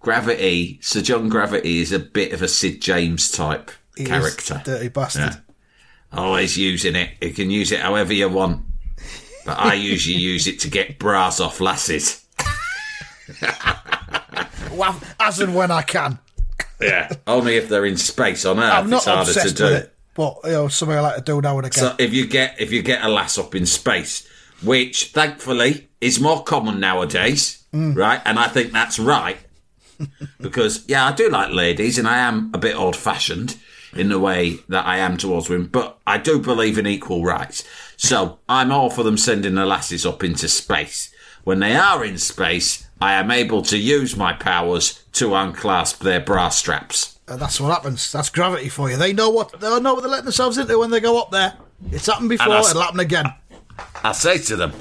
gravity. 0.00 0.78
Sir 0.82 1.00
John 1.02 1.28
Gravity 1.28 1.80
is 1.80 1.92
a 1.92 1.98
bit 1.98 2.32
of 2.32 2.42
a 2.42 2.48
Sid 2.48 2.80
James 2.82 3.30
type 3.30 3.70
He 3.96 4.04
character. 4.04 4.60
dirty 4.64 4.88
bastard. 4.88 5.40
Always 6.12 6.56
using 6.56 6.94
it. 6.94 7.10
You 7.20 7.32
can 7.32 7.50
use 7.50 7.72
it 7.72 7.80
however 7.80 8.12
you 8.12 8.28
want. 8.28 8.64
But 9.44 9.58
I 9.58 9.74
usually 9.74 10.16
use 10.18 10.46
it 10.46 10.60
to 10.60 10.68
get 10.68 10.98
bras 10.98 11.40
off 11.40 11.60
lasses. 11.60 12.24
Well, 14.72 15.00
as 15.18 15.40
and 15.40 15.54
when 15.54 15.70
I 15.70 15.80
can. 15.82 16.18
Yeah. 16.80 17.10
Only 17.26 17.56
if 17.56 17.68
they're 17.70 17.86
in 17.86 17.96
space 17.96 18.44
on 18.44 18.58
Earth. 18.58 18.72
I'm 18.72 18.90
not 18.90 18.98
it's 18.98 19.04
harder 19.06 19.32
to 19.32 19.38
obsessed 19.38 19.56
do. 19.56 19.64
with 19.64 19.72
it, 19.84 19.94
but 20.14 20.38
you 20.44 20.50
know, 20.50 20.68
something 20.68 20.96
I 20.96 21.00
like 21.00 21.16
to 21.16 21.22
do 21.22 21.40
now 21.40 21.56
and 21.56 21.66
again. 21.66 21.82
So 21.82 21.94
if 21.98 22.12
you 22.12 22.26
get 22.26 22.60
if 22.60 22.72
you 22.72 22.82
get 22.82 23.02
a 23.02 23.08
lass 23.08 23.38
up 23.38 23.54
in 23.54 23.64
space, 23.64 24.28
which 24.62 25.06
thankfully 25.12 25.88
is 26.00 26.20
more 26.20 26.42
common 26.44 26.80
nowadays, 26.80 27.64
Mm. 27.74 27.96
right? 27.96 28.20
And 28.24 28.38
I 28.38 28.48
think 28.48 28.72
that's 28.72 28.98
right. 28.98 29.38
because 30.40 30.84
yeah, 30.88 31.06
I 31.06 31.12
do 31.12 31.28
like 31.28 31.52
ladies, 31.52 31.98
and 31.98 32.06
I 32.08 32.18
am 32.18 32.50
a 32.54 32.58
bit 32.58 32.76
old-fashioned 32.76 33.56
in 33.94 34.08
the 34.10 34.18
way 34.18 34.58
that 34.68 34.84
I 34.86 34.98
am 34.98 35.16
towards 35.16 35.48
women, 35.48 35.68
but 35.68 35.98
I 36.06 36.18
do 36.18 36.38
believe 36.38 36.76
in 36.78 36.86
equal 36.86 37.24
rights. 37.24 37.64
So 37.96 38.38
I'm 38.48 38.70
all 38.70 38.90
for 38.90 39.02
them 39.02 39.16
sending 39.16 39.54
the 39.54 39.64
lasses 39.64 40.04
up 40.04 40.22
into 40.22 40.48
space. 40.48 41.12
When 41.44 41.60
they 41.60 41.74
are 41.76 42.04
in 42.04 42.18
space, 42.18 42.86
I 43.00 43.14
am 43.14 43.30
able 43.30 43.62
to 43.62 43.78
use 43.78 44.16
my 44.16 44.32
powers 44.34 45.02
to 45.12 45.34
unclasp 45.34 46.02
their 46.02 46.20
bra 46.20 46.50
straps. 46.50 47.18
And 47.28 47.40
that's 47.40 47.58
what 47.60 47.70
happens. 47.72 48.12
That's 48.12 48.28
gravity 48.28 48.68
for 48.68 48.90
you. 48.90 48.96
They 48.96 49.12
know 49.12 49.30
what 49.30 49.58
they 49.60 49.80
know 49.80 49.94
what 49.94 50.02
they're 50.02 50.10
letting 50.10 50.24
themselves 50.26 50.58
into 50.58 50.78
when 50.78 50.90
they 50.90 51.00
go 51.00 51.20
up 51.20 51.30
there. 51.30 51.54
It's 51.90 52.06
happened 52.06 52.28
before. 52.28 52.48
that's- 52.48 52.70
It'll 52.70 52.82
happen 52.82 53.00
again. 53.00 53.26
I 54.02 54.12
say 54.12 54.38
to 54.38 54.56
them, 54.56 54.72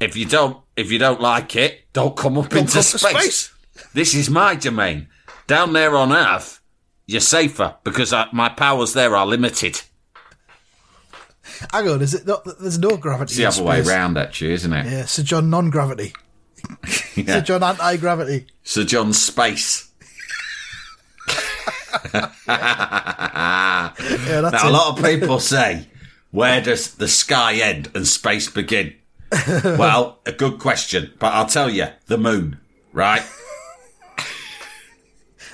if 0.00 0.16
you 0.16 0.26
don't, 0.26 0.58
if 0.76 0.90
you 0.90 0.98
don't 0.98 1.20
like 1.20 1.56
it, 1.56 1.92
don't 1.92 2.16
come 2.16 2.36
up 2.38 2.46
into 2.46 2.56
come 2.56 2.66
to 2.66 2.82
space. 2.82 3.00
space. 3.00 3.52
This 3.92 4.14
is 4.14 4.28
my 4.30 4.54
domain. 4.54 5.08
Down 5.46 5.72
there 5.72 5.94
on 5.96 6.12
Earth, 6.12 6.60
you're 7.06 7.20
safer 7.20 7.76
because 7.84 8.12
I, 8.12 8.26
my 8.32 8.48
powers 8.48 8.92
there 8.92 9.14
are 9.16 9.26
limited. 9.26 9.82
Hang 11.72 11.88
on, 11.88 12.02
is 12.02 12.14
it 12.14 12.26
not? 12.26 12.44
There's 12.58 12.78
no 12.78 12.96
gravity. 12.96 13.30
It's 13.30 13.36
the 13.36 13.46
other 13.46 13.62
way 13.62 13.82
space. 13.82 13.88
round, 13.94 14.18
actually, 14.18 14.52
isn't 14.54 14.72
it? 14.72 14.86
Yeah, 14.86 15.04
Sir 15.04 15.22
John 15.22 15.50
non-gravity. 15.50 16.12
Yeah. 17.14 17.24
Sir 17.36 17.40
John 17.42 17.62
anti-gravity. 17.62 18.46
Sir 18.64 18.84
John 18.84 19.12
Space. 19.12 19.90
Yeah, 22.48 24.40
that's 24.40 24.62
Now, 24.64 24.68
a 24.68 24.70
lot 24.70 24.98
of 24.98 25.04
people 25.04 25.38
say, 25.38 25.86
where 26.34 26.60
does 26.60 26.96
the 26.96 27.06
sky 27.06 27.54
end 27.54 27.88
and 27.94 28.08
space 28.08 28.50
begin? 28.50 28.92
well, 29.64 30.18
a 30.26 30.32
good 30.32 30.58
question, 30.58 31.12
but 31.20 31.32
I'll 31.32 31.46
tell 31.46 31.70
you, 31.70 31.86
the 32.06 32.18
moon, 32.18 32.58
right? 32.92 33.22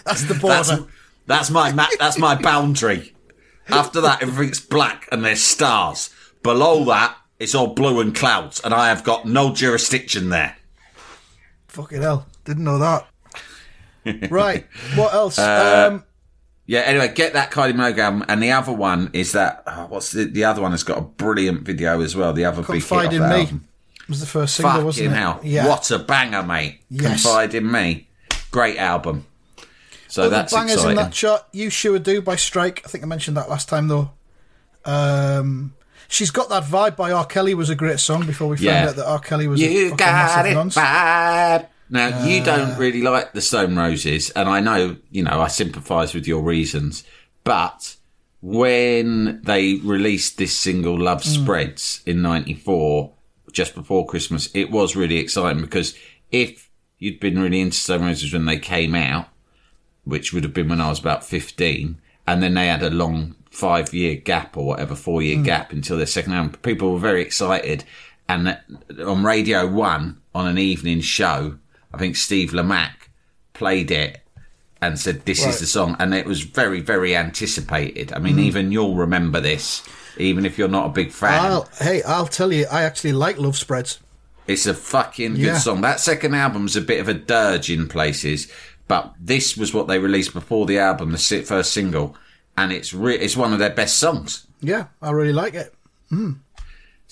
That's 0.06 0.24
the 0.24 0.34
border. 0.34 0.54
That's 0.54 0.82
that's 1.26 1.50
my 1.50 1.70
ma- 1.72 1.86
that's 1.98 2.18
my 2.18 2.34
boundary. 2.34 3.14
After 3.68 4.00
that, 4.00 4.22
everything's 4.22 4.60
black 4.60 5.06
and 5.12 5.22
there's 5.22 5.42
stars. 5.42 6.08
Below 6.42 6.84
that, 6.86 7.14
it's 7.38 7.54
all 7.54 7.74
blue 7.74 8.00
and 8.00 8.14
clouds, 8.14 8.58
and 8.64 8.72
I 8.72 8.88
have 8.88 9.04
got 9.04 9.26
no 9.26 9.52
jurisdiction 9.52 10.30
there. 10.30 10.56
Fucking 11.68 12.00
hell, 12.00 12.26
didn't 12.46 12.64
know 12.64 12.78
that. 12.78 13.06
right, 14.30 14.66
what 14.94 15.12
else? 15.12 15.38
Uh, 15.38 15.90
um, 15.92 16.04
Yeah. 16.70 16.80
Anyway, 16.80 17.08
get 17.12 17.32
that 17.32 17.50
Kylie 17.50 17.72
Minogue 17.72 17.98
album, 17.98 18.24
and 18.28 18.40
the 18.40 18.52
other 18.52 18.72
one 18.72 19.10
is 19.12 19.32
that 19.32 19.64
oh, 19.66 19.86
what's 19.88 20.12
the 20.12 20.24
the 20.24 20.44
other 20.44 20.62
one 20.62 20.70
has 20.70 20.84
got 20.84 20.98
a 20.98 21.00
brilliant 21.02 21.62
video 21.62 22.00
as 22.00 22.14
well. 22.14 22.32
The 22.32 22.44
other 22.44 22.62
big 22.62 22.66
hit 22.66 22.72
Confide 22.88 23.06
off 23.08 23.12
in 23.14 23.20
that 23.22 23.34
Me 23.34 23.40
album. 23.40 23.64
was 24.08 24.20
the 24.20 24.26
first 24.26 24.54
single, 24.54 24.70
Fucking 24.72 24.84
wasn't 24.84 25.06
it? 25.08 25.16
hell! 25.16 25.40
Yeah. 25.42 25.66
What 25.66 25.90
a 25.90 25.98
banger, 25.98 26.44
mate! 26.44 26.80
Yes. 26.88 27.24
Confide 27.24 27.54
in 27.54 27.70
me. 27.72 28.06
Great 28.52 28.76
album. 28.78 29.26
So 30.06 30.22
Other 30.22 30.30
that's 30.30 30.52
bangers 30.54 30.74
exciting. 30.74 30.90
in 30.92 30.96
that 31.04 31.12
chart. 31.12 31.44
You 31.52 31.70
sure 31.70 31.98
do 31.98 32.22
by 32.22 32.36
Strike. 32.36 32.82
I 32.84 32.88
think 32.88 33.02
I 33.02 33.06
mentioned 33.08 33.36
that 33.36 33.48
last 33.50 33.68
time 33.68 33.88
though. 33.88 34.10
Um, 34.84 35.74
she's 36.08 36.30
got 36.30 36.48
that 36.50 36.64
vibe 36.64 36.96
by 36.96 37.12
R. 37.12 37.26
Kelly 37.26 37.54
was 37.54 37.70
a 37.70 37.74
great 37.74 38.00
song 38.00 38.26
before 38.26 38.48
we 38.48 38.56
found 38.56 38.64
Yeah. 38.66 38.88
out 38.90 38.96
that 38.96 39.06
R. 39.06 39.18
Kelly 39.18 39.46
was 39.48 39.60
a 39.60 39.64
You 39.64 39.82
fucking 39.90 39.96
got 39.96 40.12
massive 40.12 40.46
it 40.52 40.54
nonce. 40.54 40.74
bad. 40.74 41.68
Now 41.90 42.08
Uh, 42.20 42.26
you 42.26 42.42
don't 42.42 42.78
really 42.78 43.02
like 43.02 43.32
the 43.32 43.40
Stone 43.40 43.76
Roses, 43.76 44.30
and 44.30 44.48
I 44.48 44.60
know 44.60 44.96
you 45.10 45.22
know 45.22 45.40
I 45.40 45.48
sympathise 45.48 46.14
with 46.14 46.26
your 46.26 46.42
reasons. 46.42 47.04
But 47.44 47.96
when 48.40 49.40
they 49.42 49.74
released 49.74 50.38
this 50.38 50.56
single 50.56 50.98
"Love 50.98 51.22
Mm. 51.22 51.42
Spreads" 51.42 52.00
in 52.06 52.22
'94, 52.22 53.12
just 53.52 53.74
before 53.74 54.06
Christmas, 54.06 54.48
it 54.54 54.70
was 54.70 54.96
really 54.96 55.18
exciting 55.18 55.60
because 55.60 55.94
if 56.30 56.70
you'd 56.98 57.20
been 57.20 57.38
really 57.40 57.60
into 57.60 57.76
Stone 57.76 58.04
Roses 58.04 58.32
when 58.32 58.44
they 58.44 58.58
came 58.58 58.94
out, 58.94 59.28
which 60.04 60.32
would 60.32 60.44
have 60.44 60.54
been 60.54 60.68
when 60.68 60.80
I 60.80 60.88
was 60.90 61.00
about 61.00 61.24
15, 61.24 61.98
and 62.26 62.42
then 62.42 62.54
they 62.54 62.66
had 62.68 62.82
a 62.82 62.90
long 62.90 63.34
five 63.50 63.92
year 63.92 64.14
gap 64.14 64.56
or 64.56 64.64
whatever, 64.64 64.94
four 64.94 65.22
year 65.22 65.42
gap 65.42 65.72
until 65.72 65.96
their 65.96 66.06
second 66.06 66.34
album. 66.34 66.52
People 66.62 66.92
were 66.92 66.98
very 66.98 67.22
excited. 67.22 67.84
And 68.28 68.56
on 69.04 69.24
Radio 69.24 69.66
1, 69.66 70.20
on 70.36 70.46
an 70.46 70.56
evening 70.58 71.00
show, 71.00 71.58
I 71.92 71.98
think 71.98 72.16
Steve 72.16 72.50
Lamacq 72.50 72.92
played 73.52 73.90
it 73.90 74.20
and 74.80 74.98
said, 74.98 75.24
This 75.24 75.40
Right. 75.44 75.50
is 75.50 75.60
the 75.60 75.66
song. 75.66 75.96
And 75.98 76.14
it 76.14 76.26
was 76.26 76.42
very, 76.42 76.80
very 76.80 77.16
anticipated. 77.16 78.12
I 78.12 78.18
mean, 78.18 78.36
mm. 78.36 78.40
even 78.42 78.72
you'll 78.72 78.94
remember 78.96 79.40
this, 79.40 79.82
even 80.16 80.46
if 80.46 80.58
you're 80.58 80.68
not 80.68 80.86
a 80.86 80.90
big 80.90 81.10
fan. 81.12 81.44
I'll, 81.44 81.68
hey, 81.80 82.02
I'll 82.02 82.26
tell 82.26 82.52
you, 82.52 82.66
I 82.70 82.82
actually 82.82 83.12
like 83.12 83.38
Love 83.38 83.56
Spreads. 83.56 83.98
It's 84.46 84.66
a 84.66 84.74
fucking 84.74 85.34
good 85.34 85.40
Yeah. 85.40 85.58
song. 85.58 85.80
That 85.82 86.00
second 86.00 86.34
album's 86.34 86.76
a 86.76 86.80
bit 86.80 87.00
of 87.00 87.08
a 87.08 87.14
dirge 87.14 87.70
in 87.70 87.88
places, 87.88 88.48
but 88.88 89.14
this 89.20 89.56
was 89.56 89.72
what 89.72 89.86
they 89.86 89.98
released 89.98 90.32
before 90.32 90.66
the 90.66 90.78
album, 90.78 91.12
the 91.12 91.44
first 91.46 91.72
single, 91.72 92.16
and 92.56 92.72
it's 92.72 92.92
re- 92.92 93.18
it's 93.18 93.36
one 93.36 93.52
of 93.52 93.58
their 93.58 93.70
best 93.70 93.98
songs. 93.98 94.46
Yeah, 94.60 94.86
I 95.00 95.10
really 95.12 95.32
like 95.32 95.54
it. 95.54 95.72
Mm. 96.10 96.38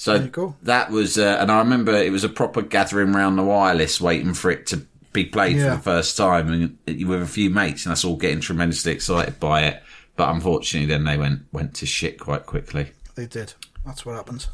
So 0.00 0.28
go. 0.28 0.54
that 0.62 0.92
was, 0.92 1.18
uh, 1.18 1.38
and 1.40 1.50
I 1.50 1.58
remember 1.58 1.92
it 1.92 2.12
was 2.12 2.22
a 2.22 2.28
proper 2.28 2.62
gathering 2.62 3.12
round 3.12 3.36
the 3.36 3.42
wireless, 3.42 4.00
waiting 4.00 4.32
for 4.32 4.48
it 4.48 4.64
to 4.68 4.86
be 5.12 5.24
played 5.24 5.56
Yeah. 5.56 5.70
for 5.70 5.76
the 5.76 5.82
first 5.82 6.16
time, 6.16 6.52
and 6.52 6.78
you 6.86 7.08
with 7.08 7.20
a 7.20 7.26
few 7.26 7.50
mates, 7.50 7.84
and 7.84 7.92
us 7.92 8.04
all 8.04 8.14
getting 8.16 8.40
tremendously 8.40 8.92
excited 8.92 9.40
by 9.40 9.64
it. 9.64 9.82
But 10.14 10.28
unfortunately, 10.32 10.86
then 10.86 11.02
they 11.02 11.16
went 11.18 11.42
went 11.52 11.74
to 11.74 11.86
shit 11.86 12.20
quite 12.20 12.46
quickly. 12.46 12.92
They 13.16 13.26
did. 13.26 13.54
That's 13.84 14.06
what 14.06 14.14
happens. 14.14 14.46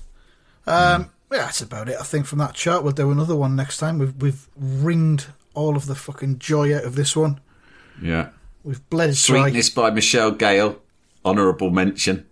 Um, 0.66 1.10
yeah, 1.30 1.40
that's 1.40 1.60
about 1.60 1.90
it. 1.90 1.96
I 2.00 2.04
think 2.04 2.24
from 2.24 2.38
that 2.38 2.54
chart, 2.54 2.82
we'll 2.82 2.92
do 2.92 3.10
another 3.10 3.36
one 3.36 3.54
next 3.54 3.76
time. 3.76 3.98
We've 3.98 4.14
we've 4.16 4.48
wringed 4.56 5.26
all 5.52 5.76
of 5.76 5.84
the 5.84 5.94
fucking 5.94 6.38
joy 6.38 6.74
out 6.74 6.84
of 6.84 6.94
this 6.94 7.14
one. 7.14 7.38
Yeah, 8.00 8.28
We've 8.62 8.88
bled 8.88 9.10
it 9.10 9.16
dry. 9.22 9.42
Sweetness 9.42 9.68
by 9.70 9.90
Michelle 9.90 10.30
Gayle, 10.30 10.80
honourable 11.22 11.68
mention. 11.70 12.24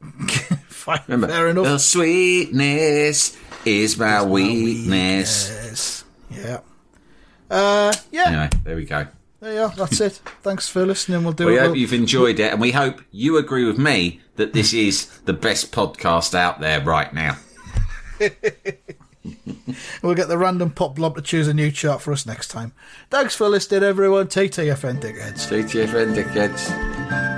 Fine, 0.68 1.00
Remember, 1.08 1.28
fair 1.28 1.48
enough. 1.48 1.64
the 1.64 1.78
sweetness 1.78 3.36
is 3.64 3.98
my, 3.98 4.24
weakness. 4.24 5.50
Yes. 5.50 6.04
Yeah. 6.30 6.60
Uh, 7.50 7.92
yeah. 8.10 8.24
Anyway, 8.26 8.48
there 8.64 8.76
we 8.76 8.84
go. 8.84 9.06
There 9.40 9.54
you 9.54 9.60
are. 9.60 9.68
That's 9.70 10.00
it. 10.00 10.20
Thanks 10.42 10.68
for 10.68 10.84
listening. 10.86 11.22
We'll 11.24 11.32
do 11.32 11.46
We 11.46 11.56
it. 11.56 11.60
hope 11.60 11.68
We'll- 11.72 11.76
you've 11.76 11.92
enjoyed 11.92 12.40
it, 12.40 12.52
and 12.52 12.60
we 12.60 12.72
hope 12.72 13.02
you 13.10 13.36
agree 13.36 13.64
with 13.64 13.78
me 13.78 14.20
that 14.36 14.52
this 14.52 14.72
is 14.72 15.06
the 15.26 15.32
best 15.32 15.72
podcast 15.72 16.34
out 16.34 16.60
there 16.60 16.80
right 16.80 17.12
now. 17.12 17.36
We'll 20.00 20.14
get 20.14 20.28
the 20.28 20.38
random 20.38 20.70
pop 20.70 20.94
blob 20.96 21.16
to 21.16 21.22
choose 21.22 21.48
a 21.48 21.52
new 21.54 21.70
chart 21.70 22.00
for 22.00 22.12
us 22.12 22.24
next 22.24 22.48
time. 22.48 22.72
Thanks 23.10 23.34
for 23.34 23.46
listening, 23.48 23.82
everyone. 23.82 24.28
TTFN 24.28 25.00
dickheads. 25.02 25.46
TTFN 25.48 26.14
dickheads. 26.14 27.37